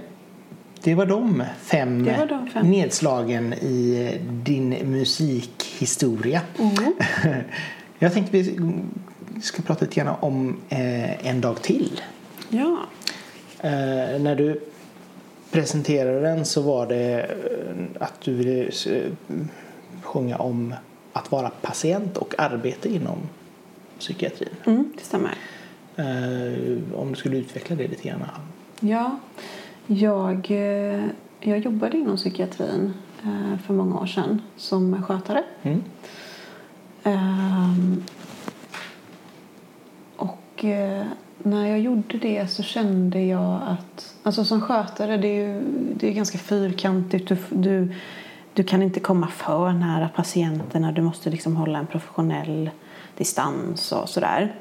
det 0.82 0.94
var 0.94 1.06
de 1.06 1.42
fem, 1.62 2.04
Det 2.04 2.16
var 2.18 2.26
de 2.26 2.50
fem. 2.50 2.70
nedslagen 2.70 3.52
i 3.52 4.10
din 4.44 4.68
musikhistoria. 4.84 6.40
Mm. 6.58 6.92
Jag 7.98 8.12
tänkte 8.12 8.32
vi 8.32 8.58
ska 9.42 9.62
prata 9.62 9.84
lite 9.84 10.00
grann 10.00 10.14
om 10.20 10.56
eh, 10.68 11.26
En 11.26 11.40
dag 11.40 11.62
till. 11.62 12.00
Ja. 12.48 12.76
Eh, 13.60 14.20
när 14.20 14.34
du 14.36 14.60
presenterade 15.50 16.20
den 16.20 16.44
så 16.44 16.62
var 16.62 16.86
det 16.86 17.20
eh, 17.20 18.02
att 18.02 18.20
du 18.20 18.34
ville 18.34 18.62
eh, 18.64 19.12
sjunga 20.02 20.36
om 20.36 20.74
att 21.12 21.32
vara 21.32 21.50
patient 21.50 22.16
och 22.16 22.34
arbeta 22.38 22.88
inom 22.88 23.18
psykiatrin. 23.98 24.54
Mm, 24.66 24.92
det 24.96 25.04
stämmer. 25.04 25.34
Eh, 25.96 26.94
om 26.94 27.10
du 27.10 27.14
skulle 27.16 27.36
utveckla 27.36 27.76
det 27.76 27.88
lite 27.88 28.08
grann. 28.08 28.22
Ja, 28.80 29.18
jag, 29.86 30.50
jag 31.40 31.58
jobbade 31.58 31.96
inom 31.96 32.16
psykiatrin 32.16 32.94
för 33.66 33.74
många 33.74 34.00
år 34.00 34.06
sedan 34.06 34.42
som 34.56 35.02
skötare. 35.02 35.44
Mm. 35.62 35.82
Ehm, 37.02 38.04
och 40.16 40.64
när 41.42 41.66
jag 41.68 41.80
gjorde 41.80 42.18
det 42.18 42.50
så 42.50 42.62
kände 42.62 43.22
jag 43.22 43.60
att... 43.66 44.14
Alltså 44.22 44.44
som 44.44 44.60
skötare, 44.60 45.16
det 45.16 45.28
är 45.28 45.46
ju 45.46 45.62
det 45.94 46.08
är 46.08 46.12
ganska 46.12 46.38
fyrkantigt. 46.38 47.28
Du, 47.28 47.36
du, 47.50 47.94
du 48.54 48.62
kan 48.62 48.82
inte 48.82 49.00
komma 49.00 49.26
för 49.26 49.72
nära 49.72 50.08
patienterna. 50.08 50.92
Du 50.92 51.02
måste 51.02 51.30
liksom 51.30 51.56
hålla 51.56 51.78
en 51.78 51.86
professionell 51.86 52.70
distans 53.16 53.92
och 53.92 54.08
sådär. 54.08 54.54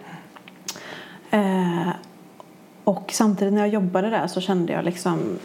Eh, 1.30 1.90
och 2.84 3.10
samtidigt 3.14 3.54
när 3.54 3.62
jag 3.62 3.70
jobbade 3.70 4.10
där 4.10 4.28
så 4.28 4.42
kände 4.42 4.74
jag 4.74 4.86
liksom 4.86 5.40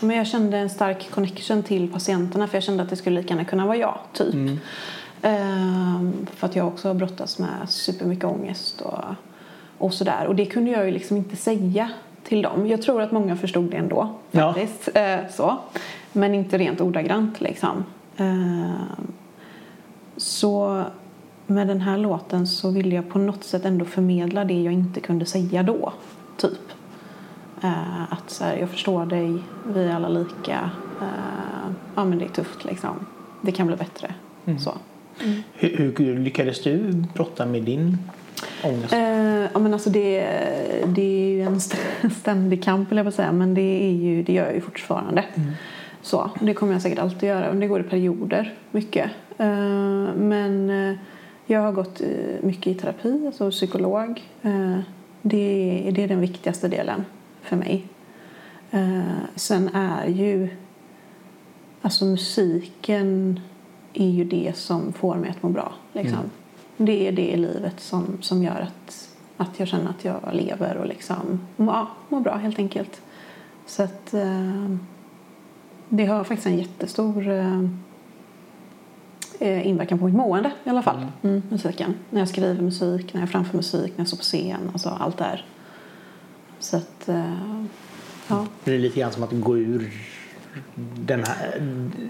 men 0.00 0.16
jag 0.16 0.26
kände 0.26 0.58
en 0.58 0.70
stark 0.70 1.10
connection 1.10 1.62
till 1.62 1.92
patienterna 1.92 2.48
för 2.48 2.56
jag 2.56 2.64
kände 2.64 2.82
att 2.82 2.90
det 2.90 2.96
skulle 2.96 3.20
lika 3.20 3.34
gärna 3.34 3.44
kunna 3.44 3.66
vara 3.66 3.76
jag, 3.76 3.98
typ. 4.12 4.60
Ehm, 5.22 6.26
för 6.34 6.46
att 6.46 6.56
jag 6.56 6.66
också 6.66 6.88
har 6.88 6.94
brottats 6.94 7.38
med 7.38 7.68
supermycket 7.68 8.24
ångest 8.24 8.80
och, 8.80 9.04
och 9.84 9.94
sådär. 9.94 10.26
Och 10.26 10.34
det 10.34 10.46
kunde 10.46 10.70
jag 10.70 10.84
ju 10.86 10.90
liksom 10.90 11.16
inte 11.16 11.36
säga 11.36 11.90
till 12.24 12.42
dem. 12.42 12.66
Jag 12.66 12.82
tror 12.82 13.02
att 13.02 13.12
många 13.12 13.36
förstod 13.36 13.64
det 13.70 13.76
ändå, 13.76 14.08
Ja. 14.30 14.52
faktiskt. 14.54 14.88
Eh, 14.96 15.16
så. 15.30 15.56
Men 16.12 16.34
inte 16.34 16.58
rent 16.58 16.80
ordagrant 16.80 17.40
liksom. 17.40 17.84
Ehm, 18.16 18.72
så 20.16 20.84
med 21.46 21.68
den 21.68 21.80
här 21.80 21.98
låten 21.98 22.46
så 22.46 22.70
ville 22.70 22.94
jag 22.94 23.08
på 23.08 23.18
något 23.18 23.44
sätt 23.44 23.64
ändå 23.64 23.84
förmedla 23.84 24.44
det 24.44 24.62
jag 24.62 24.72
inte 24.72 25.00
kunde 25.00 25.26
säga 25.26 25.62
då, 25.62 25.92
typ. 26.36 26.60
Eh, 27.62 28.12
att 28.12 28.30
så 28.30 28.44
här, 28.44 28.56
jag 28.56 28.68
förstår 28.70 29.06
dig, 29.06 29.38
vi 29.74 29.84
är 29.84 29.94
alla 29.94 30.08
lika. 30.08 30.70
Eh, 31.00 31.72
ja 31.94 32.04
men 32.04 32.18
det 32.18 32.24
är 32.24 32.28
tufft 32.28 32.64
liksom. 32.64 33.06
Det 33.40 33.52
kan 33.52 33.66
bli 33.66 33.76
bättre. 33.76 34.14
Så. 34.58 34.72
Hur, 35.52 35.94
hur 35.98 36.18
lyckades 36.18 36.62
du 36.62 36.92
brotta 37.14 37.46
med 37.46 37.62
din 37.62 37.98
ångest? 38.64 38.92
Eh, 38.92 39.00
ja 39.52 39.58
men 39.58 39.72
alltså 39.74 39.90
det, 39.90 40.20
det 40.86 41.02
är 41.02 41.28
ju 41.28 41.42
en 41.42 41.56
st- 41.56 41.78
ständig 42.20 42.62
kamp 42.64 42.90
vill 42.90 42.98
jag 42.98 43.12
säga. 43.12 43.32
Men 43.32 43.54
det, 43.54 43.84
är 43.84 43.92
ju, 43.92 44.22
det 44.22 44.32
gör 44.32 44.44
jag 44.46 44.54
ju 44.54 44.60
fortfarande. 44.60 45.24
Så, 46.02 46.30
det 46.40 46.54
kommer 46.54 46.72
jag 46.72 46.82
säkert 46.82 46.98
alltid 46.98 47.28
göra. 47.28 47.50
Och 47.50 47.56
det 47.56 47.66
går 47.66 47.80
i 47.80 47.82
perioder, 47.82 48.54
mycket. 48.70 49.10
Eh, 49.38 49.46
men 50.16 50.70
eh, 50.70 50.96
jag 51.46 51.60
har 51.60 51.72
gått 51.72 52.00
eh, 52.00 52.06
mycket 52.42 52.66
i 52.66 52.74
terapi, 52.74 53.26
alltså 53.26 53.50
psykolog. 53.50 54.22
Eh, 54.42 54.78
det, 55.22 55.90
det 55.94 56.02
är 56.04 56.08
den 56.08 56.20
viktigaste 56.20 56.68
delen 56.68 57.04
för 57.42 57.56
mig. 57.56 57.86
Eh, 58.70 59.00
sen 59.34 59.68
är 59.74 60.06
ju 60.06 60.48
Alltså 61.82 62.04
musiken 62.04 63.40
är 63.94 64.08
ju 64.08 64.24
det 64.24 64.52
som 64.56 64.92
får 64.92 65.14
mig 65.16 65.30
att 65.30 65.42
må 65.42 65.48
bra. 65.48 65.72
Liksom. 65.92 66.18
Det 66.76 67.08
är 67.08 67.12
det 67.12 67.30
i 67.30 67.36
livet 67.36 67.80
som, 67.80 68.18
som 68.20 68.42
gör 68.42 68.60
att, 68.60 69.08
att 69.36 69.60
jag 69.60 69.68
känner 69.68 69.90
att 69.90 70.04
jag 70.04 70.20
lever 70.32 70.76
och 70.76 70.86
liksom, 70.86 71.40
ja, 71.56 71.90
mår 72.08 72.20
bra 72.20 72.36
helt 72.36 72.58
enkelt. 72.58 73.00
Så 73.66 73.82
att 73.82 74.14
eh, 74.14 74.76
det 75.88 76.06
har 76.06 76.24
faktiskt 76.24 76.46
en 76.46 76.58
jättestor 76.58 77.28
eh, 77.28 77.60
eh, 79.38 79.66
inverkan 79.66 79.98
på 79.98 80.04
mitt 80.04 80.14
mående 80.14 80.52
i 80.64 80.68
alla 80.68 80.82
fall. 80.82 81.06
Mm, 81.22 81.42
musiken. 81.48 81.94
När 82.10 82.20
jag 82.20 82.28
skriver 82.28 82.62
musik, 82.62 83.14
när 83.14 83.20
jag 83.20 83.30
framför 83.30 83.56
musik, 83.56 83.92
när 83.96 84.00
jag 84.00 84.08
står 84.08 84.16
på 84.16 84.22
scen, 84.22 84.70
alltså 84.72 84.88
allt 84.88 85.18
det 85.18 85.24
här. 85.24 85.46
Så 86.58 86.76
att, 86.76 87.08
eh, 87.08 87.34
ja. 88.28 88.46
Det 88.64 88.74
är 88.74 88.78
lite 88.78 89.00
grann 89.00 89.12
som 89.12 89.22
att 89.22 89.32
gå 89.32 89.58
ur 89.58 89.90
den 90.94 91.24
här, 91.24 91.62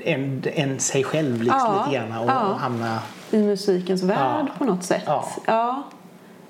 en, 0.05 0.43
en 0.45 0.81
sig 0.81 1.05
själv 1.05 1.43
liksom, 1.43 1.61
Ja, 1.61 1.85
lite 1.87 1.99
grann 1.99 2.23
och, 2.23 2.31
ja. 2.31 2.49
och 2.49 2.61
hamna... 2.61 2.99
i 3.35 3.43
musikens 3.43 4.03
värld 4.03 4.47
Ja. 4.49 4.55
på 4.59 4.65
något 4.65 4.85
sätt. 4.85 5.03
Ja. 5.47 5.83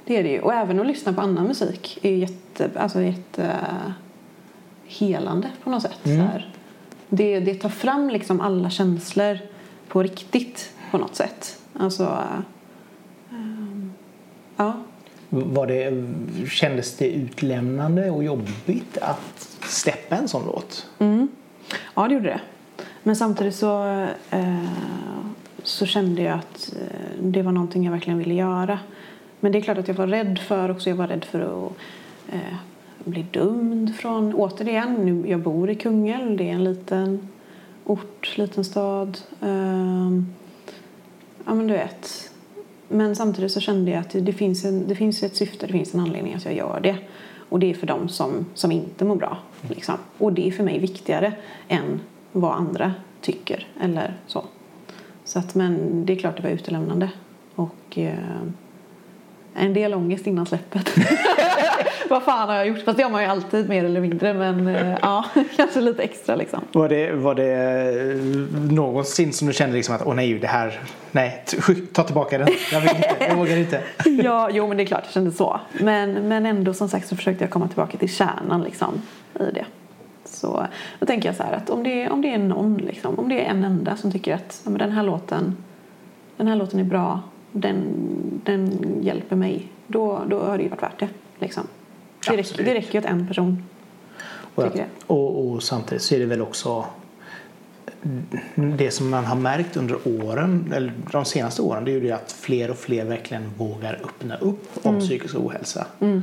det 0.05 0.17
är 0.17 0.23
det 0.23 0.29
ju. 0.29 0.41
Och 0.41 0.53
även 0.55 0.81
att 0.81 0.87
lyssna 0.87 1.13
på 1.13 1.21
annan 1.21 1.47
musik 1.47 1.99
är 2.03 2.11
ju 2.11 2.17
jätte, 2.19 2.71
alltså 2.77 3.03
jätte 3.03 3.57
helande 4.87 5.51
på 5.65 5.71
något 5.71 5.83
sätt. 5.83 6.07
Mm. 6.07 6.27
Det, 7.09 7.41
det 7.41 7.55
tar 7.55 7.69
fram 7.69 8.11
liksom 8.11 8.41
alla 8.41 8.71
känslor 8.71 9.39
på 9.89 10.03
riktigt 10.03 10.73
på 10.91 10.99
något 10.99 11.17
sätt. 11.17 11.59
Alltså, 11.79 12.23
um, 13.31 13.93
ja. 14.57 14.73
Var 15.29 15.67
det, 15.67 16.05
kändes 16.49 16.97
det 16.97 17.09
utlämnande 17.11 18.11
och 18.11 18.25
jobbigt 18.25 18.99
att 18.99 19.49
släppa 19.69 20.17
en 20.17 20.29
sån 20.29 20.47
låt? 20.47 20.87
Mm. 20.99 21.29
Ja, 21.95 22.09
det 22.09 22.15
gjorde 22.15 22.29
det. 22.29 22.41
Men 23.03 23.17
samtidigt 23.17 23.55
så, 23.55 23.85
eh, 24.31 24.65
så 25.65 25.87
kände 25.87 26.23
jag 26.23 26.39
att 26.39 26.75
eh, 26.81 27.23
det 27.23 27.43
var 27.43 27.53
någonting 27.53 27.85
jag 27.85 27.93
verkligen 27.93 28.19
ville 28.19 28.35
göra. 28.35 28.79
Men 29.41 29.53
det 29.53 29.59
är 29.59 29.63
klart 29.63 29.79
att 29.79 29.89
jag 29.89 29.95
var 29.95 30.07
rädd 30.07 30.39
för 30.39 30.71
också. 30.71 30.91
Jag 30.91 30.97
var 30.97 31.07
rädd 31.07 31.25
för 31.25 31.41
att 31.41 31.73
eh, 32.35 32.57
bli 33.05 33.23
dömd 33.23 33.97
från, 33.97 34.35
återigen, 34.35 34.95
nu, 34.95 35.31
jag 35.31 35.41
bor 35.41 35.71
i 35.71 35.75
Kungälv. 35.75 36.37
Det 36.37 36.49
är 36.51 36.53
en 36.53 36.65
liten 36.65 37.29
ort, 37.85 38.39
liten 38.39 38.65
stad. 38.65 39.19
Eh, 39.41 40.11
ja, 41.45 41.55
men 41.55 41.67
du 41.67 41.75
vet. 41.75 42.31
Men 42.89 43.17
samtidigt 43.17 43.53
så 43.53 43.61
kände 43.61 43.91
jag 43.91 44.01
att 44.01 44.11
det 44.13 44.33
finns, 44.33 44.65
en, 44.65 44.89
det 44.89 44.95
finns 44.95 45.23
ett 45.23 45.37
syfte, 45.37 45.67
det 45.67 45.73
finns 45.73 45.95
en 45.95 46.01
anledning 46.01 46.35
att 46.35 46.45
jag 46.45 46.55
gör 46.55 46.81
det. 46.83 46.97
Och 47.49 47.61
det 47.61 47.71
är 47.71 47.75
för 47.75 47.87
dem 47.87 48.09
som, 48.09 48.47
som 48.55 48.73
inte 48.73 49.05
mår 49.05 49.17
bra. 49.17 49.39
Liksom. 49.69 49.95
Och 50.19 50.33
det 50.33 50.49
är 50.49 50.53
för 50.53 50.65
mig 50.65 50.79
viktigare 50.79 51.33
än 51.69 52.01
vad 52.33 52.53
andra 52.53 52.93
tycker 53.21 53.67
eller 53.81 54.15
så. 54.27 54.45
Så 55.25 55.39
att, 55.39 55.55
men 55.55 56.07
det 56.07 56.13
är 56.13 56.17
klart 56.17 56.37
det 56.37 56.43
var 56.43 56.51
utelämnande. 56.51 57.11
Och 57.55 57.99
eh, 57.99 58.15
en 59.55 59.75
del 59.75 59.95
ångest 59.95 60.27
innan 60.27 60.47
släppet. 60.47 60.91
Vad 62.09 62.23
fan 62.23 62.49
har 62.49 62.57
jag 62.57 62.67
gjort? 62.67 62.85
Fast 62.85 62.99
det 62.99 63.03
har 63.03 63.11
man 63.11 63.23
ju 63.23 63.29
alltid 63.29 63.69
mer 63.69 63.85
eller 63.85 64.01
mindre. 64.01 64.35
Men 64.35 64.69
eh, 64.69 64.99
ja, 65.03 65.25
kanske 65.57 65.81
lite 65.81 66.03
extra 66.03 66.37
liksom. 66.37 66.61
Var 66.73 66.89
det, 66.89 67.13
var 67.13 67.35
det 67.35 67.53
eh, 68.13 68.73
någonsin 68.73 69.33
som 69.33 69.47
du 69.47 69.53
kände 69.55 69.77
liksom 69.77 69.95
att 69.95 70.07
åh 70.07 70.15
nej, 70.15 70.39
det 70.39 70.47
här, 70.47 70.81
nej, 71.13 71.45
ta 71.93 72.03
tillbaka 72.03 72.39
den. 72.39 72.49
Jag 72.73 72.81
vill 72.81 72.91
inte, 72.97 73.17
jag 73.29 73.37
vågar 73.37 73.57
inte. 73.57 73.83
ja, 74.23 74.51
jo 74.53 74.69
men 74.69 74.77
det 74.77 74.83
är 74.83 74.87
klart 74.87 75.03
jag 75.05 75.13
kände 75.13 75.33
så. 75.33 75.61
Men, 75.73 76.29
men 76.29 76.47
ändå 76.47 76.75
som 76.75 76.89
sagt 76.89 77.09
så 77.09 77.17
försökte 77.17 77.45
jag 77.45 77.51
komma 77.51 77.69
tillbaka 77.69 77.99
till 77.99 78.15
kärnan 78.15 78.63
liksom 78.63 79.03
i 79.41 79.51
det. 79.55 79.65
Så 80.35 80.67
då 81.01 81.07
tänker 81.07 81.29
jag 81.29 81.37
så 81.37 81.43
att 81.43 81.71
om 81.71 81.83
det, 81.83 82.11
om 82.11 82.23
det 82.23 82.35
är 82.35 82.39
någon, 82.39 82.77
liksom, 82.77 83.19
om 83.19 83.29
det 83.29 83.45
är 83.45 83.51
en 83.51 83.65
enda 83.65 83.97
som 83.97 84.13
tycker 84.13 84.35
att 84.35 84.63
ja, 84.65 84.71
men 84.71 84.79
den 84.79 84.91
här 84.91 85.03
låten 85.03 85.57
den 86.37 86.49
här 86.49 86.57
låten 86.57 86.81
är 86.81 86.85
bra, 86.85 87.21
den, 87.53 87.85
den 88.45 88.79
hjälper 89.03 89.37
mig, 89.37 89.69
då, 89.87 90.23
då 90.29 90.39
har 90.39 90.57
det 90.57 90.63
ju 90.63 90.69
varit 90.69 90.83
värt 90.83 91.01
det. 91.01 91.09
Liksom. 91.39 91.67
Det, 92.29 92.37
räcker, 92.37 92.65
det 92.65 92.75
räcker 92.75 92.93
ju 92.93 92.99
att 92.99 93.05
en 93.05 93.29
person 93.29 93.65
och, 94.55 94.65
tycker 94.65 94.79
det. 94.79 94.87
Och, 95.07 95.51
och 95.51 95.63
samtidigt 95.63 96.03
så 96.03 96.15
är 96.15 96.19
det 96.19 96.27
väl 96.27 96.43
också 96.43 96.85
det 98.55 98.91
som 98.91 99.11
man 99.11 99.25
har 99.25 99.37
märkt 99.37 99.77
under 99.77 100.09
åren, 100.23 100.73
eller 100.75 100.93
de 101.13 101.25
senaste 101.25 101.63
åren, 101.63 101.85
det 101.85 101.91
är 101.91 101.93
ju 101.93 102.01
det 102.01 102.13
att 102.13 102.33
fler 102.33 102.71
och 102.71 102.77
fler 102.77 103.05
verkligen 103.05 103.51
vågar 103.57 104.01
öppna 104.05 104.37
upp 104.37 104.71
om 104.83 104.95
mm. 104.95 105.01
psykisk 105.01 105.35
ohälsa. 105.35 105.87
Mm. 106.01 106.23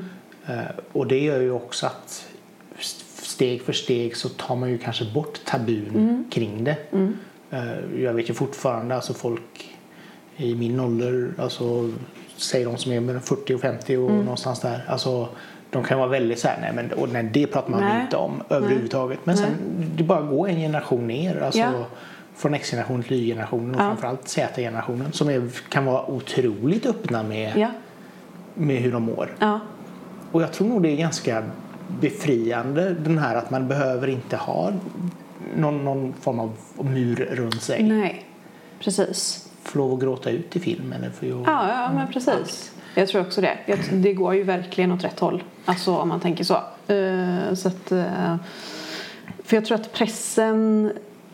Uh, 0.50 0.56
och 0.92 1.08
det 1.08 1.20
gör 1.20 1.40
ju 1.40 1.52
också 1.52 1.86
att 1.86 2.28
steg 3.42 3.62
för 3.62 3.74
steg 3.74 4.16
så 4.18 4.30
tar 4.30 4.56
man 4.56 4.70
ju 4.70 4.78
kanske 4.78 5.06
bort 5.14 5.46
tabun 5.46 5.90
mm. 5.94 6.26
kring 6.32 6.64
det. 6.64 6.78
Mm. 6.92 7.18
Uh, 7.54 8.04
jag 8.04 8.14
vet 8.14 8.30
ju 8.30 8.34
fortfarande, 8.34 8.96
alltså 8.96 9.14
folk 9.14 9.76
i 10.38 10.56
min 10.56 10.80
ålder, 10.80 11.34
alltså 11.38 11.90
säger 12.38 12.66
de 12.66 12.78
som 12.78 12.92
är 12.92 13.00
mellan 13.00 13.22
40 13.22 13.54
och 13.54 13.62
50 13.62 13.98
och 13.98 14.10
mm. 14.10 14.22
någonstans 14.22 14.60
där, 14.60 14.86
alltså 14.88 15.30
de 15.70 15.84
kan 15.84 16.00
vara 16.00 16.10
väldigt 16.10 16.40
så 16.40 16.48
här, 16.48 16.58
nej 16.62 16.72
men 16.74 17.00
och, 17.00 17.10
nej, 17.10 17.30
det 17.34 17.48
pratar 17.48 17.70
man 17.70 17.80
nej. 17.80 18.02
inte 18.02 18.18
om 18.18 18.44
överhuvudtaget. 18.50 19.20
Men 19.24 19.36
nej. 19.36 19.46
sen, 19.46 19.56
det 19.96 20.04
bara 20.04 20.22
går 20.22 20.50
en 20.50 20.56
generation 20.56 21.08
ner. 21.08 21.42
Alltså, 21.42 21.60
ja. 21.60 21.86
Från 22.36 22.54
X-generationen 22.54 23.04
till 23.04 23.14
Y-generationen 23.14 23.76
och 23.76 23.82
ja. 23.82 23.86
framförallt 23.86 24.28
Z-generationen 24.28 25.12
som 25.12 25.30
är, 25.30 25.50
kan 25.70 25.86
vara 25.86 26.06
otroligt 26.06 26.86
öppna 26.86 27.24
med, 27.24 27.58
ja. 27.58 27.68
med 28.54 28.78
hur 28.78 28.92
de 28.92 29.04
mår. 29.04 29.36
Ja. 29.40 29.60
Och 30.32 30.42
jag 30.42 30.54
tror 30.54 30.68
nog 30.68 30.84
det 30.84 30.90
är 30.90 30.98
ganska 30.98 31.44
befriande 32.00 32.94
den 32.94 33.18
här 33.18 33.36
att 33.36 33.52
man 33.52 33.68
behöver 33.68 34.08
inte 34.08 34.38
ha 34.38 34.72
någon, 35.56 35.86
någon 35.86 36.14
form 36.14 36.40
av 36.40 36.52
mur 36.78 37.30
runt 37.32 37.62
sig. 37.62 37.84
Nej, 37.84 38.26
precis. 38.80 39.50
Få 39.64 39.78
lov 39.78 39.94
att 39.94 40.00
gråta 40.00 40.30
ut 40.30 40.56
i 40.56 40.60
film 40.60 40.94
eller 40.94 41.10
för 41.10 41.26
att, 41.26 41.48
ja, 41.48 41.70
ja, 41.70 41.92
men 41.94 42.08
precis. 42.08 42.72
Jag 42.96 43.08
tror 43.08 43.22
också 43.22 43.42
det. 43.42 43.58
Det 43.92 44.14
går 44.14 44.36
ju 44.36 44.44
verkligen 44.44 44.92
åt 44.92 45.04
rätt 45.04 45.20
håll. 45.20 45.44
Alltså 45.66 45.96
om 45.96 46.10
man 46.10 46.20
tänker 46.20 46.44
så. 46.44 46.54
Uh, 46.90 47.54
så 47.54 47.68
att, 47.68 47.92
uh, 47.92 48.36
för 49.44 49.58
jag 49.58 49.66
tror 49.66 49.76
att 49.76 49.94
pressen, 49.94 50.92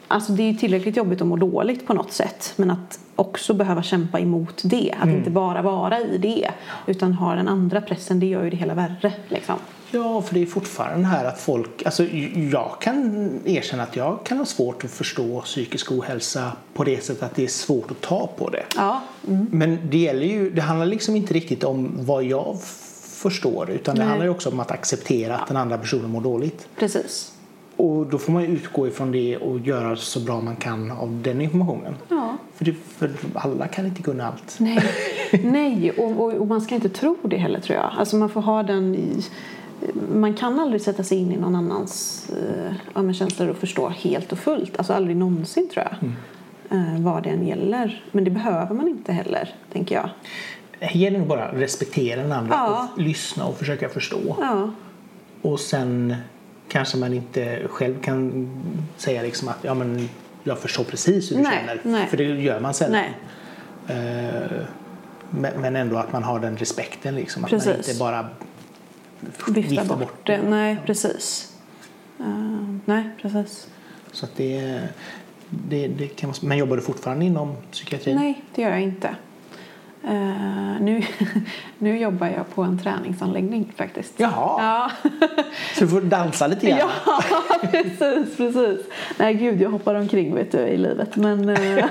alltså 0.07 0.31
det 0.31 0.43
är 0.43 0.53
tillräckligt 0.53 0.97
jobbigt 0.97 1.21
att 1.21 1.27
må 1.27 1.35
dåligt 1.35 1.87
på 1.87 1.93
något 1.93 2.11
sätt. 2.11 2.53
Men 2.55 2.71
att 2.71 2.99
också 3.15 3.53
behöva 3.53 3.83
kämpa 3.83 4.19
emot 4.19 4.61
det. 4.65 4.93
Att 4.97 5.03
mm. 5.03 5.17
inte 5.17 5.29
bara 5.29 5.61
vara 5.61 5.99
i 5.99 6.17
det. 6.17 6.51
Utan 6.85 7.13
ha 7.13 7.35
den 7.35 7.47
andra 7.47 7.81
pressen, 7.81 8.19
det 8.19 8.25
gör 8.25 8.43
ju 8.43 8.49
det 8.49 8.57
hela 8.57 8.73
värre. 8.73 9.13
Liksom. 9.27 9.55
Ja, 9.91 10.21
för 10.21 10.33
det 10.33 10.41
är 10.41 10.45
fortfarande 10.45 11.07
här 11.07 11.25
att 11.25 11.39
folk, 11.39 11.83
alltså 11.85 12.03
jag 12.51 12.77
kan 12.81 13.29
erkänna 13.45 13.83
att 13.83 13.95
jag 13.95 14.19
kan 14.23 14.37
ha 14.37 14.45
svårt 14.45 14.83
att 14.83 14.91
förstå 14.91 15.41
psykisk 15.41 15.91
ohälsa 15.91 16.51
på 16.73 16.83
det 16.83 17.03
sättet 17.03 17.23
att 17.23 17.35
det 17.35 17.43
är 17.43 17.47
svårt 17.47 17.91
att 17.91 18.01
ta 18.01 18.29
på 18.37 18.49
det. 18.49 18.63
Ja. 18.75 19.01
Mm. 19.27 19.47
Men 19.51 19.79
det 19.89 19.97
gäller 19.97 20.25
ju, 20.25 20.49
det 20.49 20.61
handlar 20.61 20.85
liksom 20.85 21.15
inte 21.15 21.33
riktigt 21.33 21.63
om 21.63 21.91
vad 21.95 22.23
jag 22.23 22.57
förstår 23.17 23.69
utan 23.69 23.95
Nej. 23.95 24.03
det 24.03 24.09
handlar 24.09 24.25
ju 24.25 24.31
också 24.31 24.49
om 24.49 24.59
att 24.59 24.71
acceptera 24.71 25.37
att 25.37 25.47
den 25.47 25.57
andra 25.57 25.77
personen 25.77 26.09
mår 26.09 26.21
dåligt. 26.21 26.67
Precis. 26.79 27.31
Och 27.77 28.05
då 28.05 28.17
får 28.17 28.33
man 28.33 28.43
utgå 28.43 28.87
ifrån 28.87 29.11
det 29.11 29.37
och 29.37 29.59
göra 29.59 29.95
så 29.95 30.19
bra 30.19 30.41
man 30.41 30.55
kan 30.55 30.91
av 30.91 31.21
den 31.21 31.41
informationen. 31.41 31.95
Ja. 32.09 32.37
För, 32.55 32.65
det, 32.65 32.73
för 32.73 33.11
alla 33.33 33.67
kan 33.67 33.85
inte 33.85 34.01
kunna 34.01 34.27
allt. 34.27 34.55
Nej, 34.59 34.83
Nej. 35.43 35.91
Och, 35.91 36.11
och, 36.11 36.33
och, 36.33 36.47
man 36.47 36.61
ska 36.61 36.75
inte 36.75 36.89
tro 36.89 37.17
det 37.23 37.37
heller 37.37 37.59
tror 37.59 37.77
jag. 37.77 37.91
Alltså 37.97 38.15
man 38.15 38.29
får 38.29 38.41
ha 38.41 38.63
den 38.63 38.95
i 38.95 39.23
man 40.11 40.33
kan 40.33 40.59
aldrig 40.59 40.81
sätta 40.81 41.03
sig 41.03 41.17
in 41.17 41.31
i 41.31 41.37
någon 41.37 41.55
annans 41.55 42.25
eh, 42.95 43.11
känslor 43.11 43.49
och 43.49 43.57
förstå 43.57 43.89
helt 43.89 44.31
och 44.31 44.39
fullt. 44.39 44.77
Alltså 44.77 44.93
aldrig 44.93 45.17
någonsin 45.17 45.69
tror 45.69 45.85
jag. 45.85 45.95
Mm. 46.01 46.15
Eh, 46.69 47.01
vad 47.01 47.23
det 47.23 47.29
än 47.29 47.47
gäller. 47.47 48.03
Men 48.11 48.23
det 48.23 48.31
behöver 48.31 48.75
man 48.75 48.87
inte 48.87 49.13
heller, 49.13 49.55
tänker 49.73 49.95
jag. 49.95 50.09
Det 50.79 50.95
gäller 50.95 51.19
nog 51.19 51.27
bara 51.27 51.45
att 51.45 51.55
respektera 51.55 52.21
den 52.21 52.31
andra 52.31 52.55
ja. 52.55 52.89
och 52.93 53.01
lyssna 53.01 53.45
och 53.45 53.57
försöka 53.57 53.89
förstå. 53.89 54.35
Ja. 54.39 54.71
Och 55.41 55.59
sen 55.59 56.15
kanske 56.67 56.97
man 56.97 57.13
inte 57.13 57.61
själv 57.69 58.01
kan 58.01 58.49
säga 58.97 59.21
liksom 59.21 59.47
att 59.47 59.57
ja, 59.61 59.73
men 59.73 60.09
jag 60.43 60.59
förstår 60.59 60.83
precis 60.83 61.31
hur 61.31 61.35
du 61.35 61.43
nej, 61.43 61.57
känner. 61.59 61.81
Nej. 61.83 62.07
För 62.07 62.17
det 62.17 62.23
gör 62.23 62.59
man 62.59 62.73
sällan. 62.73 63.01
Nej. 63.01 63.13
Uh, 63.89 64.63
men 65.59 65.75
ändå 65.75 65.97
att 65.97 66.13
man 66.13 66.23
har 66.23 66.39
den 66.39 66.57
respekten 66.57 67.15
liksom. 67.15 67.43
Att 67.43 67.49
precis. 67.49 67.67
man 67.67 67.77
inte 67.77 67.95
bara 67.99 68.29
vifta 69.47 69.85
bort, 69.85 69.99
bort 69.99 70.25
det. 70.25 70.41
Nej, 70.41 70.77
precis. 70.85 71.53
Uh, 72.19 72.77
nej, 72.85 73.09
precis. 73.21 73.67
Så 74.11 74.25
att 74.25 74.35
det, 74.35 74.81
det, 75.49 75.87
det 75.87 76.07
kan 76.07 76.29
vara, 76.29 76.37
men 76.41 76.57
jobbar 76.57 76.75
du 76.75 76.81
fortfarande 76.81 77.25
inom 77.25 77.55
psykiatrin? 77.71 78.15
Nej, 78.15 78.43
det 78.55 78.61
gör 78.61 78.69
jag 78.69 78.81
inte. 78.81 79.15
Uh, 80.07 80.81
nu, 80.81 81.03
nu 81.77 81.99
jobbar 81.99 82.27
jag 82.27 82.55
på 82.55 82.63
en 82.63 82.79
träningsanläggning 82.79 83.73
faktiskt. 83.75 84.19
Jaha! 84.19 84.63
Ja. 84.63 84.91
Så 85.75 85.83
du 85.83 85.87
får 85.87 86.01
dansa 86.01 86.47
lite 86.47 86.67
grann? 86.67 86.79
Ja, 86.79 87.21
precis, 87.71 88.37
precis. 88.37 88.79
Nej 89.17 89.33
gud, 89.33 89.61
jag 89.61 89.69
hoppar 89.69 89.95
omkring 89.95 90.35
vet 90.35 90.51
du, 90.51 90.57
i 90.57 90.77
livet. 90.77 91.15
Men, 91.15 91.49
uh, 91.49 91.85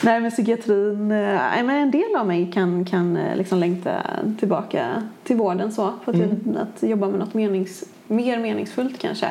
nej 0.00 0.20
men 0.20 0.30
psykiatrin, 0.30 1.10
uh, 1.10 1.64
men 1.64 1.70
en 1.70 1.90
del 1.90 2.16
av 2.18 2.26
mig 2.26 2.52
kan, 2.52 2.84
kan 2.84 3.14
liksom 3.34 3.58
längta 3.58 4.02
tillbaka 4.38 5.02
till 5.24 5.36
vården 5.36 5.72
så. 5.72 5.92
För 6.04 6.12
att, 6.12 6.18
mm. 6.18 6.56
att 6.56 6.82
jobba 6.82 7.08
med 7.08 7.18
något 7.18 7.34
menings, 7.34 7.84
mer 8.12 8.38
meningsfullt 8.38 8.98
kanske. 8.98 9.28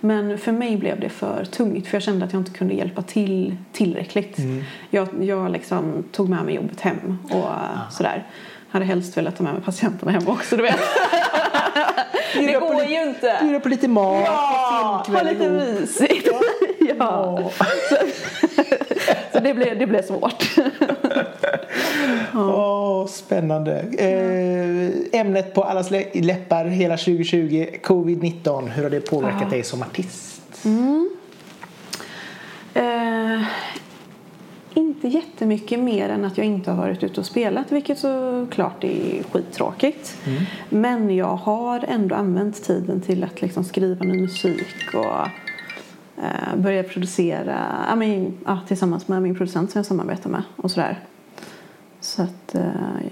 Men 0.00 0.38
för 0.38 0.52
mig 0.52 0.76
blev 0.76 1.00
det 1.00 1.08
för 1.08 1.44
tungt 1.44 1.86
för 1.86 1.96
jag 1.96 2.02
kände 2.02 2.24
att 2.24 2.32
jag 2.32 2.40
inte 2.40 2.52
kunde 2.52 2.74
hjälpa 2.74 3.02
till 3.02 3.56
tillräckligt. 3.72 4.38
Mm. 4.38 4.64
Jag, 4.90 5.08
jag 5.20 5.52
liksom 5.52 6.04
tog 6.12 6.28
med 6.28 6.44
mig 6.44 6.54
jobbet 6.54 6.80
hem 6.80 7.18
och 7.30 7.36
Aha. 7.36 7.90
sådär. 7.90 8.26
Hade 8.70 8.84
helst 8.84 9.16
velat 9.16 9.36
ta 9.36 9.42
med 9.42 9.52
mig 9.52 9.62
patienterna 9.62 10.12
hem 10.12 10.28
också, 10.28 10.56
du 10.56 10.62
vet. 10.62 10.80
det 12.34 12.52
går 12.52 12.84
ju 12.84 13.02
inte. 13.02 13.38
Bjuda 13.42 13.60
på 13.60 13.68
lite 13.68 13.88
mat 13.88 14.24
ja, 14.26 15.04
ha 15.08 15.22
lite 15.22 15.50
mysigt. 15.50 16.28
ja. 16.80 16.94
ja. 16.98 17.50
Så, 17.88 17.96
så 19.32 19.40
det, 19.40 19.54
blev, 19.54 19.78
det 19.78 19.86
blev 19.86 20.02
svårt. 20.02 20.44
Oh, 22.34 23.06
spännande. 23.06 23.80
Eh, 23.80 25.20
ämnet 25.20 25.54
på 25.54 25.62
allas 25.62 25.90
läppar 26.14 26.64
hela 26.64 26.96
2020, 26.96 27.66
covid-19. 27.82 28.68
Hur 28.68 28.82
har 28.82 28.90
det 28.90 29.00
påverkat 29.00 29.42
ja. 29.42 29.48
dig 29.48 29.62
som 29.62 29.82
artist? 29.82 30.64
Mm. 30.64 31.10
Eh, 32.74 33.42
inte 34.74 35.08
jättemycket 35.08 35.80
mer 35.80 36.08
än 36.08 36.24
att 36.24 36.38
jag 36.38 36.46
inte 36.46 36.70
har 36.70 36.78
varit 36.78 37.02
ute 37.02 37.20
och 37.20 37.26
spelat 37.26 37.72
vilket 37.72 37.98
såklart 37.98 38.84
är 38.84 39.22
skittråkigt. 39.32 40.16
Mm. 40.26 40.42
Men 40.68 41.16
jag 41.16 41.36
har 41.36 41.84
ändå 41.88 42.14
använt 42.14 42.64
tiden 42.64 43.00
till 43.00 43.24
att 43.24 43.42
liksom 43.42 43.64
skriva 43.64 44.04
ny 44.04 44.20
musik 44.20 44.94
och 44.94 45.20
eh, 46.24 46.56
började 46.56 46.88
producera 46.88 47.84
ja, 47.88 47.96
men, 47.96 48.38
ja, 48.46 48.58
tillsammans 48.68 49.08
med 49.08 49.22
min 49.22 49.34
producent 49.34 49.70
som 49.70 49.78
jag 49.78 49.86
samarbetar 49.86 50.30
med 50.30 50.42
och 50.56 50.70
sådär. 50.70 51.00
Så 52.04 52.22
att 52.22 52.54
eh, 52.54 52.62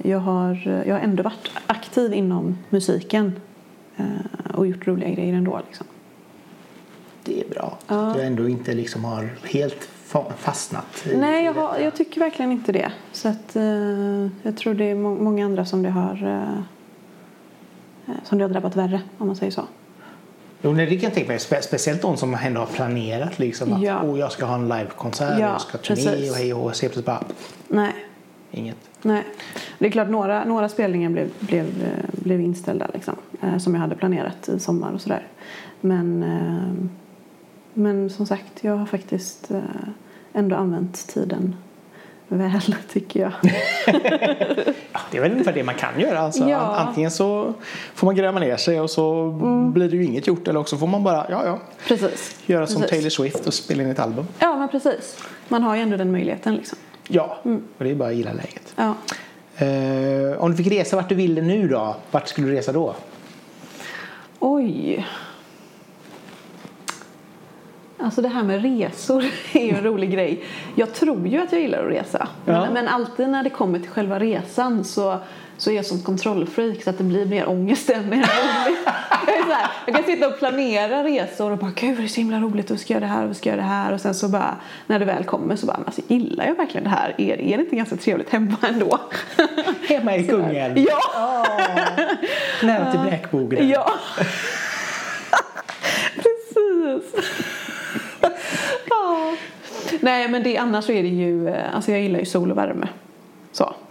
jag, 0.02 0.18
har, 0.18 0.82
jag 0.86 0.94
har 0.94 1.00
ändå 1.00 1.22
varit 1.22 1.50
aktiv 1.66 2.12
inom 2.12 2.58
musiken 2.70 3.32
eh, 3.96 4.54
och 4.54 4.66
gjort 4.66 4.86
roliga 4.86 5.10
grejer 5.10 5.34
ändå. 5.34 5.60
Liksom. 5.66 5.86
Det 7.24 7.40
är 7.40 7.48
bra. 7.48 7.78
Ja. 7.86 8.12
Du 8.16 8.22
ändå 8.22 8.48
inte 8.48 8.74
liksom 8.74 9.04
har 9.04 9.28
helt 9.44 9.88
fa- 10.08 10.32
fastnat 10.36 11.04
Nej, 11.16 11.44
jag, 11.44 11.54
har, 11.54 11.78
jag 11.78 11.94
tycker 11.94 12.20
verkligen 12.20 12.52
inte 12.52 12.72
det. 12.72 12.92
Så 13.12 13.28
att, 13.28 13.56
eh, 13.56 14.26
jag 14.42 14.56
tror 14.56 14.74
det 14.74 14.90
är 14.90 14.94
må- 14.94 15.14
många 15.14 15.44
andra 15.44 15.64
som 15.64 15.82
det 15.82 15.90
har 15.90 16.48
som 18.24 18.38
det 18.38 18.44
har 18.44 18.48
drabbat 18.48 18.76
värre, 18.76 19.00
om 19.18 19.26
man 19.26 19.36
säger 19.36 19.52
så. 19.52 19.62
Jo, 20.62 20.72
det 20.74 20.86
kan 20.86 21.00
jag 21.00 21.14
tänka 21.14 21.28
mig. 21.28 21.38
Spe- 21.38 21.60
speciellt 21.60 22.02
de 22.02 22.16
som 22.16 22.34
ändå 22.34 22.60
har 22.60 22.66
planerat 22.66 23.38
liksom 23.38 23.72
att 23.72 23.82
Ja. 23.82 24.02
oh, 24.02 24.18
jag 24.18 24.32
ska 24.32 24.44
ha 24.46 24.54
en 24.54 24.68
livekonsert, 24.68 25.38
Ja, 25.38 25.46
jag 25.52 25.60
ska 25.60 25.78
turné 25.78 26.04
precis. 26.04 26.30
och 26.30 26.36
hej 26.36 26.54
och 26.54 26.60
hå. 26.60 26.72
Så 26.72 27.02
bara 27.02 27.24
Nej, 27.68 27.92
inget. 28.52 28.76
nej. 29.02 29.24
Det 29.78 29.86
är 29.86 29.90
klart, 29.90 30.08
några, 30.08 30.44
några 30.44 30.68
spelningar 30.68 31.10
blev, 31.10 31.30
blev, 31.40 31.64
eh, 31.66 32.20
blev 32.22 32.40
inställda 32.40 32.86
liksom, 32.94 33.16
eh, 33.42 33.58
som 33.58 33.74
jag 33.74 33.80
hade 33.80 33.94
planerat 33.96 34.48
i 34.48 34.58
sommar 34.60 34.92
och 34.92 35.00
sådär. 35.00 35.26
Men, 35.80 36.22
eh, 36.22 36.88
men 37.74 38.10
som 38.10 38.26
sagt, 38.26 38.52
jag 38.60 38.76
har 38.76 38.86
faktiskt 38.86 39.50
eh, 39.50 39.60
ändå 40.32 40.56
använt 40.56 41.08
tiden 41.08 41.56
väl, 42.28 42.60
tycker 42.92 43.20
jag. 43.20 43.32
Ja, 44.94 45.00
det 45.10 45.16
är 45.18 45.22
väl 45.22 45.32
ungefär 45.32 45.52
det 45.52 45.62
man 45.64 45.74
kan 45.74 46.00
göra. 46.00 46.18
Alltså, 46.18 46.48
Ja. 46.48 46.56
an- 46.58 46.86
Antingen 46.88 47.10
så 47.10 47.54
får 47.94 48.06
man 48.06 48.14
gräva 48.16 48.40
ner 48.40 48.56
sig 48.56 48.80
och 48.80 48.90
så 48.90 49.30
blir 49.74 49.88
det 49.88 49.96
ju 49.96 50.04
inget 50.04 50.26
gjort 50.26 50.48
eller 50.48 50.60
också 50.60 50.76
får 50.76 50.86
man 50.86 51.04
bara 51.04 51.26
ja, 51.30 51.42
ja, 51.46 51.58
Precis. 51.88 52.36
göra 52.46 52.66
som 52.66 52.80
Precis. 52.82 52.90
Taylor 52.90 53.10
Swift 53.10 53.46
och 53.46 53.54
spela 53.54 53.82
in 53.82 53.90
ett 53.90 53.98
album. 53.98 54.26
Ja, 54.38 54.56
men 54.56 54.68
precis. 54.68 55.18
Man 55.48 55.62
har 55.62 55.76
ju 55.76 55.82
ändå 55.82 55.96
den 55.96 56.12
möjligheten. 56.12 56.54
Liksom. 56.54 56.78
Ja, 57.08 57.38
och 57.78 57.84
det 57.84 57.90
är 57.90 57.94
bara 57.94 58.08
att 58.08 58.14
gilla 58.14 58.32
läget. 58.32 58.74
Ja. 58.76 58.94
Eh, 59.66 60.38
om 60.42 60.50
du 60.50 60.56
fick 60.56 60.66
resa 60.72 60.96
vart 60.96 61.08
du 61.08 61.14
ville 61.14 61.42
nu 61.42 61.68
då, 61.68 61.96
vart 62.10 62.28
skulle 62.28 62.46
du 62.46 62.52
resa 62.54 62.72
då? 62.72 62.94
Oj. 64.38 65.06
Alltså 67.98 68.22
det 68.22 68.28
här 68.28 68.42
med 68.42 68.62
resor 68.62 69.24
är 69.52 69.64
ju 69.64 69.70
en 69.70 69.84
rolig 69.84 70.10
grej. 70.12 70.44
Jag 70.74 70.94
tror 70.94 71.26
ju 71.26 71.38
att 71.42 71.52
jag 71.52 71.60
gillar 71.60 71.84
att 71.84 71.90
resa. 71.90 72.28
Men, 72.44 72.54
Ja. 72.54 72.68
men 72.72 72.88
alltid 72.88 73.28
när 73.28 73.42
det 73.44 73.50
kommer 73.50 73.78
till 73.78 73.88
själva 73.90 74.18
resan 74.18 74.84
så, 74.84 75.18
så 75.62 75.70
är 75.70 75.74
jag 75.74 75.86
som 75.86 76.02
kontrollfreak 76.02 76.82
så 76.82 76.90
att 76.90 76.98
det 76.98 77.04
blir 77.04 77.26
mer 77.26 77.48
ångest 77.48 77.90
än 77.90 78.08
mer 78.08 78.16
roligt. 78.16 78.78
jag, 79.26 79.58
jag 79.86 79.96
kan 79.96 80.04
sitta 80.04 80.28
och 80.28 80.38
planera 80.38 81.04
resor 81.04 81.50
och 81.50 81.58
bara 81.58 81.70
gud 81.76 81.96
det 81.96 82.04
är 82.04 82.08
så 82.08 82.20
himla 82.20 82.40
roligt 82.40 82.70
och 82.70 82.76
vi 82.76 82.80
ska 82.80 82.94
göra 82.94 83.04
det 83.04 83.10
här 83.10 83.24
och 83.24 83.30
vi 83.30 83.34
ska 83.34 83.48
göra 83.48 83.60
det 83.60 83.66
här 83.66 83.92
och 83.92 84.00
sen 84.00 84.14
så 84.14 84.28
bara 84.28 84.56
när 84.86 84.98
det 84.98 85.04
väl 85.04 85.24
kommer 85.24 85.56
så 85.56 85.66
bara 85.66 85.76
men 85.76 85.86
alltså, 85.86 86.02
gillar 86.06 86.46
jag 86.46 86.54
verkligen 86.54 86.84
det 86.84 86.90
här? 86.90 87.14
Är, 87.18 87.40
är 87.40 87.56
det 87.56 87.62
inte 87.62 87.76
ganska 87.76 87.96
trevligt 87.96 88.30
hemma 88.30 88.56
ändå? 88.68 88.98
Hemma 89.88 90.16
i 90.16 90.26
Kungälv. 90.26 90.78
ja! 90.78 91.46
Nära 92.62 92.90
till 92.90 93.00
Bräkbogen. 93.00 93.68
Ja. 93.68 93.92
Precis. 96.14 97.32
ja. 98.90 99.36
Nej, 100.00 100.28
men 100.28 100.42
det, 100.42 100.58
annars 100.58 100.84
så 100.84 100.92
är 100.92 101.02
det 101.02 101.08
ju, 101.08 101.48
eh, 101.48 101.74
alltså 101.74 101.90
jag 101.90 102.00
gillar 102.00 102.18
ju 102.18 102.26
sol 102.26 102.50
och 102.50 102.58
värme. 102.58 102.88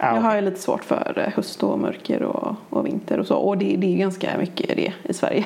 Ja. 0.02 0.14
Jag 0.14 0.22
har 0.22 0.34
ju 0.34 0.40
lite 0.40 0.60
svårt 0.60 0.84
för 0.84 1.24
eh, 1.26 1.32
höst 1.34 1.62
och 1.62 1.78
mörker 1.78 2.22
och, 2.22 2.56
och 2.70 2.86
vinter 2.86 3.18
och 3.20 3.26
så. 3.26 3.36
Och 3.36 3.58
det, 3.58 3.76
det 3.76 3.94
är 3.94 3.96
ganska 3.98 4.28
mycket 4.38 4.76
det 4.76 4.92
i 5.04 5.12
Sverige. 5.14 5.44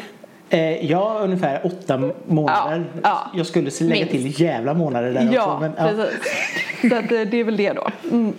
Eh, 0.51 0.87
ja, 0.91 1.19
ungefär 1.23 1.61
åtta 1.67 2.11
månader. 2.27 2.85
Ja, 2.95 3.01
ja. 3.03 3.31
Jag 3.35 3.47
skulle 3.47 3.71
lägga 3.81 3.95
Minst. 4.07 4.11
till 4.11 4.41
jävla 4.47 4.75
månader 4.75 5.13
där 5.13 5.29
Ja, 5.33 5.45
också. 5.47 5.61
Men, 5.61 5.73
ja. 5.79 5.85
precis. 5.89 6.93
Att, 6.93 7.13
eh, 7.13 7.21
det 7.31 7.41
är 7.41 7.45
väl 7.45 7.57
det 7.57 7.73
då. 7.73 7.89
Mm. 8.11 8.33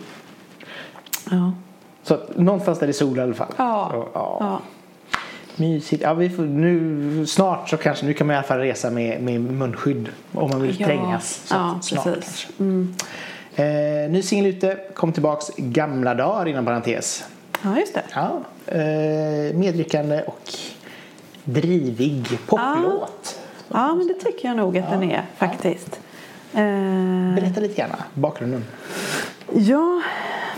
Ja. 1.32 1.52
Så 2.04 2.14
att, 2.14 2.38
någonstans 2.38 2.80
där 2.80 2.88
det 2.88 2.92
är 2.92 2.94
sol 2.94 3.18
i 3.18 3.22
alla 3.22 3.34
fall. 3.34 3.54
Ja. 3.58 3.90
Så, 3.92 4.08
ja. 4.14 4.60
Mysigt. 5.56 6.04
Ja, 6.04 6.14
vi 6.14 6.30
får, 6.30 6.44
nu, 6.44 7.26
snart 7.28 7.70
så 7.70 7.78
kanske, 7.78 8.06
nu 8.06 8.14
kan 8.14 8.28
man 8.28 8.34
i 8.34 8.38
alla 8.38 8.48
fall 8.48 8.60
resa 8.60 8.90
med, 8.90 9.22
med 9.24 9.42
munskydd 9.42 10.10
om 10.34 10.50
man 10.50 10.62
vill 10.62 10.76
Ja. 10.80 10.86
trängas. 10.88 11.42
Så 11.46 11.56
Ja, 11.56 11.80
snart 11.82 12.04
precis. 12.04 12.48
kanske. 12.58 12.94
Eh, 13.60 14.10
ny 14.12 14.22
singel 14.22 14.46
ute, 14.46 14.78
kom 14.94 15.12
tillbaks 15.14 15.52
gamla 15.58 16.14
dagar 16.14 16.48
inom 16.48 16.66
parentes. 16.66 17.24
ja, 17.64 17.80
just 17.80 17.94
det. 17.94 18.04
Ja, 18.14 18.42
eh, 18.66 19.56
medryckande 19.58 20.22
och 20.22 20.54
drivig 21.44 22.40
poplåt. 22.48 23.40
Ja, 23.72 23.96
men 23.96 24.08
det 24.08 24.14
tycker 24.14 24.48
jag 24.48 24.58
nog 24.58 24.78
att 24.78 24.90
den 24.90 25.04
är 25.04 25.26
faktiskt. 25.38 26.00
Eh, 26.54 27.36
Berätta 27.36 27.60
lite 27.62 27.82
gärna, 27.82 27.96
bakgrunden. 28.14 28.64
Ja, 29.54 30.02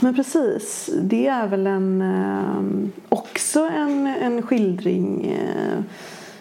men 0.01 0.15
precis. 0.15 0.89
Det 1.01 1.27
är 1.27 1.47
väl 1.47 1.67
en, 1.67 2.01
eh, 2.01 2.89
också 3.09 3.59
en, 3.59 4.07
en 4.07 4.41
skildring 4.41 5.31
eh, 5.31 5.83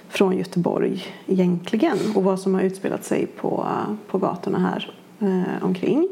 från 0.08 0.36
Göteborg 0.38 1.04
egentligen 1.26 1.98
och 2.14 2.24
vad 2.24 2.40
som 2.40 2.54
har 2.54 2.62
utspelat 2.62 3.04
sig 3.04 3.26
på, 3.26 3.66
på 4.10 4.18
gatorna 4.18 4.58
här 4.58 4.94
eh, 5.20 5.64
omkring. 5.64 6.08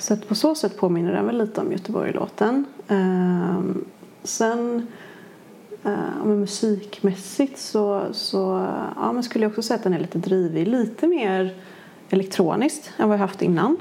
Så 0.00 0.14
att 0.14 0.28
på 0.28 0.34
så 0.34 0.54
sätt 0.54 0.76
påminner 0.76 1.12
den 1.12 1.26
väl 1.26 1.38
lite 1.38 1.60
om 1.60 1.72
Göteborg-låten. 1.72 2.64
Eh, 2.88 3.60
sen 4.22 4.86
eh, 5.84 6.24
musikmässigt 6.24 7.58
så, 7.58 8.02
så 8.12 8.68
ja, 8.96 9.12
men 9.12 9.22
skulle 9.22 9.44
jag 9.44 9.50
också 9.50 9.62
säga 9.62 9.76
att 9.76 9.84
den 9.84 9.94
är 9.94 10.00
lite 10.00 10.18
drivig. 10.18 10.68
Lite 10.68 11.06
mer 11.06 11.54
elektroniskt 12.10 12.92
än 12.96 13.08
vad 13.08 13.14
jag 13.14 13.20
haft 13.20 13.42
innan. 13.42 13.76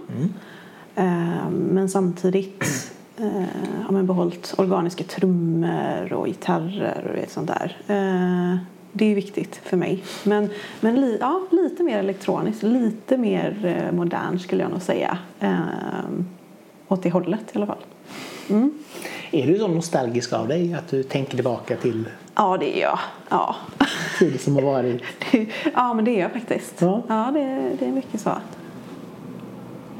Eh, 0.95 1.49
men 1.49 1.89
samtidigt 1.89 2.63
eh, 3.17 3.43
ja, 3.86 3.91
men 3.91 4.08
behållit 4.08 4.53
organiska 4.58 5.03
trummor 5.03 6.13
och 6.13 6.27
gitarrer 6.27 7.21
och 7.23 7.32
sånt 7.32 7.47
där. 7.47 7.77
Eh, 7.88 8.58
det 8.91 9.12
är 9.12 9.15
viktigt 9.15 9.62
för 9.63 9.78
mig. 9.78 10.04
Men, 10.23 10.49
men 10.80 11.02
li, 11.02 11.17
ja, 11.21 11.41
lite 11.52 11.84
mer 11.84 11.97
elektroniskt, 11.97 12.63
lite 12.63 13.17
mer 13.17 13.65
eh, 13.65 13.91
modern 13.91 14.39
skulle 14.39 14.63
jag 14.63 14.71
nog 14.71 14.82
säga. 14.82 15.17
Eh, 15.39 15.60
åt 16.88 17.04
det 17.04 17.10
hållet 17.10 17.41
i 17.54 17.58
alla 17.58 17.65
fall. 17.65 17.84
Mm. 18.49 18.73
Är 19.32 19.47
du 19.47 19.60
så 19.60 19.67
nostalgisk 19.67 20.34
av 20.34 20.47
dig 20.47 20.73
att 20.73 20.88
du 20.88 21.04
tänker 21.04 21.36
tillbaka 21.36 21.75
till 21.75 22.06
Ja, 22.36 22.58
det 22.58 22.78
är 22.78 22.82
jag. 22.82 22.99
Ja. 23.30 23.56
tider 24.19 24.38
som 24.38 24.56
har 24.56 24.62
varit? 24.62 25.02
ja, 25.73 25.93
men 25.93 26.06
det 26.06 26.12
är 26.12 26.19
jag 26.19 26.32
faktiskt. 26.32 26.82
Ja. 26.82 27.04
Ja, 27.08 27.32
det, 27.34 27.71
det 27.80 27.86
är 27.86 27.91
mycket 27.91 28.21
så. 28.21 28.32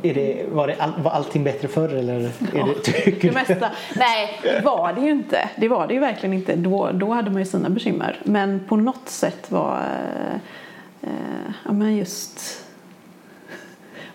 Är 0.04 0.14
det, 0.14 0.46
var, 0.52 0.68
det 0.68 0.76
all, 0.80 0.92
var 0.98 1.12
allting 1.12 1.44
bättre 1.44 1.68
förr 1.68 1.90
eller 1.90 2.14
är 2.14 2.20
det, 2.20 2.74
tycker 2.84 3.12
Det 3.12 3.28
du? 3.28 3.32
mesta. 3.32 3.72
Nej, 3.96 4.40
det 4.44 4.62
var 4.66 4.94
det 4.94 5.02
ju 5.02 5.12
inte. 5.12 5.50
Det 5.58 5.68
var 5.68 5.88
det 5.88 5.94
ju 5.94 6.00
verkligen 6.00 6.34
inte. 6.34 6.56
Då, 6.56 6.90
då 6.94 7.14
hade 7.14 7.32
man 7.32 7.40
ju 7.40 7.46
sina 7.46 7.70
bekymmer. 7.70 8.20
Men 8.24 8.60
på 8.68 8.76
något 8.76 9.10
sätt 9.10 9.52
var... 9.52 9.78
Eh, 9.78 10.36
eh, 11.02 11.52
ja, 11.66 11.72
men 11.72 11.96
just... 11.98 12.66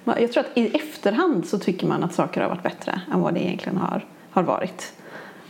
Jag 0.04 0.32
tror 0.32 0.44
att 0.44 0.58
i 0.58 0.76
efterhand 0.76 1.46
så 1.46 1.58
tycker 1.58 1.86
man 1.86 2.04
att 2.04 2.14
saker 2.14 2.40
har 2.40 2.48
varit 2.48 2.62
bättre 2.62 3.00
än 3.12 3.20
vad 3.20 3.34
det 3.34 3.44
egentligen 3.44 3.78
har, 3.78 4.04
har 4.30 4.42
varit. 4.42 4.92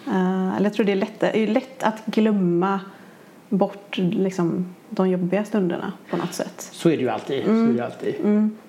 Eh, 0.06 0.56
eller 0.56 0.64
jag 0.66 0.74
tror 0.74 0.86
det 0.86 0.92
är 0.92 0.96
lätt, 0.96 1.20
det 1.20 1.38
är 1.38 1.46
lätt 1.46 1.82
att 1.82 2.06
glömma 2.06 2.80
bort 3.48 3.98
liksom, 3.98 4.74
de 4.90 5.10
jobbiga 5.10 5.44
stunderna 5.44 5.92
på 6.10 6.16
något 6.16 6.34
sätt. 6.34 6.68
Så 6.72 6.88
är 6.88 6.96
det 6.96 7.02
ju 7.02 7.08
alltid. 7.08 7.44
Så 7.44 7.50
är 7.50 7.66
det 7.66 7.72
ju 7.72 7.80
alltid. 7.80 8.14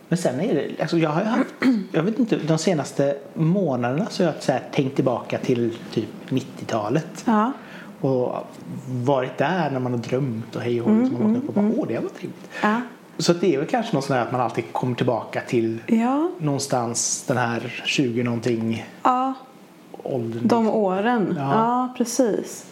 Men 0.07 0.17
sen 0.17 0.39
är 0.39 0.53
det, 0.55 0.81
alltså 0.81 0.97
jag 0.97 1.09
har 1.09 1.23
haft, 1.23 1.53
jag 1.91 2.03
vet 2.03 2.19
inte, 2.19 2.35
de 2.37 2.57
senaste 2.57 3.17
månaderna 3.33 4.05
så 4.09 4.23
har 4.23 4.31
jag 4.33 4.43
så 4.43 4.51
här 4.51 4.61
tänkt 4.71 4.95
tillbaka 4.95 5.37
till 5.37 5.77
typ 5.91 6.09
90-talet. 6.29 7.23
Ja. 7.25 7.51
Och 8.01 8.35
varit 8.87 9.37
där 9.37 9.71
när 9.71 9.79
man 9.79 9.91
har 9.91 9.99
drömt 9.99 10.55
och 10.55 10.61
hej 10.61 10.81
och 10.81 10.91
hå. 10.91 10.99
liksom, 10.99 11.13
man 11.21 11.33
vaknat 11.33 11.43
upp 11.43 11.57
och 11.57 11.63
bara, 11.63 11.71
åh 11.77 11.87
det 11.87 11.99
var 11.99 12.09
trevligt. 12.09 12.49
Ja. 12.61 12.81
Så 13.17 13.33
det 13.33 13.55
är 13.55 13.57
väl 13.59 13.67
kanske 13.67 13.95
något 13.95 14.05
sånt 14.05 14.19
att 14.19 14.31
man 14.31 14.41
alltid 14.41 14.63
kommer 14.71 14.95
tillbaka 14.95 15.41
till 15.47 15.79
Ja. 15.87 16.31
någonstans 16.37 17.23
den 17.27 17.37
här 17.37 17.81
20 17.85 18.23
någonting 18.23 18.85
ja. 19.03 19.33
åldern. 20.03 20.47
De 20.47 20.67
åren, 20.69 21.33
Ja. 21.37 21.51
ja. 21.53 21.93
precis. 21.97 22.65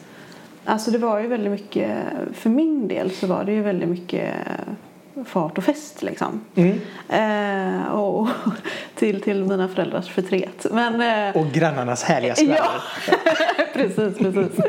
Alltså 0.65 0.91
det 0.91 0.97
var 0.97 1.19
ju 1.19 1.27
väldigt 1.27 1.51
mycket, 1.51 1.97
för 2.33 2.49
min 2.49 2.87
del 2.87 3.11
så 3.11 3.27
var 3.27 3.43
det 3.43 3.51
ju 3.51 3.61
väldigt 3.61 3.89
mycket 3.89 4.33
fart 5.25 5.57
och 5.57 5.63
fest 5.63 6.03
liksom. 6.03 6.41
Mm. 6.55 6.79
Eh, 7.09 7.87
och 7.87 8.27
till, 8.95 9.21
till 9.21 9.43
mina 9.43 9.67
föräldrars 9.67 10.09
förtret. 10.09 10.65
Men, 10.71 11.01
eh, 11.01 11.41
Och 11.41 11.51
grannarnas 11.51 12.03
härliga 12.03 12.35
skvaller. 12.35 12.57
Ja, 13.07 13.15
precis, 13.73 14.17
precis. 14.17 14.59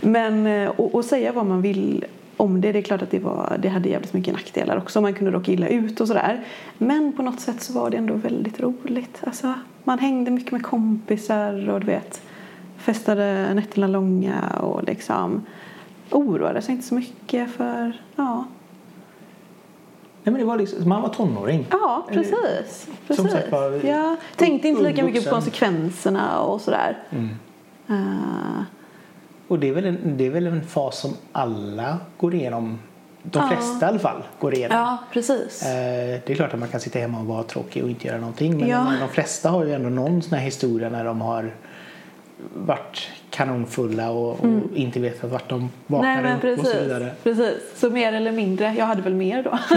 Men 0.00 0.46
eh, 0.46 0.68
och, 0.68 0.94
och 0.94 1.04
säga 1.04 1.32
vad 1.32 1.46
man 1.46 1.62
vill 1.62 2.04
om 2.36 2.60
det. 2.60 2.72
Det 2.72 2.78
är 2.78 2.82
klart 2.82 3.02
att 3.02 3.10
det, 3.10 3.18
var, 3.18 3.56
det 3.58 3.68
hade 3.68 3.88
jävligt 3.88 4.12
mycket 4.12 4.34
nackdelar 4.34 4.76
också. 4.76 5.00
Man 5.00 5.14
kunde 5.14 5.30
råka 5.30 5.52
illa 5.52 5.68
ut 5.68 6.00
och 6.00 6.08
sådär. 6.08 6.44
Men 6.78 7.12
på 7.12 7.22
något 7.22 7.40
sätt 7.40 7.62
så 7.62 7.72
var 7.72 7.90
det 7.90 7.96
ändå 7.96 8.14
väldigt 8.14 8.60
roligt. 8.60 9.22
Alltså, 9.26 9.54
man 9.84 9.98
hängde 9.98 10.30
mycket 10.30 10.52
med 10.52 10.62
kompisar 10.62 11.68
och 11.68 11.80
du 11.80 11.86
vet 11.86 12.22
festade 12.76 13.54
nätterna 13.54 13.86
långa 13.86 14.50
och 14.60 14.84
liksom 14.84 15.46
oroade 16.10 16.62
sig 16.62 16.74
inte 16.74 16.86
så 16.86 16.94
mycket 16.94 17.50
för 17.50 18.00
ja, 18.16 18.44
Nej, 20.24 20.32
men 20.32 20.34
det 20.40 20.44
var 20.44 20.56
liksom, 20.56 20.88
man 20.88 21.02
var 21.02 21.08
tonåring. 21.08 21.66
Ja, 21.70 22.06
precis. 22.12 22.88
Precis. 23.06 23.32
sagt 23.32 23.52
var, 23.52 23.80
ja. 23.84 24.16
Tänkte 24.36 24.68
inte 24.68 24.82
lika 24.82 25.04
mycket 25.04 25.24
på 25.24 25.30
konsekvenserna 25.30 26.40
och 26.40 26.60
sådär. 26.60 26.98
Mm. 27.10 27.28
Eh, 27.88 28.62
Och 29.48 29.58
det 29.58 29.68
är, 29.68 29.72
väl 29.72 29.84
en, 29.84 30.16
det 30.16 30.26
är 30.26 30.30
väl 30.30 30.46
en 30.46 30.62
fas 30.64 30.98
som 30.98 31.10
alla 31.32 31.98
går 32.18 32.34
igenom. 32.34 32.78
De 33.22 33.38
Ja. 33.42 33.48
flesta 33.48 33.86
i 33.86 33.88
alla 33.88 33.98
fall 33.98 34.22
går 34.40 34.54
igenom. 34.54 34.78
ja, 34.78 34.98
precis. 35.12 35.62
Eh, 35.62 36.20
Det 36.26 36.30
är 36.30 36.34
klart 36.34 36.52
att 36.54 36.60
man 36.60 36.68
kan 36.68 36.80
sitta 36.80 36.98
hemma 36.98 37.20
och 37.20 37.26
vara 37.26 37.42
tråkig 37.42 37.84
och 37.84 37.90
inte 37.90 38.06
göra 38.08 38.18
någonting. 38.20 38.56
Men 38.60 38.68
Ja. 38.68 38.92
de 39.00 39.08
flesta 39.08 39.50
har 39.50 39.64
ju 39.64 39.72
ändå 39.72 39.88
någon 39.88 40.22
sån 40.22 40.38
här 40.38 40.44
historia 40.44 40.88
när 40.90 41.04
de 41.04 41.20
har 41.20 41.54
varit 42.54 43.08
kanonfulla 43.32 44.10
och, 44.10 44.40
och 44.40 44.46
inte 44.74 45.00
vetat 45.00 45.30
vart 45.30 45.48
de 45.48 45.70
vaknar 45.86 46.18
Mm. 46.18 46.38
Nej, 46.42 46.52
upp 46.52 46.58
och 46.60 46.66
så 46.66 46.78
vidare. 46.82 47.10
precis. 47.22 47.44
precis. 47.46 47.80
Så 47.80 47.90
mer 47.90 48.12
eller 48.12 48.32
mindre. 48.32 48.74
Jag 48.78 48.86
hade 48.86 49.02
väl 49.02 49.14
mer 49.14 49.42
då. 49.42 49.58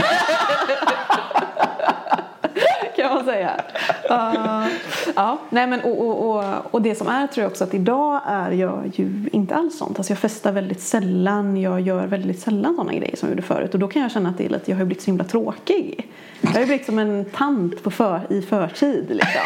här. 3.45 3.63
Uh, 4.09 4.67
ja, 5.15 5.39
nej 5.49 5.67
men 5.67 5.81
och, 5.81 6.01
och, 6.01 6.29
och, 6.29 6.43
och 6.71 6.81
det 6.81 6.95
som 6.95 7.07
är 7.07 7.27
tror 7.27 7.43
jag 7.43 7.51
också 7.51 7.63
att 7.63 7.73
idag 7.73 8.21
är 8.25 8.51
jag 8.51 8.91
ju 8.95 9.29
inte 9.31 9.55
alls 9.55 9.77
sånt. 9.77 9.97
Alltså 9.97 10.11
jag 10.11 10.19
festar 10.19 10.51
väldigt 10.51 10.81
sällan. 10.81 11.57
Jag 11.57 11.81
gör 11.81 12.07
väldigt 12.07 12.39
sällan 12.39 12.75
sådana 12.75 12.93
grejer 12.93 13.15
som 13.15 13.29
jag 13.29 13.35
gjorde 13.35 13.47
förut. 13.47 13.73
Och 13.73 13.79
då 13.79 13.87
kan 13.87 14.01
jag 14.01 14.11
känna 14.11 14.29
att 14.29 14.37
det 14.37 14.45
är 14.45 14.49
lite, 14.49 14.71
jag 14.71 14.77
har 14.77 14.85
blivit 14.85 15.03
så 15.03 15.05
himla 15.05 15.23
tråkig. 15.23 16.07
Jag 16.41 16.49
har 16.49 16.59
ju 16.59 16.65
blivit 16.65 16.85
som 16.85 16.99
en 16.99 17.25
tant 17.25 17.83
på 17.83 17.91
för, 17.91 18.21
i 18.29 18.41
förtid 18.41 19.05
liksom. 19.09 19.41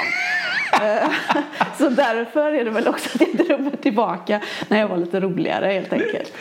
Eh, 0.74 1.10
så 1.78 1.90
därför 1.90 2.52
är 2.52 2.66
det 2.66 2.72
väl 2.72 2.88
också 2.88 3.10
att 3.14 3.22
jag 3.22 3.48
drömmer 3.48 3.72
tillbaka 3.72 4.42
när 4.68 4.80
jag 4.80 4.88
var 4.88 4.98
lite 4.98 5.20
roligare 5.20 5.66
helt 5.66 5.94
enkelt. 5.94 6.34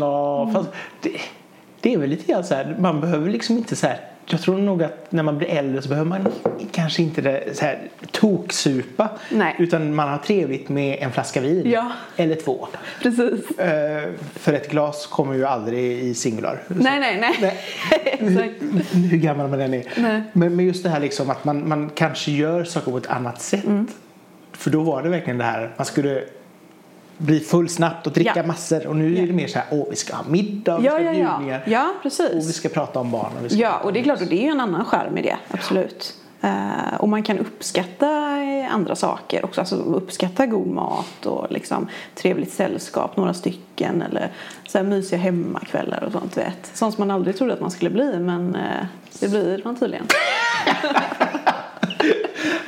Ja, 0.00 0.50
fast 0.54 0.68
det, 1.00 1.12
det 1.80 1.94
är 1.94 1.98
väl 1.98 2.10
lite 2.10 2.32
grann 2.32 2.44
så 2.44 2.54
här, 2.54 2.76
man 2.78 3.00
behöver 3.00 3.30
liksom 3.30 3.56
inte 3.56 3.76
så 3.76 3.86
här 3.86 4.00
jag 4.32 4.42
tror 4.42 4.58
nog 4.58 4.82
att 4.82 5.12
när 5.12 5.22
man 5.22 5.38
blir 5.38 5.48
äldre 5.48 5.82
så 5.82 5.88
behöver 5.88 6.08
man 6.08 6.28
kanske 6.72 7.02
inte 7.02 7.20
det, 7.20 7.56
så 7.56 7.64
här, 7.64 7.78
toksupa. 8.10 9.08
Nej. 9.28 9.56
Utan 9.58 9.94
man 9.94 10.08
har 10.08 10.18
trevligt 10.18 10.68
med 10.68 10.98
en 11.00 11.12
flaska 11.12 11.40
vin. 11.40 11.70
Ja. 11.70 11.92
Eller 12.16 12.34
två. 12.34 12.68
Precis. 13.02 13.58
Eh, 13.58 14.08
för 14.34 14.52
ett 14.52 14.70
glas 14.70 15.06
kommer 15.06 15.34
ju 15.34 15.44
aldrig 15.44 15.98
i 15.98 16.14
singular. 16.14 16.62
Nej, 16.68 17.00
nej, 17.00 17.36
nej. 17.40 17.60
Exakt. 18.04 18.92
Hur 19.10 19.18
gammal 19.18 19.48
man 19.48 19.60
än 19.60 19.74
är. 19.74 19.84
Nej. 19.96 20.22
Men, 20.32 20.56
men 20.56 20.66
just 20.66 20.82
det 20.82 20.88
här 20.90 21.00
liksom 21.00 21.30
att 21.30 21.44
man, 21.44 21.68
man 21.68 21.90
kanske 21.94 22.30
gör 22.30 22.64
saker 22.64 22.90
på 22.90 22.98
ett 22.98 23.06
annat 23.06 23.42
sätt. 23.42 23.64
Mm. 23.64 23.86
För 24.52 24.70
då 24.70 24.82
var 24.82 25.02
det 25.02 25.08
verkligen 25.08 25.38
det 25.38 25.44
här, 25.44 25.74
man 25.76 25.86
skulle 25.86 26.24
bli 27.20 27.40
full 27.40 27.68
snabbt 27.68 28.06
och 28.06 28.12
dricka 28.12 28.32
Ja. 28.36 28.42
massor. 28.46 28.86
Och 28.86 28.96
nu 28.96 29.18
är 29.18 29.26
det 29.26 29.32
mer 29.32 29.46
så 29.46 29.58
här, 29.58 29.66
åh 29.70 29.86
vi 29.90 29.96
ska 29.96 30.16
ha 30.16 30.24
middag, 30.28 30.78
vi 30.78 30.86
Ja, 30.86 30.92
ska 30.92 31.02
ha 31.02 31.12
ja, 31.12 31.18
ja. 31.18 31.36
bjudningar. 31.36 31.62
Ja, 31.66 31.88
Och 31.88 31.94
vi 31.96 32.02
precis. 32.10 32.54
ska 32.56 32.68
prata 32.68 33.00
om 33.00 33.10
barn. 33.10 33.30
Och 33.44 33.52
Ja, 33.52 33.78
och 33.84 33.92
det 33.92 34.00
är 34.00 34.04
klart, 34.04 34.20
och 34.20 34.26
det 34.26 34.36
är 34.36 34.42
ju 34.44 34.48
en 34.50 34.60
annan 34.60 34.84
skärm 34.84 35.18
i 35.18 35.22
det, 35.22 35.36
absolut. 35.50 36.14
Eh, 36.42 36.94
och 36.98 37.08
man 37.08 37.22
kan 37.22 37.38
uppskatta 37.38 38.06
andra 38.70 38.96
saker 38.96 39.44
också, 39.44 39.60
alltså 39.60 39.76
uppskatta 39.76 40.46
god 40.46 40.66
mat 40.66 41.26
och 41.26 41.46
liksom 41.52 41.88
trevligt 42.14 42.52
sällskap, 42.52 43.16
några 43.16 43.34
stycken 43.34 44.02
eller 44.02 44.30
så 44.68 44.78
här 44.78 44.84
mysiga 44.84 45.18
hemmakvällar 45.18 46.02
och 46.04 46.12
sånt, 46.12 46.36
vet. 46.36 46.70
Sånt 46.74 46.94
som 46.94 47.08
man 47.08 47.14
aldrig 47.14 47.36
trodde 47.36 47.52
att 47.52 47.60
man 47.60 47.70
skulle 47.70 47.90
bli, 47.90 48.18
men 48.18 48.54
eh, 48.54 48.86
det 49.20 49.28
blir 49.28 49.60
man 49.64 49.76
tydligen. 49.76 50.06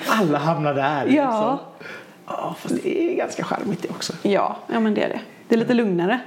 Alla 0.09 0.39
hamnar 0.39 0.75
där. 0.75 1.07
Ja. 1.07 1.07
Liksom. 1.07 1.59
Ja, 2.37 2.55
fast 2.59 2.75
det 2.83 3.03
är 3.13 3.17
ganska 3.17 3.45
charmigt 3.45 3.83
det 3.83 3.89
också. 3.91 4.13
Ja, 4.23 4.57
ja 4.73 4.81
men 4.81 4.95
det 4.95 5.03
är 5.03 5.09
det. 5.09 5.21
Det 5.49 5.55
är 5.55 5.59
lite 5.59 5.75
lugnare. 5.75 6.21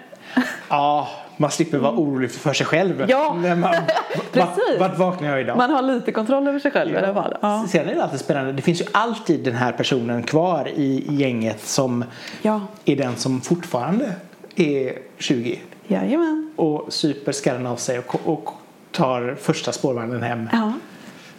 Ja, 0.70 1.08
man 1.38 1.51
slipper 1.51 1.78
vara 1.78 1.91
orolig 1.93 2.32
för 2.32 2.53
sig 2.53 2.66
själv. 2.66 3.06
Ja. 3.08 3.34
När 3.41 3.56
man, 3.56 3.74
Precis. 4.32 4.80
Vart 4.80 4.97
vaknar 4.97 5.30
jag 5.30 5.41
idag? 5.41 5.58
Man 5.58 5.70
har 5.72 5.82
lite 5.82 6.12
kontroll 6.12 6.47
över 6.47 6.60
sig 6.60 6.72
själv 6.72 6.93
i 6.93 6.97
alla 6.97 7.14
fall. 7.14 7.38
Ja. 7.41 7.66
Sen 7.70 7.89
är 7.89 7.95
det 7.95 8.03
alltid 8.03 8.20
spännande. 8.20 8.51
Det 8.51 8.62
finns 8.62 8.82
ju 8.82 8.86
alltid 8.91 9.43
den 9.43 9.56
här 9.56 9.72
personen 9.72 10.24
kvar 10.24 10.68
i 10.76 11.06
gänget 11.10 11.62
som 11.68 12.03
Ja. 12.41 12.62
är 12.86 12.95
den 12.95 13.16
som 13.16 13.41
fortfarande 13.41 14.12
är 14.56 14.93
20 15.18 15.60
Jajamän. 15.88 16.51
och 16.56 16.93
super 16.93 17.32
skallen 17.32 17.66
av 17.68 17.76
sig 17.76 17.99
och, 17.99 18.16
och 18.26 18.49
tar 18.91 19.36
första 19.41 19.72
spårvagnen 19.72 20.24
hem 20.24 20.49
Ja. 20.51 20.74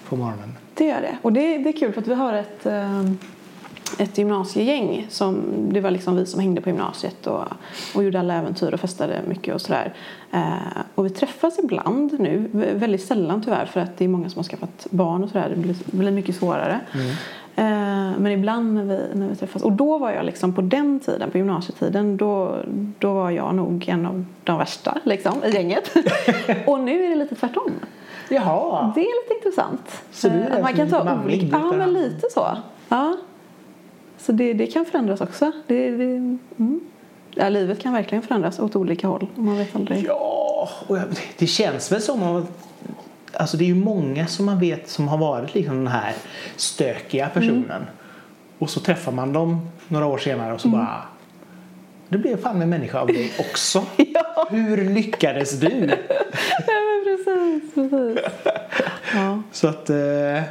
på 0.09 0.17
morgonen. 0.17 0.57
Det 0.75 0.85
gör 0.85 1.01
det. 1.01 1.17
Och 1.23 1.33
det, 1.33 1.59
det 1.59 1.69
är 1.69 1.73
kul 1.73 1.93
för 1.93 2.01
att 2.01 2.07
vi 2.09 2.15
har 2.15 2.33
ett, 2.33 2.67
eh, 2.67 3.03
ett 3.99 4.19
gymnasiegäng 4.19 5.07
som 5.11 5.45
det 5.73 5.81
var 5.81 5.91
liksom 5.91 6.17
vi 6.17 6.27
som 6.27 6.41
hängde 6.41 6.61
på 6.61 6.69
gymnasiet 6.69 7.27
och, 7.27 7.45
och 7.95 8.05
gjorde 8.05 8.21
alla 8.21 8.35
äventyr 8.35 8.75
och 8.75 8.81
festade 8.81 9.21
mycket 9.29 9.55
och 9.55 9.61
sådär. 9.61 9.95
Eh, 10.33 10.83
och 10.95 11.07
vi 11.07 11.11
träffas 11.11 11.59
ibland 11.59 12.21
nu, 12.21 12.49
väldigt 12.53 13.05
sällan 13.05 13.43
tyvärr 13.43 13.67
för 13.67 13.81
att 13.81 13.99
det 13.99 14.05
är 14.05 14.09
många 14.09 14.31
som 14.31 14.39
har 14.39 14.45
skaffat 14.45 14.87
barn 14.91 15.25
och 15.25 15.31
sådär. 15.31 15.49
Det 15.49 15.57
blir, 15.57 15.77
blir 15.85 16.11
mycket 16.11 16.37
svårare. 16.37 16.81
Eh, 17.57 17.65
men 18.19 18.27
ibland 18.27 18.75
när 18.75 18.85
vi, 18.85 19.19
när 19.19 19.29
vi 19.29 19.37
träffas. 19.37 19.63
Och 19.63 19.73
då 19.73 19.99
var 19.99 20.11
jag 20.11 20.25
liksom 20.25 20.55
på 20.55 20.61
den 20.61 21.01
tiden, 21.01 21.31
på 21.31 21.39
gymnasietiden, 21.39 22.17
då, 22.17 22.57
då 22.99 23.15
var 23.15 23.31
jag 23.31 23.55
nog 23.55 23.89
en 23.89 24.07
av 24.07 24.25
de 24.45 24.59
värsta 24.59 24.99
liksom, 25.05 25.45
i 25.45 25.51
gänget. 25.51 25.91
och 26.67 26.81
nu 26.81 27.05
är 27.05 27.09
det 27.09 27.17
lite 27.17 27.35
tvärtom. 27.35 27.73
Jaha. 28.29 28.93
Det 28.95 29.01
är 29.01 29.23
lite 29.25 29.35
intressant. 29.35 30.03
Så 30.13 30.29
du 30.29 30.35
är 30.35 30.57
Eh, 30.57 30.63
Man 30.63 30.75
kan 30.75 30.89
ta 30.89 31.19
olika... 31.25 31.47
Ja, 31.57 31.73
men 31.73 31.93
lite 31.93 32.27
så. 32.31 32.47
Ja. 32.89 33.17
Så 34.19 34.33
det, 34.33 34.53
det 34.53 34.67
kan 34.67 34.85
förändras 34.85 35.21
också. 35.21 35.53
Det, 35.67 35.91
det, 35.91 36.05
mm. 36.05 36.81
ja, 37.35 37.49
livet 37.49 37.83
kan 37.83 37.93
verkligen 37.93 38.23
förändras 38.23 38.59
åt 38.59 38.77
olika 38.77 39.09
håll. 39.09 39.27
Man 39.35 39.59
vet 39.59 39.77
aldrig. 39.77 40.05
Ja, 40.09 40.69
och 40.87 40.99
det 41.39 41.47
känns 41.47 41.93
väl 41.93 42.03
som 42.03 42.23
att 42.23 42.67
Alltså 43.39 43.57
det 43.57 43.65
är 43.65 43.67
ju 43.67 43.75
många 43.75 44.27
som 44.27 44.47
man 44.47 44.61
vet 44.61 44.89
som 44.89 45.09
har 45.09 45.19
varit 45.19 45.55
liksom 45.55 45.77
den 45.77 45.87
här 45.87 46.15
stökiga 46.57 47.29
personen. 47.29 47.87
Och 48.59 48.71
så 48.71 48.81
träffar 48.81 49.13
man 49.13 49.33
dem 49.33 49.69
några 49.89 50.07
år 50.07 50.19
senare 50.19 50.55
och 50.55 50.61
så 50.61 50.69
bara 50.69 51.03
Det 52.09 52.19
blev 52.19 52.37
fan 52.37 52.63
en 52.63 52.71
människa 52.71 53.01
av 53.01 53.07
dig 53.07 53.33
också. 53.39 53.85
Ja. 53.97 54.47
Hur 54.51 54.85
lyckades 54.85 55.61
du? 55.61 55.69
Ja, 56.67 56.75
men 56.83 57.05
precis. 57.05 57.75
precis. 57.75 58.25
Ja. 59.17 59.43
Så 59.53 59.69
att, 59.69 59.91
eh, 59.91 59.97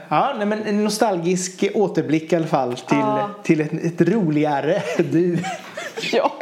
ja, 0.10 0.34
nej, 0.38 0.46
men 0.48 0.64
en 0.64 0.84
nostalgisk 0.84 1.64
återblick 1.74 2.34
i 2.34 2.36
alla 2.36 2.48
fall 2.48 2.76
till, 2.76 2.98
Ja. 2.98 3.30
till 3.44 3.62
ett, 3.62 3.74
ett 3.74 4.02
roligare 4.10 4.82
du. 5.12 5.38
ja, 6.12 6.34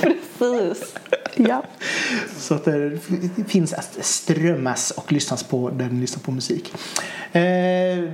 precis. 0.00 0.94
Ja. 1.34 1.62
Så 2.36 2.54
att 2.54 2.64
det 2.64 2.98
finns 3.48 3.72
att 3.72 3.98
strömmas 4.00 4.90
och 4.90 5.12
lyssnas 5.12 5.42
på 5.42 5.70
den 5.70 6.00
lyssnar 6.00 6.22
på 6.22 6.30
musik. 6.32 6.72
Eh, 7.32 7.42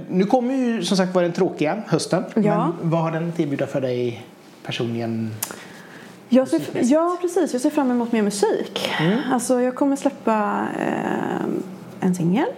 nu 0.09 0.25
kommer 0.31 0.55
ju 0.55 0.85
som 0.85 0.97
sagt 0.97 1.15
vara 1.15 1.23
den 1.23 1.33
tråkiga 1.33 1.83
hösten. 1.87 2.25
Ja. 2.35 2.41
Men 2.81 2.91
vad 2.91 3.01
har 3.03 3.11
den 3.11 3.29
att 3.29 3.41
erbjuda 3.41 3.67
för 3.67 3.81
dig 3.81 4.27
personligen? 4.63 5.35
Jag 6.29 6.49
ser, 6.49 6.61
ja, 6.81 7.19
precis. 7.21 7.53
Jag 7.53 7.63
ser 7.63 7.71
fram 7.71 7.91
emot 7.91 8.13
mer 8.13 8.23
musik. 8.23 8.89
Alltså, 9.33 9.61
jag 9.61 9.75
kommer 9.75 9.97
släppa 9.97 10.67
eh, 10.81 11.47
en 12.01 12.15
singel 12.15 12.49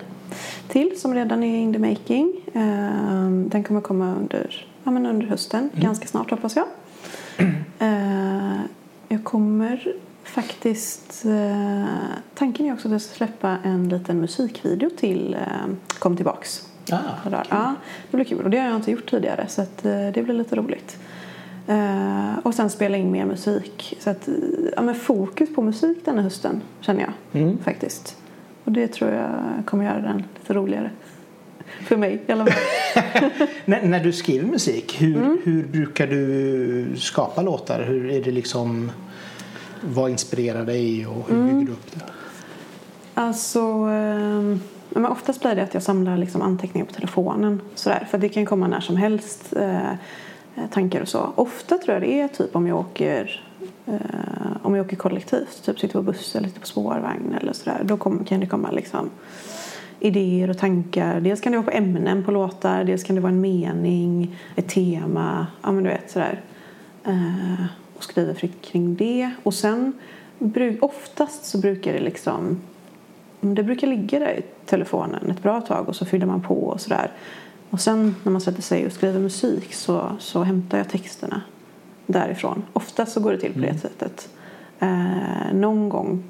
till 0.68 1.00
som 1.00 1.14
redan 1.14 1.42
är 1.42 1.58
in 1.58 1.72
the 1.72 1.78
making. 1.78 2.32
Eh, 2.54 3.30
den 3.50 3.64
kommer 3.64 3.80
komma 3.80 4.14
under, 4.14 4.66
ja, 4.84 4.90
men 4.90 5.06
under 5.06 5.26
hösten, 5.26 5.70
ganska 5.74 6.06
snart 6.06 6.30
hoppas 6.30 6.56
jag. 6.56 6.66
Eh, 7.80 8.60
jag 9.08 9.24
kommer 9.24 9.94
faktiskt... 10.24 11.24
Eh, 11.26 11.84
tanken 12.34 12.66
är 12.66 12.72
också 12.72 12.88
att 12.88 12.92
jag 12.92 13.00
ska 13.02 13.14
släppa 13.14 13.56
en 13.64 13.88
liten 13.88 14.20
musikvideo 14.20 14.90
till 14.90 15.34
eh, 15.34 15.40
Kom 15.98 16.16
tillbaks. 16.16 16.68
Ah, 16.92 16.98
Sådär. 17.24 17.46
Ja, 17.50 17.74
det 18.10 18.16
blir 18.16 18.24
kul 18.26 18.44
och 18.44 18.50
det 18.50 18.58
har 18.58 18.66
jag 18.66 18.76
inte 18.76 18.90
gjort 18.90 19.10
tidigare 19.10 19.46
så 19.48 19.60
eh, 19.62 19.66
det 20.14 20.24
blir 20.24 20.34
lite 20.34 20.56
roligt. 20.56 20.98
Eh, 21.66 22.38
och 22.42 22.54
sen 22.54 22.70
spela 22.70 22.96
in 22.96 23.10
mer 23.10 23.24
musik. 23.24 23.96
Så 24.00 24.10
att, 24.10 24.28
ja, 24.76 24.82
men 24.82 24.94
fokus 24.94 25.54
på 25.54 25.62
musik 25.62 25.98
denna 26.04 26.22
hösten 26.22 26.60
känner 26.80 27.00
jag 27.00 27.42
Mm. 27.42 27.58
faktiskt. 27.58 28.16
Och 28.68 28.72
det 28.74 28.88
tror 28.88 29.10
jag 29.10 29.30
kommer 29.66 29.84
göra 29.84 30.00
den 30.00 30.24
lite 30.38 30.54
roligare. 30.54 30.90
För 31.80 31.96
mig 31.96 32.22
i 32.26 32.32
alla 32.32 32.46
fall. 32.46 32.62
när, 33.64 33.82
när 33.82 34.00
du 34.04 34.12
skriver 34.12 34.46
musik, 34.46 34.96
hur, 35.02 35.16
Mm. 35.16 35.38
hur 35.44 35.62
brukar 35.64 36.06
du 36.06 36.96
skapa 36.96 37.42
låtar? 37.42 37.82
Hur 37.82 38.10
är 38.10 38.22
det 38.22 38.30
liksom 38.30 38.92
vad 39.82 40.10
inspirerar 40.10 40.64
dig 40.64 41.06
och 41.06 41.28
hur 41.28 41.36
Mm. 41.36 41.46
bygger 41.48 41.66
du 41.66 41.72
upp 41.72 41.92
det? 41.94 42.00
Alltså, 43.14 43.58
eh, 43.60 44.56
men 44.88 45.06
oftast 45.06 45.40
blir 45.40 45.54
det 45.54 45.62
att 45.62 45.74
jag 45.74 45.82
samlar 45.82 46.16
liksom 46.16 46.42
anteckningar 46.42 46.86
på 46.86 46.92
telefonen. 46.92 47.60
Sådär, 47.74 48.06
för 48.10 48.18
det 48.18 48.28
kan 48.28 48.46
komma 48.46 48.66
när 48.68 48.80
som 48.80 48.96
helst 48.96 49.52
eh, 49.56 49.92
tankar 50.70 51.00
och 51.00 51.08
så. 51.08 51.32
Ofta 51.34 51.78
tror 51.78 51.92
jag 51.94 52.02
det 52.02 52.20
är 52.20 52.28
typ 52.28 52.56
om 52.56 52.66
jag 52.66 52.78
åker 52.78 53.42
eh, 53.44 53.47
Eh, 53.88 54.56
om 54.62 54.74
jag 54.74 54.86
åker 54.86 54.96
kollektivt, 54.96 55.64
typ 55.64 55.80
sitter 55.80 55.94
på 55.94 56.02
buss 56.02 56.36
eller 56.36 56.48
sitter 56.48 56.60
på 56.60 56.66
spårvagn 56.66 57.34
eller 57.40 57.52
sådär. 57.52 57.80
Då 57.84 57.96
kom, 57.96 58.24
kan 58.24 58.40
det 58.40 58.46
komma 58.46 58.70
liksom 58.70 59.10
idéer 60.00 60.50
och 60.50 60.58
tankar. 60.58 61.20
Dels 61.20 61.40
kan 61.40 61.52
det 61.52 61.58
vara 61.58 61.70
på 61.70 61.76
ämnen 61.76 62.24
på 62.24 62.30
låtar, 62.30 62.84
dels 62.84 63.04
kan 63.04 63.16
det 63.16 63.22
vara 63.22 63.32
en 63.32 63.40
mening, 63.40 64.36
ett 64.56 64.68
tema, 64.68 65.46
ja 65.62 65.72
men 65.72 65.84
du 65.84 65.90
vet 65.90 66.10
sådär. 66.10 66.40
Eh, 67.04 67.64
och 67.96 68.04
skriver 68.04 68.34
fritt 68.34 68.62
kring 68.62 68.94
det. 68.94 69.30
Och 69.42 69.54
sen, 69.54 69.92
oftast 70.80 71.44
så 71.44 71.58
brukar 71.58 71.92
det 71.92 72.00
liksom 72.00 72.60
mm, 73.40 73.54
det 73.54 73.62
brukar 73.62 73.86
ligga 73.86 74.18
där 74.18 74.38
i 74.38 74.42
telefonen 74.66 75.30
ett 75.30 75.42
bra 75.42 75.60
tag 75.60 75.88
och 75.88 75.96
så 75.96 76.04
fyller 76.04 76.26
man 76.26 76.42
på 76.42 76.54
och 76.54 76.80
sådär. 76.80 77.10
Och 77.70 77.80
sen 77.80 78.16
när 78.22 78.32
man 78.32 78.40
sätter 78.40 78.62
sig 78.62 78.86
och 78.86 78.92
skriver 78.92 79.20
musik 79.20 79.74
så, 79.74 80.16
så 80.18 80.42
hämtar 80.42 80.78
jag 80.78 80.88
texterna 80.88 81.42
därifrån. 82.08 82.62
Ofta 82.72 83.06
så 83.06 83.20
går 83.20 83.32
det 83.32 83.38
till 83.38 83.52
på 83.52 83.60
det 83.60 83.78
sättet. 83.78 84.28
Eh, 84.80 85.52
någon 85.52 85.88
gång 85.88 86.22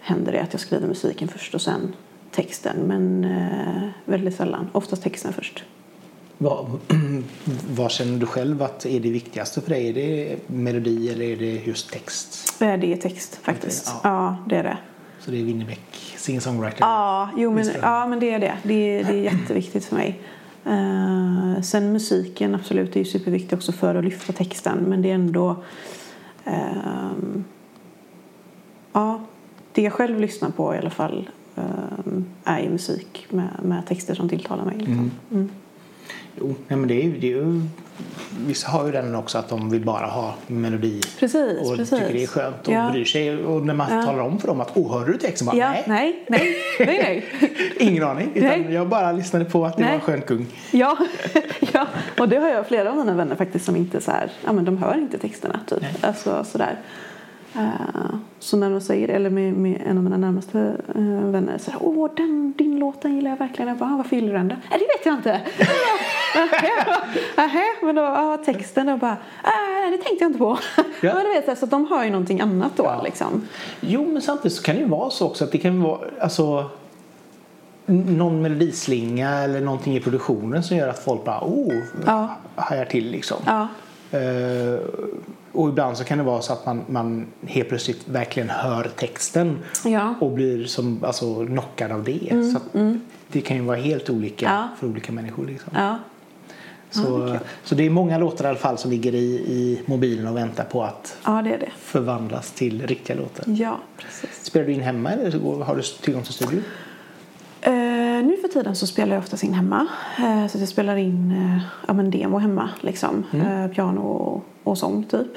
händer 0.00 0.32
det 0.32 0.40
att 0.42 0.52
jag 0.52 0.60
skriver 0.60 0.88
musiken 0.88 1.28
först 1.28 1.54
och 1.54 1.60
sen 1.60 1.94
texten. 2.30 2.76
Men 2.86 3.24
eh, 3.24 3.88
väldigt 4.04 4.34
sällan. 4.36 4.68
Oftast 4.72 5.02
texten 5.02 5.32
först. 5.32 5.64
Vad, 6.38 6.66
vad 7.70 7.90
känner 7.90 8.18
du 8.18 8.26
själv 8.26 8.62
att 8.62 8.86
är 8.86 9.00
det 9.00 9.10
viktigaste 9.10 9.60
för 9.60 9.70
dig? 9.70 9.88
Är 9.88 9.94
det 9.94 10.36
melodi 10.46 11.08
eller 11.12 11.24
är 11.24 11.36
det 11.36 11.66
just 11.66 11.90
text? 11.90 12.62
Eh, 12.62 12.76
Det 12.78 12.92
är 12.92 12.96
text 12.96 13.38
faktiskt. 13.42 13.88
Okej, 13.88 14.00
ja. 14.04 14.36
det 14.48 14.56
är 14.56 14.62
det. 14.62 14.78
Så 15.20 15.30
det 15.30 15.40
är 15.40 15.44
Winnerbäck, 15.44 16.14
singer-songwriter? 16.16 16.80
Ja, 16.80 17.30
jo, 17.36 17.52
men, 17.52 17.70
ja, 17.82 18.06
men 18.06 18.20
det 18.20 18.30
är 18.34 18.38
det. 18.38 18.56
Det 18.62 18.74
är, 18.74 19.04
det 19.04 19.10
är 19.18 19.22
jätteviktigt 19.22 19.84
för 19.84 19.96
mig. 19.96 20.20
Eh, 20.66 21.07
sen 21.62 21.92
musiken, 21.92 22.54
absolut, 22.54 22.96
är 22.96 23.00
ju 23.00 23.04
superviktigt 23.06 23.52
också 23.52 23.72
för 23.72 23.94
att 23.94 24.04
lyfta 24.04 24.32
texten. 24.32 24.78
Men 24.78 25.02
det 25.02 25.10
är 25.10 25.14
ändå... 25.14 25.56
ehm, 26.44 27.44
ja, 28.92 29.20
det 29.72 29.82
jag 29.82 29.92
själv 29.92 30.20
lyssnar 30.20 30.50
på 30.50 30.74
i 30.74 30.78
alla 30.78 30.90
fall 30.90 31.30
ehm, 31.56 32.24
är 32.44 32.60
ju 32.60 32.70
musik 32.70 33.26
med, 33.30 33.48
med 33.62 33.86
texter 33.86 34.14
som 34.14 34.28
tilltalar 34.28 34.64
mig. 34.64 34.76
Liksom. 34.76 35.10
Mm. 35.32 35.50
Jo, 36.40 36.54
nej, 36.68 36.78
men 36.78 36.88
det 36.88 36.94
är, 36.94 37.04
ju- 37.04 37.18
det 37.18 37.26
är 37.32 37.36
ju, 37.36 37.60
vissa 38.46 38.68
har 38.70 38.86
ju 38.86 38.92
den 38.92 39.14
också 39.14 39.38
att 39.38 39.48
de 39.48 39.70
vill 39.70 39.84
bara 39.84 40.06
ha 40.06 40.34
melodi 40.46 41.00
Precis, 41.18 41.70
och 41.70 41.76
precis. 41.76 41.98
tycker 41.98 42.12
det 42.12 42.22
är 42.22 42.26
skönt 42.26 42.68
och 42.68 42.72
Ja. 42.74 42.90
bryr 42.92 43.04
sig. 43.04 43.44
Och 43.44 43.66
när 43.66 43.74
man 43.74 43.92
Ja. 43.92 44.02
talar 44.02 44.22
om 44.22 44.38
för 44.38 44.48
dem 44.48 44.60
att 44.60 44.70
åh, 44.74 44.92
hörde 44.98 45.12
du 45.12 45.18
texten? 45.18 45.46
Bara, 45.46 45.56
Ja, 45.56 45.70
nej, 45.70 45.84
nej, 45.86 46.24
nej, 46.28 46.56
nej, 46.78 46.98
nej. 47.40 47.50
ingen 47.78 48.04
aning. 48.04 48.30
Utan 48.34 48.48
Nej. 48.48 48.74
jag 48.74 48.88
bara 48.88 49.12
lyssnade 49.12 49.44
på 49.44 49.64
att 49.66 49.76
det 49.76 49.82
Nej. 49.82 49.90
var 49.90 49.94
en 49.98 50.00
skön 50.00 50.20
kung. 50.22 50.46
Ja, 50.70 50.96
ja, 51.72 51.86
och 52.18 52.28
det 52.28 52.36
har 52.36 52.48
jag 52.48 52.66
flera 52.66 52.90
av 52.90 52.96
mina 52.96 53.14
vänner 53.14 53.36
faktiskt 53.36 53.64
som 53.64 53.76
inte 53.76 54.00
så 54.00 54.10
här, 54.10 54.30
ja 54.44 54.52
men 54.52 54.64
de 54.64 54.78
hör 54.78 54.94
inte 54.98 55.18
texterna 55.18 55.60
typ. 55.66 55.80
Nej. 55.82 55.94
Alltså 56.00 56.44
sådär. 56.44 56.78
Eh, 57.58 58.14
så 58.38 58.56
när 58.56 58.70
de 58.70 58.80
säger 58.80 59.08
eller 59.08 59.30
med, 59.30 59.52
med 59.54 59.82
en 59.86 59.98
av 59.98 60.04
mina 60.04 60.16
närmaste 60.16 60.58
eh, 60.94 61.02
vänner 61.30 61.60
här, 61.66 61.76
åh 61.80 62.10
den, 62.16 62.54
din 62.58 62.78
låt 62.78 63.02
den 63.02 63.14
gillar 63.16 63.30
jag 63.30 63.36
verkligen. 63.38 63.68
Jag 63.68 63.76
bara, 63.78 63.90
"Ah, 63.90 63.96
varför 63.96 64.16
gillar 64.16 64.28
du 64.32 64.34
den 64.38 64.48
då? 64.48 64.54
Nej 64.70 64.78
det 64.78 64.84
vet 64.98 65.06
jag 65.06 65.14
inte. 65.14 65.40
Nähä, 67.36 67.62
men 67.82 67.94
då, 67.94 68.02
ja, 68.02 68.38
texten 68.44 68.88
och 68.88 68.98
bara, 68.98 69.16
äh, 69.44 69.90
det 69.90 69.96
tänkte 69.96 70.24
jag 70.24 70.28
inte 70.28 70.38
på. 70.38 70.58
Ja. 71.02 71.14
men 71.14 71.24
du 71.24 71.32
vet, 71.32 71.58
så 71.58 71.66
de 71.66 71.86
hör 71.90 72.04
ju 72.04 72.10
någonting 72.10 72.40
annat 72.40 72.72
då 72.76 72.82
Ja. 72.84 73.02
liksom. 73.04 73.48
Jo, 73.80 74.06
men 74.12 74.22
samtidigt 74.22 74.56
så 74.56 74.62
kan 74.62 74.74
det 74.74 74.80
ju 74.80 74.88
vara 74.88 75.10
så 75.10 75.26
också 75.26 75.44
att 75.44 75.52
det 75.52 75.58
kan 75.58 75.82
vara 75.82 75.98
alltså, 76.20 76.70
någon 77.86 78.42
melodislinga 78.42 79.30
eller 79.30 79.60
någonting 79.60 79.96
i 79.96 80.00
produktionen 80.00 80.62
som 80.62 80.76
gör 80.76 80.88
att 80.88 80.98
folk 81.04 81.24
bara 81.24 81.40
oh, 81.40 81.74
Ja. 82.06 82.28
hajar 82.56 82.84
till 82.84 83.10
liksom. 83.10 83.36
Ja, 83.46 83.68
Eh, 84.10 84.78
och 85.52 85.68
ibland 85.68 85.96
så 85.96 86.04
kan 86.04 86.18
det 86.18 86.24
vara 86.24 86.42
så 86.42 86.52
att 86.52 86.66
man, 86.66 86.84
man 86.88 87.26
helt 87.46 87.68
plötsligt 87.68 88.08
verkligen 88.08 88.50
hör 88.50 88.90
texten 88.96 89.58
ja. 89.84 90.14
och 90.20 90.30
blir 90.30 90.64
som, 90.64 91.04
alltså, 91.04 91.46
knockad 91.46 91.92
av 91.92 92.04
det. 92.04 92.50
så 92.52 92.56
att 92.56 92.96
Det 93.28 93.40
kan 93.40 93.56
ju 93.56 93.62
vara 93.62 93.76
helt 93.76 94.10
olika 94.10 94.48
Mm, 94.48 94.60
Ja. 94.60 94.68
för 94.80 94.86
olika 94.86 95.12
människor. 95.12 95.46
Liksom. 95.46 95.72
ja. 95.76 95.98
Så, 96.90 97.36
så 97.64 97.74
det 97.74 97.86
är 97.86 97.90
många 97.90 98.18
låtar 98.18 98.44
i 98.44 98.48
alla 98.48 98.58
fall 98.58 98.78
som 98.78 98.90
ligger 98.90 99.14
i, 99.14 99.24
i 99.34 99.80
mobilen 99.86 100.26
och 100.26 100.36
väntar 100.36 100.64
på 100.64 100.82
att 100.84 101.16
det 101.24 101.42
det. 101.42 101.70
förvandlas 101.78 102.52
till 102.52 102.86
riktiga 102.86 103.16
låtar. 103.16 103.44
Ja, 103.46 103.78
precis. 103.96 104.44
Spelar 104.44 104.66
du 104.66 104.72
in 104.72 104.80
hemma 104.80 105.10
eller 105.10 105.62
har 105.64 105.76
du 105.76 105.82
tillgång 105.82 106.22
till 106.22 106.32
studio? 106.34 106.60
Eh, 107.60 108.24
nu 108.24 108.36
för 108.40 108.48
tiden 108.48 108.76
så 108.76 108.86
spelar 108.86 109.14
jag 109.14 109.22
oftast 109.22 109.44
in 109.44 109.54
hemma. 109.54 109.86
Eh, 110.18 110.46
så 110.46 110.56
att 110.56 110.60
jag 110.60 110.68
spelar 110.68 110.96
in 110.96 111.32
eh, 111.32 111.62
ja, 111.86 111.94
men 111.94 112.10
demo 112.10 112.38
hemma. 112.38 112.70
Liksom. 112.80 113.24
Eh, 113.32 113.68
piano 113.68 114.00
och, 114.00 114.44
och 114.64 114.78
sång 114.78 115.04
typ. 115.04 115.36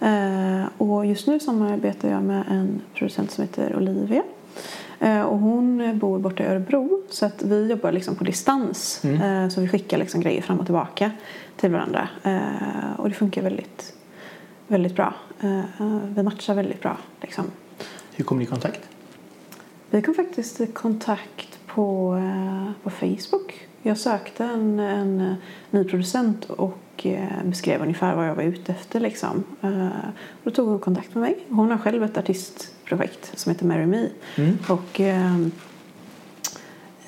Eh, 0.00 0.64
och 0.78 1.06
just 1.06 1.26
nu 1.26 1.40
samarbetar 1.40 2.10
jag 2.10 2.22
med 2.22 2.44
en 2.50 2.80
producent 2.94 3.30
som 3.30 3.42
heter 3.42 3.76
Olivia. 3.76 4.22
Eh, 5.00 5.22
och 5.22 5.38
hon 5.38 5.98
bor 5.98 6.18
borta 6.18 6.42
i 6.42 6.46
Örebro. 6.46 7.02
Så 7.10 7.26
att 7.26 7.42
vi 7.42 7.66
jobbar 7.70 7.92
liksom 7.92 8.14
på 8.14 8.24
distans. 8.24 9.04
Eh, 9.04 9.48
så 9.48 9.60
vi 9.60 9.68
skickar 9.68 9.98
liksom 9.98 10.20
grejer 10.20 10.42
fram 10.42 10.60
och 10.60 10.66
tillbaka 10.66 11.10
till 11.56 11.70
varandra. 11.70 12.08
Och 12.96 13.08
det 13.08 13.14
funkar 13.14 13.42
väldigt, 13.42 13.94
väldigt 14.66 14.96
bra. 14.96 15.14
Vi 16.16 16.22
matchar 16.22 16.54
väldigt 16.54 16.80
bra. 16.80 16.96
Liksom. 17.20 17.44
Hur 18.12 18.24
kom 18.24 18.38
ni 18.38 18.44
i 18.44 18.46
kontakt? 18.46 18.89
Vi 19.90 20.02
kom 20.02 20.14
faktiskt 20.14 20.60
i 20.60 20.66
kontakt 20.66 21.58
på, 21.66 22.16
eh, 22.16 22.72
på 22.82 22.90
Facebook. 22.90 23.68
Jag 23.82 23.98
sökte 23.98 24.44
en, 24.44 24.80
en 24.80 25.20
eh, 25.20 25.34
ny 25.70 25.84
producent 25.84 26.44
och 26.44 27.06
eh, 27.06 27.44
beskrev 27.44 27.82
ungefär 27.82 28.14
vad 28.14 28.28
jag 28.28 28.34
var 28.34 28.42
ute 28.42 28.72
efter. 28.72 29.00
Liksom. 29.00 29.44
Då 30.44 30.50
tog 30.50 30.68
hon 30.68 30.78
kontakt 30.78 31.14
med 31.14 31.22
mig. 31.22 31.38
Hon 31.48 31.70
har 31.70 31.78
själv 31.78 32.04
ett 32.04 32.18
artistprojekt 32.18 33.38
som 33.38 33.52
heter 33.52 33.66
Marry 33.66 33.86
Me. 33.86 34.08
Mm. 34.36 34.58
Och, 34.68 35.00
eh, 35.00 35.36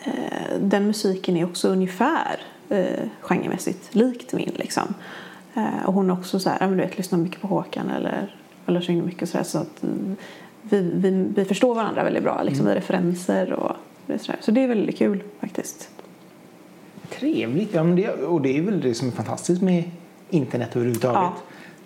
eh, 0.04 0.58
den 0.60 0.86
musiken 0.86 1.36
är 1.36 1.44
också 1.44 1.68
ungefär 1.68 2.40
eh, 2.68 3.08
genremässigt 3.20 3.94
likt 3.94 4.32
min. 4.32 4.52
Liksom. 4.54 4.94
Eh, 5.54 5.84
och 5.86 5.94
hon 5.94 6.10
är 6.10 6.14
också 6.14 6.40
så 6.40 6.50
här, 6.50 6.58
men 6.60 6.70
du 6.70 6.84
vet, 6.84 6.98
lyssnar 6.98 7.18
mycket 7.18 7.40
på 7.40 7.46
Håkan 7.46 7.90
eller, 7.90 8.36
eller 8.66 8.80
sjunger 8.80 9.02
mycket 9.02 9.28
så, 9.28 9.36
här, 9.36 9.44
så 9.44 9.58
att 9.58 9.82
mm, 9.82 10.16
vi, 10.62 10.90
vi, 10.94 11.26
vi 11.34 11.44
förstår 11.44 11.74
varandra 11.74 12.04
väldigt 12.04 12.22
bra 12.22 12.42
liksom, 12.42 12.68
i 12.68 12.74
referenser 12.74 13.52
och 13.52 13.76
det 14.06 14.12
är 14.12 14.18
så, 14.18 14.32
där. 14.32 14.38
så 14.40 14.50
det 14.50 14.64
är 14.64 14.68
väldigt 14.68 14.98
kul 14.98 15.22
faktiskt. 15.40 15.88
Trevligt. 17.10 17.74
Ja, 17.74 17.82
men 17.84 17.96
det, 17.96 18.08
och 18.08 18.40
det 18.40 18.58
är 18.58 18.62
väl 18.62 18.80
det 18.80 18.94
som 18.94 19.08
är 19.08 19.12
fantastiskt 19.12 19.62
med 19.62 19.90
internet 20.30 20.76
överhuvudtaget. 20.76 21.16
Ja. 21.16 21.34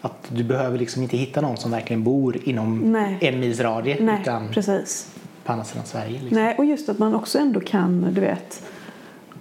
Att 0.00 0.28
du 0.28 0.44
behöver 0.44 0.78
liksom 0.78 1.02
inte 1.02 1.16
hitta 1.16 1.40
någon 1.40 1.56
som 1.56 1.70
verkligen 1.70 2.04
bor 2.04 2.36
inom 2.44 2.92
Nej. 2.92 3.18
en 3.20 3.40
mils 3.40 3.60
radie 3.60 3.96
Nej, 4.00 4.18
utan 4.22 4.48
precis. 4.48 5.14
på 5.44 5.52
andra 5.52 5.64
sidan 5.64 5.86
Sverige. 5.86 6.20
Liksom. 6.20 6.42
Nej, 6.42 6.54
och 6.58 6.64
just 6.64 6.88
att 6.88 6.98
man 6.98 7.14
också 7.14 7.38
ändå 7.38 7.60
kan, 7.60 8.14
du 8.14 8.20
vet, 8.20 8.62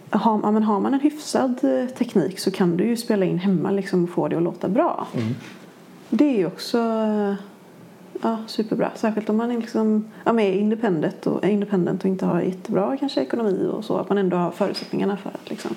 har, 0.09 0.39
ja, 0.43 0.51
men 0.51 0.63
har 0.63 0.79
man 0.79 0.93
en 0.93 0.99
hyfsad 0.99 1.63
eh, 1.63 1.89
teknik 1.89 2.39
så 2.39 2.51
kan 2.51 2.77
du 2.77 2.85
ju 2.85 2.97
spela 2.97 3.25
in 3.25 3.37
hemma 3.37 3.71
liksom, 3.71 4.03
och 4.03 4.09
få 4.09 4.27
det 4.27 4.37
att 4.37 4.43
låta 4.43 4.67
bra. 4.67 5.07
Mm. 5.13 5.35
Det 6.09 6.25
är 6.25 6.37
ju 6.37 6.45
också 6.45 6.79
eh, 6.79 7.33
ja, 8.21 8.37
superbra. 8.47 8.91
Särskilt 8.95 9.29
om 9.29 9.37
man 9.37 9.51
är, 9.51 9.57
liksom, 9.57 10.11
ja, 10.23 10.33
men 10.33 10.45
är 10.45 10.51
independent, 10.53 11.27
och, 11.27 11.43
är 11.45 11.49
independent 11.49 12.03
och 12.03 12.09
inte 12.09 12.25
har 12.25 12.41
jättebra 12.41 12.97
kanske, 12.99 13.21
ekonomi 13.21 13.69
och 13.73 13.85
så. 13.85 13.97
Att 13.97 14.09
man 14.09 14.17
ändå 14.17 14.37
har 14.37 14.51
förutsättningarna 14.51 15.17
för 15.17 15.29
att 15.29 15.49
liksom, 15.49 15.75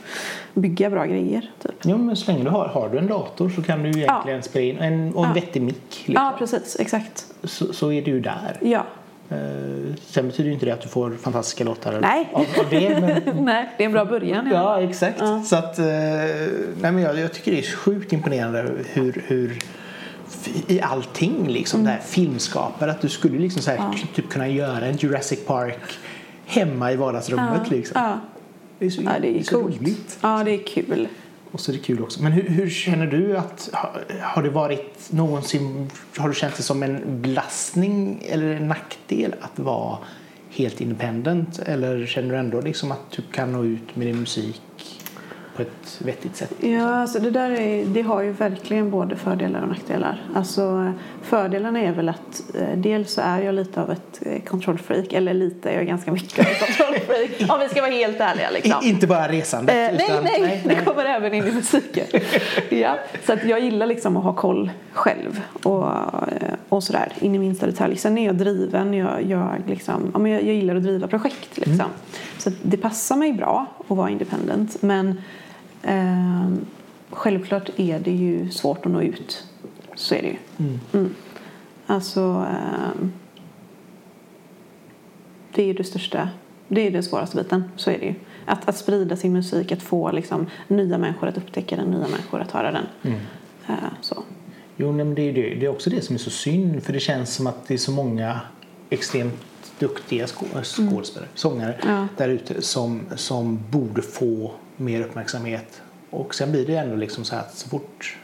bygga 0.54 0.90
bra 0.90 1.04
grejer. 1.04 1.50
Typ. 1.62 1.72
Ja, 1.82 1.96
men 1.96 2.16
så 2.16 2.32
länge 2.32 2.44
du 2.44 2.50
har, 2.50 2.66
har 2.68 2.88
du 2.88 2.98
en 2.98 3.06
dator 3.06 3.48
så 3.48 3.62
kan 3.62 3.82
du 3.82 3.88
egentligen 3.88 4.42
spela 4.42 4.64
in 4.66 4.78
en, 4.78 5.14
och 5.14 5.24
en 5.24 5.28
Ja. 5.28 5.34
vettig 5.34 5.62
mick. 5.62 6.02
Liksom. 6.06 6.14
Ja, 6.14 6.34
precis. 6.38 6.76
Exakt. 6.80 7.26
så, 7.44 7.72
så 7.72 7.92
är 7.92 8.02
du 8.02 8.20
där. 8.20 8.56
Ja. 8.60 8.82
Eh, 9.30 9.94
sen 10.06 10.26
betyder 10.26 10.48
ju 10.48 10.52
inte 10.54 10.66
det 10.66 10.72
att 10.72 10.80
du 10.80 10.88
får 10.88 11.10
fantastiska 11.10 11.64
låtar 11.64 12.00
Nej. 12.00 12.28
Av, 12.32 12.40
av 12.40 12.66
det. 12.70 13.00
Men, 13.00 13.44
Nej, 13.44 13.70
det 13.76 13.82
är 13.82 13.86
en 13.86 13.92
bra 13.92 14.04
början. 14.04 14.48
ja, 14.52 14.80
exakt. 14.80 15.22
Så 15.44 15.56
att, 15.56 15.78
eh, 15.78 15.84
nej, 16.80 16.92
men 16.92 16.98
jag, 16.98 17.18
jag 17.18 17.32
tycker 17.32 17.52
det 17.52 17.58
är 17.58 17.76
sjukt 17.76 18.12
imponerande 18.12 18.70
hur, 18.92 19.22
hur 19.26 19.58
i 20.66 20.80
allting 20.80 21.48
liksom 21.48 21.84
det 21.84 21.90
här 21.90 22.00
filmskapare 22.00 22.90
att 22.90 23.00
du 23.00 23.08
skulle 23.08 23.38
liksom 23.38 23.62
så 23.62 23.70
här, 23.70 24.06
typ 24.14 24.28
kunna 24.28 24.48
göra 24.48 24.86
en 24.86 24.96
Jurassic 24.96 25.46
Park 25.46 25.98
hemma 26.46 26.92
i 26.92 26.96
vardagsrummet 26.96 27.62
Ja. 27.64 27.76
liksom. 27.76 28.02
Ja. 28.02 28.20
Det 28.78 28.86
är 28.86 28.90
så, 28.90 29.02
ja, 29.02 29.12
det 29.22 29.38
är 29.38 29.42
så 29.42 29.60
roligt. 29.60 30.18
Ja, 30.20 30.44
det 30.44 30.50
är 30.50 30.66
kul. 30.66 31.08
Och 31.50 31.60
så 31.60 31.72
är 31.72 31.76
det 31.76 31.82
kul 31.82 32.02
också. 32.02 32.22
Men 32.22 32.32
hur, 32.32 32.48
hur 32.48 32.70
känner 32.70 33.06
du 33.06 33.36
att 33.36 33.70
har, 33.72 34.04
har 34.22 34.42
det 34.42 34.50
varit 34.50 35.12
någonsin 35.12 35.90
har 36.16 36.28
du 36.28 36.34
känt 36.34 36.56
det 36.56 36.62
som 36.62 36.82
en 36.82 37.22
belastning 37.22 38.22
eller 38.28 38.46
en 38.46 38.68
nackdel 38.68 39.34
att 39.40 39.58
vara 39.58 39.98
helt 40.50 40.80
independent 40.80 41.58
eller 41.58 42.06
känner 42.06 42.30
du 42.30 42.36
ändå 42.36 42.60
liksom 42.60 42.92
att 42.92 43.10
du 43.10 43.22
kan 43.32 43.52
nå 43.52 43.64
ut 43.64 43.96
med 43.96 44.06
din 44.06 44.20
musik 44.20 44.62
på 45.58 45.62
ett 45.62 46.00
vettigt 46.04 46.36
sätt? 46.36 46.52
Ja, 46.60 46.94
alltså 46.94 47.18
det 47.18 47.30
där 47.30 47.50
är, 47.50 47.84
det 47.84 48.02
har 48.02 48.22
ju 48.22 48.32
verkligen 48.32 48.90
både 48.90 49.16
fördelar 49.16 49.62
och 49.62 49.68
nackdelar. 49.68 50.22
Alltså, 50.34 50.92
fördelarna 51.22 51.80
är 51.80 51.92
väl 51.92 52.08
att 52.08 52.42
eh, 52.54 52.76
dels 52.76 53.12
så 53.12 53.20
är 53.20 53.42
jag 53.42 53.54
lite 53.54 53.82
av 53.82 53.90
ett 53.90 54.20
eh, 54.22 54.42
kontrollfreak, 54.42 55.12
eller 55.12 55.34
lite, 55.34 55.72
jag 55.72 55.82
är 55.82 55.86
ganska 55.86 56.12
mycket 56.12 56.38
av 56.38 56.52
ett 56.52 56.58
kontrollfreak 56.76 57.50
om 57.50 57.60
vi 57.60 57.68
ska 57.68 57.80
vara 57.80 57.90
helt 57.90 58.20
ärliga. 58.20 58.50
Liksom. 58.50 58.84
I, 58.84 58.88
inte 58.88 59.06
bara 59.06 59.28
resandet 59.28 59.74
Eh, 59.74 59.96
nej, 59.96 60.06
utan, 60.10 60.24
nej, 60.24 60.62
det 60.64 60.74
kommer 60.84 61.04
även 61.04 61.34
in 61.34 61.46
i 61.46 61.52
musiken. 61.52 62.06
ja, 62.70 62.98
så 63.26 63.32
att 63.32 63.44
jag 63.44 63.60
gillar 63.60 63.86
liksom 63.86 64.16
att 64.16 64.24
ha 64.24 64.32
koll 64.32 64.70
själv 64.92 65.42
och, 65.62 65.86
eh, 65.86 66.54
och 66.68 66.82
sådär 66.82 67.12
in 67.20 67.34
i 67.34 67.38
minsta 67.38 67.66
detalj. 67.66 67.96
Sen 67.96 68.18
är 68.18 68.26
jag 68.26 68.36
driven, 68.36 68.94
jag, 68.94 69.22
jag, 69.22 69.62
liksom, 69.66 70.10
ja, 70.12 70.18
men 70.18 70.32
jag, 70.32 70.42
jag 70.42 70.54
gillar 70.54 70.76
att 70.76 70.82
driva 70.82 71.06
projekt 71.06 71.58
liksom. 71.58 71.86
Så 72.38 72.48
att 72.48 72.54
det 72.62 72.76
passar 72.76 73.16
mig 73.16 73.32
bra 73.32 73.66
att 73.88 73.96
vara 73.96 74.10
independent 74.10 74.82
men 74.82 75.20
eh, 75.82 76.48
självklart 77.10 77.70
är 77.76 77.98
det 78.00 78.10
ju 78.12 78.50
svårt 78.50 78.86
att 78.86 78.92
nå 78.92 79.02
ut. 79.02 79.44
Så 79.94 80.14
är 80.14 80.22
det 80.22 80.28
ju. 80.28 80.36
Mm. 80.92 81.14
Alltså, 81.86 82.46
eh, 82.50 83.06
det 85.54 85.62
är 85.62 85.66
ju 85.66 85.72
det 85.72 85.84
största, 85.84 86.28
det 86.68 86.86
är 86.86 86.90
den 86.90 87.02
svåraste 87.02 87.36
biten, 87.36 87.64
så 87.76 87.90
är 87.90 87.98
det 87.98 88.06
ju. 88.06 88.14
Att, 88.46 88.68
att 88.68 88.76
sprida 88.76 89.16
sin 89.16 89.32
musik, 89.32 89.72
att 89.72 89.82
få 89.82 90.12
liksom, 90.12 90.46
nya 90.68 90.98
människor 90.98 91.28
att 91.28 91.36
upptäcka 91.36 91.76
den, 91.76 91.90
nya 91.90 92.08
människor 92.08 92.40
att 92.40 92.50
höra 92.50 92.72
den. 92.72 92.86
Mm. 93.02 93.18
Eh, 93.68 93.74
så. 94.00 94.22
Jo, 94.76 94.92
men 94.92 95.14
det 95.14 95.22
är, 95.22 95.32
det. 95.32 95.54
det 95.54 95.66
är 95.66 95.70
också 95.70 95.90
det 95.90 96.02
som 96.04 96.14
är 96.14 96.18
så 96.18 96.30
synd 96.30 96.82
för 96.82 96.92
det 96.92 97.00
känns 97.00 97.34
som 97.34 97.46
att 97.46 97.66
det 97.68 97.74
är 97.74 97.78
så 97.78 97.92
många 97.92 98.40
extremt 98.90 99.34
duktiga 99.78 100.26
skå- 100.26 100.62
skådespelare, 100.62 101.28
sångare 101.34 101.76
Ja. 101.86 102.06
där 102.16 102.28
ute 102.28 102.62
som, 102.62 103.00
som 103.16 103.58
borde 103.70 104.02
få 104.02 104.52
mer 104.80 105.00
uppmärksamhet. 105.00 105.82
Och 106.10 106.34
sen 106.34 106.50
blir 106.52 106.66
det 106.66 106.76
ändå 106.76 106.96
liksom 106.96 107.24
så 107.24 107.36
att 107.36 107.54
så 107.54 107.68
fort 107.68 108.16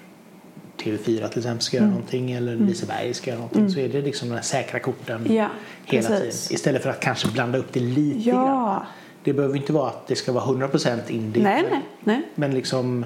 TV4 0.78 1.28
till 1.28 1.38
exempel 1.38 1.60
ska 1.60 1.76
göra 1.76 1.86
någonting 1.88 2.32
eller 2.32 2.56
Liseberg 2.56 3.14
ska 3.14 3.30
göra 3.30 3.40
någonting 3.40 3.70
så 3.70 3.80
är 3.80 3.88
det 3.88 4.00
liksom 4.02 4.28
de 4.28 4.34
här 4.34 4.42
säkra 4.42 4.80
korten 4.80 5.26
Ja, 5.34 5.48
hela 5.84 6.08
precis. 6.08 6.42
tiden. 6.48 6.54
Istället 6.56 6.82
för 6.82 6.90
att 6.90 7.00
kanske 7.00 7.28
blanda 7.28 7.58
upp 7.58 7.72
det 7.72 7.80
lite 7.80 8.30
grann. 8.30 8.46
Ja, 8.46 8.86
Det 9.24 9.32
behöver 9.32 9.56
inte 9.56 9.72
vara 9.72 9.88
att 9.88 10.06
det 10.06 10.16
ska 10.16 10.32
vara 10.32 10.44
100% 10.44 11.10
indie. 11.10 11.42
nej, 11.42 11.64
nej, 11.70 11.82
nej, 12.04 12.22
Men 12.34 12.54
liksom 12.54 13.04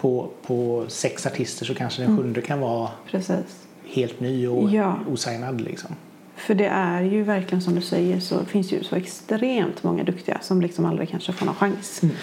på, 0.00 0.30
på 0.46 0.84
sex 0.88 1.26
artister 1.26 1.66
så 1.66 1.74
kanske 1.74 2.02
den 2.02 2.16
sjunde 2.16 2.40
kan 2.40 2.60
vara 2.60 2.90
precis. 3.10 3.66
helt 3.84 4.20
ny 4.20 4.46
och 4.48 4.70
Ja. 4.70 4.98
osignad 5.10 5.60
liksom. 5.60 5.90
För 6.36 6.54
det 6.54 6.66
är 6.66 7.02
ju 7.02 7.22
verkligen 7.22 7.62
som 7.62 7.74
du 7.74 7.80
säger 7.80 8.20
så 8.20 8.44
finns 8.44 8.72
ju 8.72 8.84
så 8.84 8.96
extremt 8.96 9.82
många 9.82 10.04
duktiga 10.04 10.38
som 10.42 10.60
liksom 10.62 10.84
aldrig 10.86 11.08
kanske 11.10 11.32
får 11.32 11.46
någon 11.46 11.54
chans. 11.54 12.02
Mm. 12.02 12.14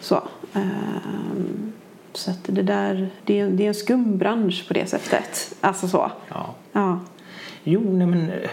Så, 0.00 0.22
ehm, 0.54 1.72
så 2.12 2.30
att 2.30 2.44
det 2.46 2.62
där, 2.62 3.10
det 3.24 3.40
är, 3.40 3.46
det 3.46 3.64
är 3.64 3.68
en 3.68 3.74
skum 3.74 4.18
bransch 4.18 4.68
på 4.68 4.74
det 4.74 4.86
sättet. 4.86 5.54
Alltså 5.60 5.88
så. 5.88 6.10
Ja. 6.28 6.54
Ja, 6.72 7.00
Jo, 7.64 7.80
nej 7.92 8.06
men 8.06 8.30
eh, 8.30 8.50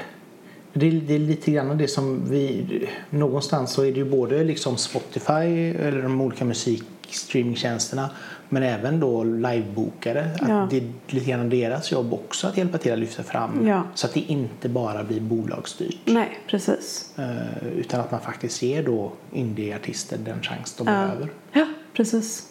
det 0.73 0.87
är, 0.87 0.91
det 0.91 1.15
är 1.15 1.19
lite 1.19 1.51
grann 1.51 1.77
det 1.77 1.87
som 1.87 2.29
vi... 2.29 2.65
Någonstans 3.09 3.71
så 3.71 3.81
är 3.81 3.91
det 3.91 3.97
ju 3.97 4.05
både 4.05 4.43
liksom 4.43 4.77
Spotify 4.77 5.69
eller 5.79 6.01
de 6.01 6.21
olika 6.21 6.45
musikstreamingtjänsterna 6.45 8.09
men 8.49 8.63
även 8.63 8.99
då 8.99 9.23
livebokare. 9.23 10.29
Att 10.41 10.49
Ja. 10.49 10.67
Det 10.71 10.77
är 10.77 10.91
lite 11.07 11.29
grann 11.31 11.49
deras 11.49 11.91
jobb 11.91 12.13
också 12.13 12.47
att 12.47 12.57
hjälpa 12.57 12.77
till 12.77 12.93
att 12.93 12.99
lyfta 12.99 13.23
fram 13.23 13.67
Ja. 13.67 13.83
så 13.95 14.07
att 14.07 14.13
det 14.13 14.19
inte 14.19 14.69
bara 14.69 15.03
blir 15.03 15.19
bolagsstyrt. 15.21 15.97
nej, 16.05 16.39
precis. 16.47 17.13
Eh, 17.17 17.67
utan 17.77 17.99
att 17.99 18.11
man 18.11 18.21
faktiskt 18.21 18.61
ger 18.61 18.83
då 18.83 19.11
indieartister 19.33 20.17
den 20.17 20.41
chans 20.41 20.75
de 20.77 20.87
Ja. 20.87 20.93
behöver. 20.93 21.29
Ja, 21.51 21.65
precis. 21.93 22.47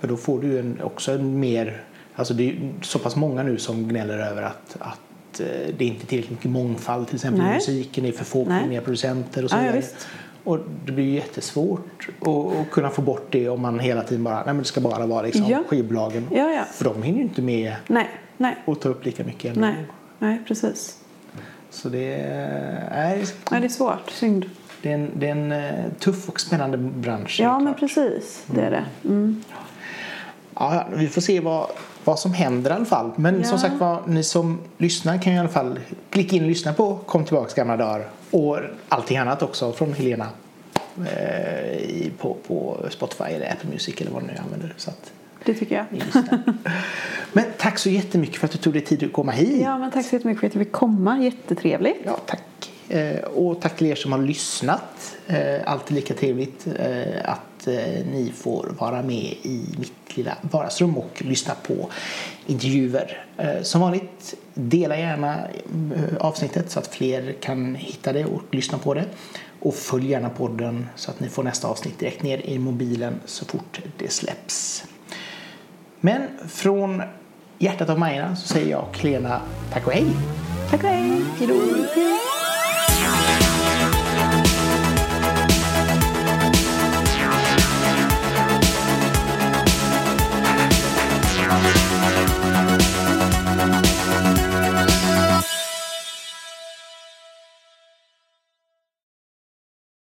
För 0.00 0.08
då 0.08 0.16
får 0.16 0.40
du 0.40 0.46
ju 0.48 0.58
en, 0.58 0.80
också 0.82 1.12
en 1.12 1.40
mer... 1.40 1.84
Alltså 2.14 2.34
det 2.34 2.50
är 2.50 2.72
så 2.82 2.98
pass 2.98 3.16
många 3.16 3.42
nu 3.42 3.58
som 3.58 3.88
gnäller 3.88 4.18
över 4.18 4.42
att, 4.42 4.76
att 4.78 5.40
eh, 5.40 5.46
det 5.78 5.84
är 5.84 5.88
inte 5.88 6.06
tillräckligt 6.06 6.30
mycket 6.38 6.50
mångfald 6.50 7.06
till 7.06 7.14
exempel 7.16 7.40
i 7.40 7.44
Nej. 7.44 7.54
musiken. 7.54 8.04
Det 8.04 8.10
är 8.10 8.12
för 8.12 8.24
få 8.24 8.44
kvinnliga 8.44 8.80
producenter 8.80 9.44
och 9.44 9.50
så 9.50 9.56
Ja, 9.56 9.60
ja, 9.60 9.62
vidare. 9.66 9.80
visst. 9.80 10.06
Och 10.44 10.58
det 10.86 10.92
blir 10.92 11.14
jättesvårt 11.14 12.08
att, 12.20 12.70
kunna 12.70 12.90
få 12.90 13.02
bort 13.02 13.26
det 13.30 13.48
om 13.48 13.60
man 13.62 13.78
hela 13.78 14.02
tiden 14.02 14.24
bara, 14.24 14.34
nej 14.36 14.44
men 14.46 14.58
det 14.58 14.64
ska 14.64 14.80
bara 14.80 15.06
vara 15.06 15.22
liksom 15.22 15.46
Ja. 15.48 15.62
skivbolagen. 15.68 16.26
Ja, 16.30 16.50
ja. 16.50 16.62
För 16.72 16.84
de 16.84 17.02
hinner 17.02 17.18
ju 17.18 17.24
inte 17.24 17.42
med 17.42 17.74
Nej, 17.86 18.08
nej, 18.36 18.56
att 18.66 18.80
ta 18.80 18.88
upp 18.88 19.04
lika 19.04 19.24
mycket 19.24 19.44
ändå. 19.56 19.60
nej, 19.60 19.74
nej, 20.18 20.40
precis. 20.48 20.96
Så 21.70 21.88
det 21.88 22.14
är, 22.14 22.90
Nej, 23.50 23.60
det 23.60 23.66
är 23.66 23.68
svårt. 23.68 24.10
Synd. 24.10 24.50
det 24.82 24.90
är, 24.90 24.94
en, 24.94 25.10
det 25.14 25.26
är 25.26 25.32
en 25.32 25.52
eh, 25.52 25.84
tuff 25.98 26.28
och 26.28 26.40
spännande 26.40 26.76
bransch. 26.78 27.40
Ja, 27.40 27.58
men 27.58 27.74
precis. 27.74 28.42
Det 28.46 28.60
är 28.60 28.70
det. 28.70 28.84
Mm. 29.08 29.42
Ja, 30.54 30.86
vi 30.96 31.08
får 31.08 31.20
se 31.20 31.40
vad, 31.40 31.66
vad 32.04 32.18
som 32.18 32.32
händer 32.32 32.70
i 32.70 32.74
alla 32.74 32.84
fall. 32.84 33.10
Men 33.16 33.38
Ja. 33.38 33.44
som 33.44 33.58
sagt 33.58 33.74
var, 33.74 34.02
ni 34.06 34.22
som 34.22 34.58
lyssnar 34.78 35.22
kan 35.22 35.32
ju 35.32 35.36
i 35.36 35.40
alla 35.40 35.48
fall 35.48 35.80
klicka 36.10 36.36
in 36.36 36.42
och 36.42 36.48
lyssna 36.48 36.72
på 36.72 36.96
Kom 37.06 37.24
tillbaks 37.24 37.54
gamla 37.54 37.76
dagar 37.76 38.08
och 38.30 38.58
allting 38.88 39.16
annat 39.16 39.42
också 39.42 39.72
från 39.72 39.92
Helena 39.92 40.28
eh, 40.96 42.10
på, 42.18 42.36
på 42.46 42.86
Spotify 42.90 43.24
eller 43.24 43.52
Apple 43.52 43.70
Music 43.70 44.00
eller 44.00 44.10
vad 44.10 44.22
ni 44.22 44.32
nu 44.32 44.38
använder. 44.38 44.74
Så 44.76 44.90
att 44.90 45.12
Det 45.44 45.54
tycker 45.54 45.76
jag. 45.76 46.02
Men 47.32 47.44
tack 47.58 47.78
så 47.78 47.90
jättemycket 47.90 48.36
för 48.36 48.46
att 48.46 48.52
du 48.52 48.58
tog 48.58 48.72
dig 48.72 48.82
tid 48.82 49.04
att 49.04 49.12
komma 49.12 49.32
hit. 49.32 49.62
Ja, 49.62 49.78
men 49.78 49.90
tack 49.90 50.06
så 50.06 50.16
jättemycket 50.16 50.40
för 50.40 50.46
att 50.46 50.54
jag 50.54 50.64
fick 50.64 50.72
komma. 50.72 51.18
Jättetrevligt. 51.18 52.00
Ja, 52.04 52.18
tack. 52.26 52.70
Eh, 52.88 53.20
och 53.24 53.60
tack 53.60 53.76
till 53.76 53.86
er 53.86 53.94
som 53.94 54.12
har 54.12 54.18
lyssnat. 54.18 55.16
Eh, 55.26 55.60
alltid 55.64 55.94
lika 55.94 56.14
trevligt 56.14 56.66
eh, 56.66 57.30
att 57.30 57.66
ni 58.12 58.32
får 58.36 58.74
vara 58.78 59.02
med 59.02 59.34
i 59.42 59.64
mitt 59.78 60.16
lilla 60.16 60.36
vardagsrum 60.40 60.98
och 60.98 61.22
lyssna 61.24 61.54
på 61.54 61.90
intervjuer. 62.50 63.24
Eh, 63.36 63.62
som 63.62 63.80
vanligt, 63.80 64.34
dela 64.54 64.98
gärna 64.98 65.38
eh, 65.94 66.16
avsnittet 66.20 66.70
så 66.70 66.78
att 66.78 66.86
fler 66.86 67.34
kan 67.40 67.74
hitta 67.74 68.12
det 68.12 68.24
och 68.24 68.42
lyssna 68.50 68.78
på 68.78 68.94
det. 68.94 69.04
Och 69.60 69.74
följ 69.74 70.10
gärna 70.10 70.30
podden 70.30 70.86
så 70.96 71.10
att 71.10 71.20
ni 71.20 71.28
får 71.28 71.42
nästa 71.42 71.68
avsnitt 71.68 71.98
direkt 71.98 72.22
ner 72.22 72.46
i 72.46 72.58
mobilen 72.58 73.20
så 73.24 73.44
fort 73.44 73.80
det 73.98 74.12
släpps. 74.12 74.84
Men 76.00 76.22
från 76.48 77.02
hjärtat 77.58 77.90
av 77.90 77.98
Majorna 77.98 78.36
så 78.36 78.48
säger 78.48 78.70
jag 78.70 78.84
och 78.88 79.04
Lena 79.04 79.40
tack 79.72 79.86
och 79.86 79.92
hej! 79.92 80.06
Tack 80.70 80.82
och 80.82 80.88
hej. 80.88 81.22
Hej 81.38 82.39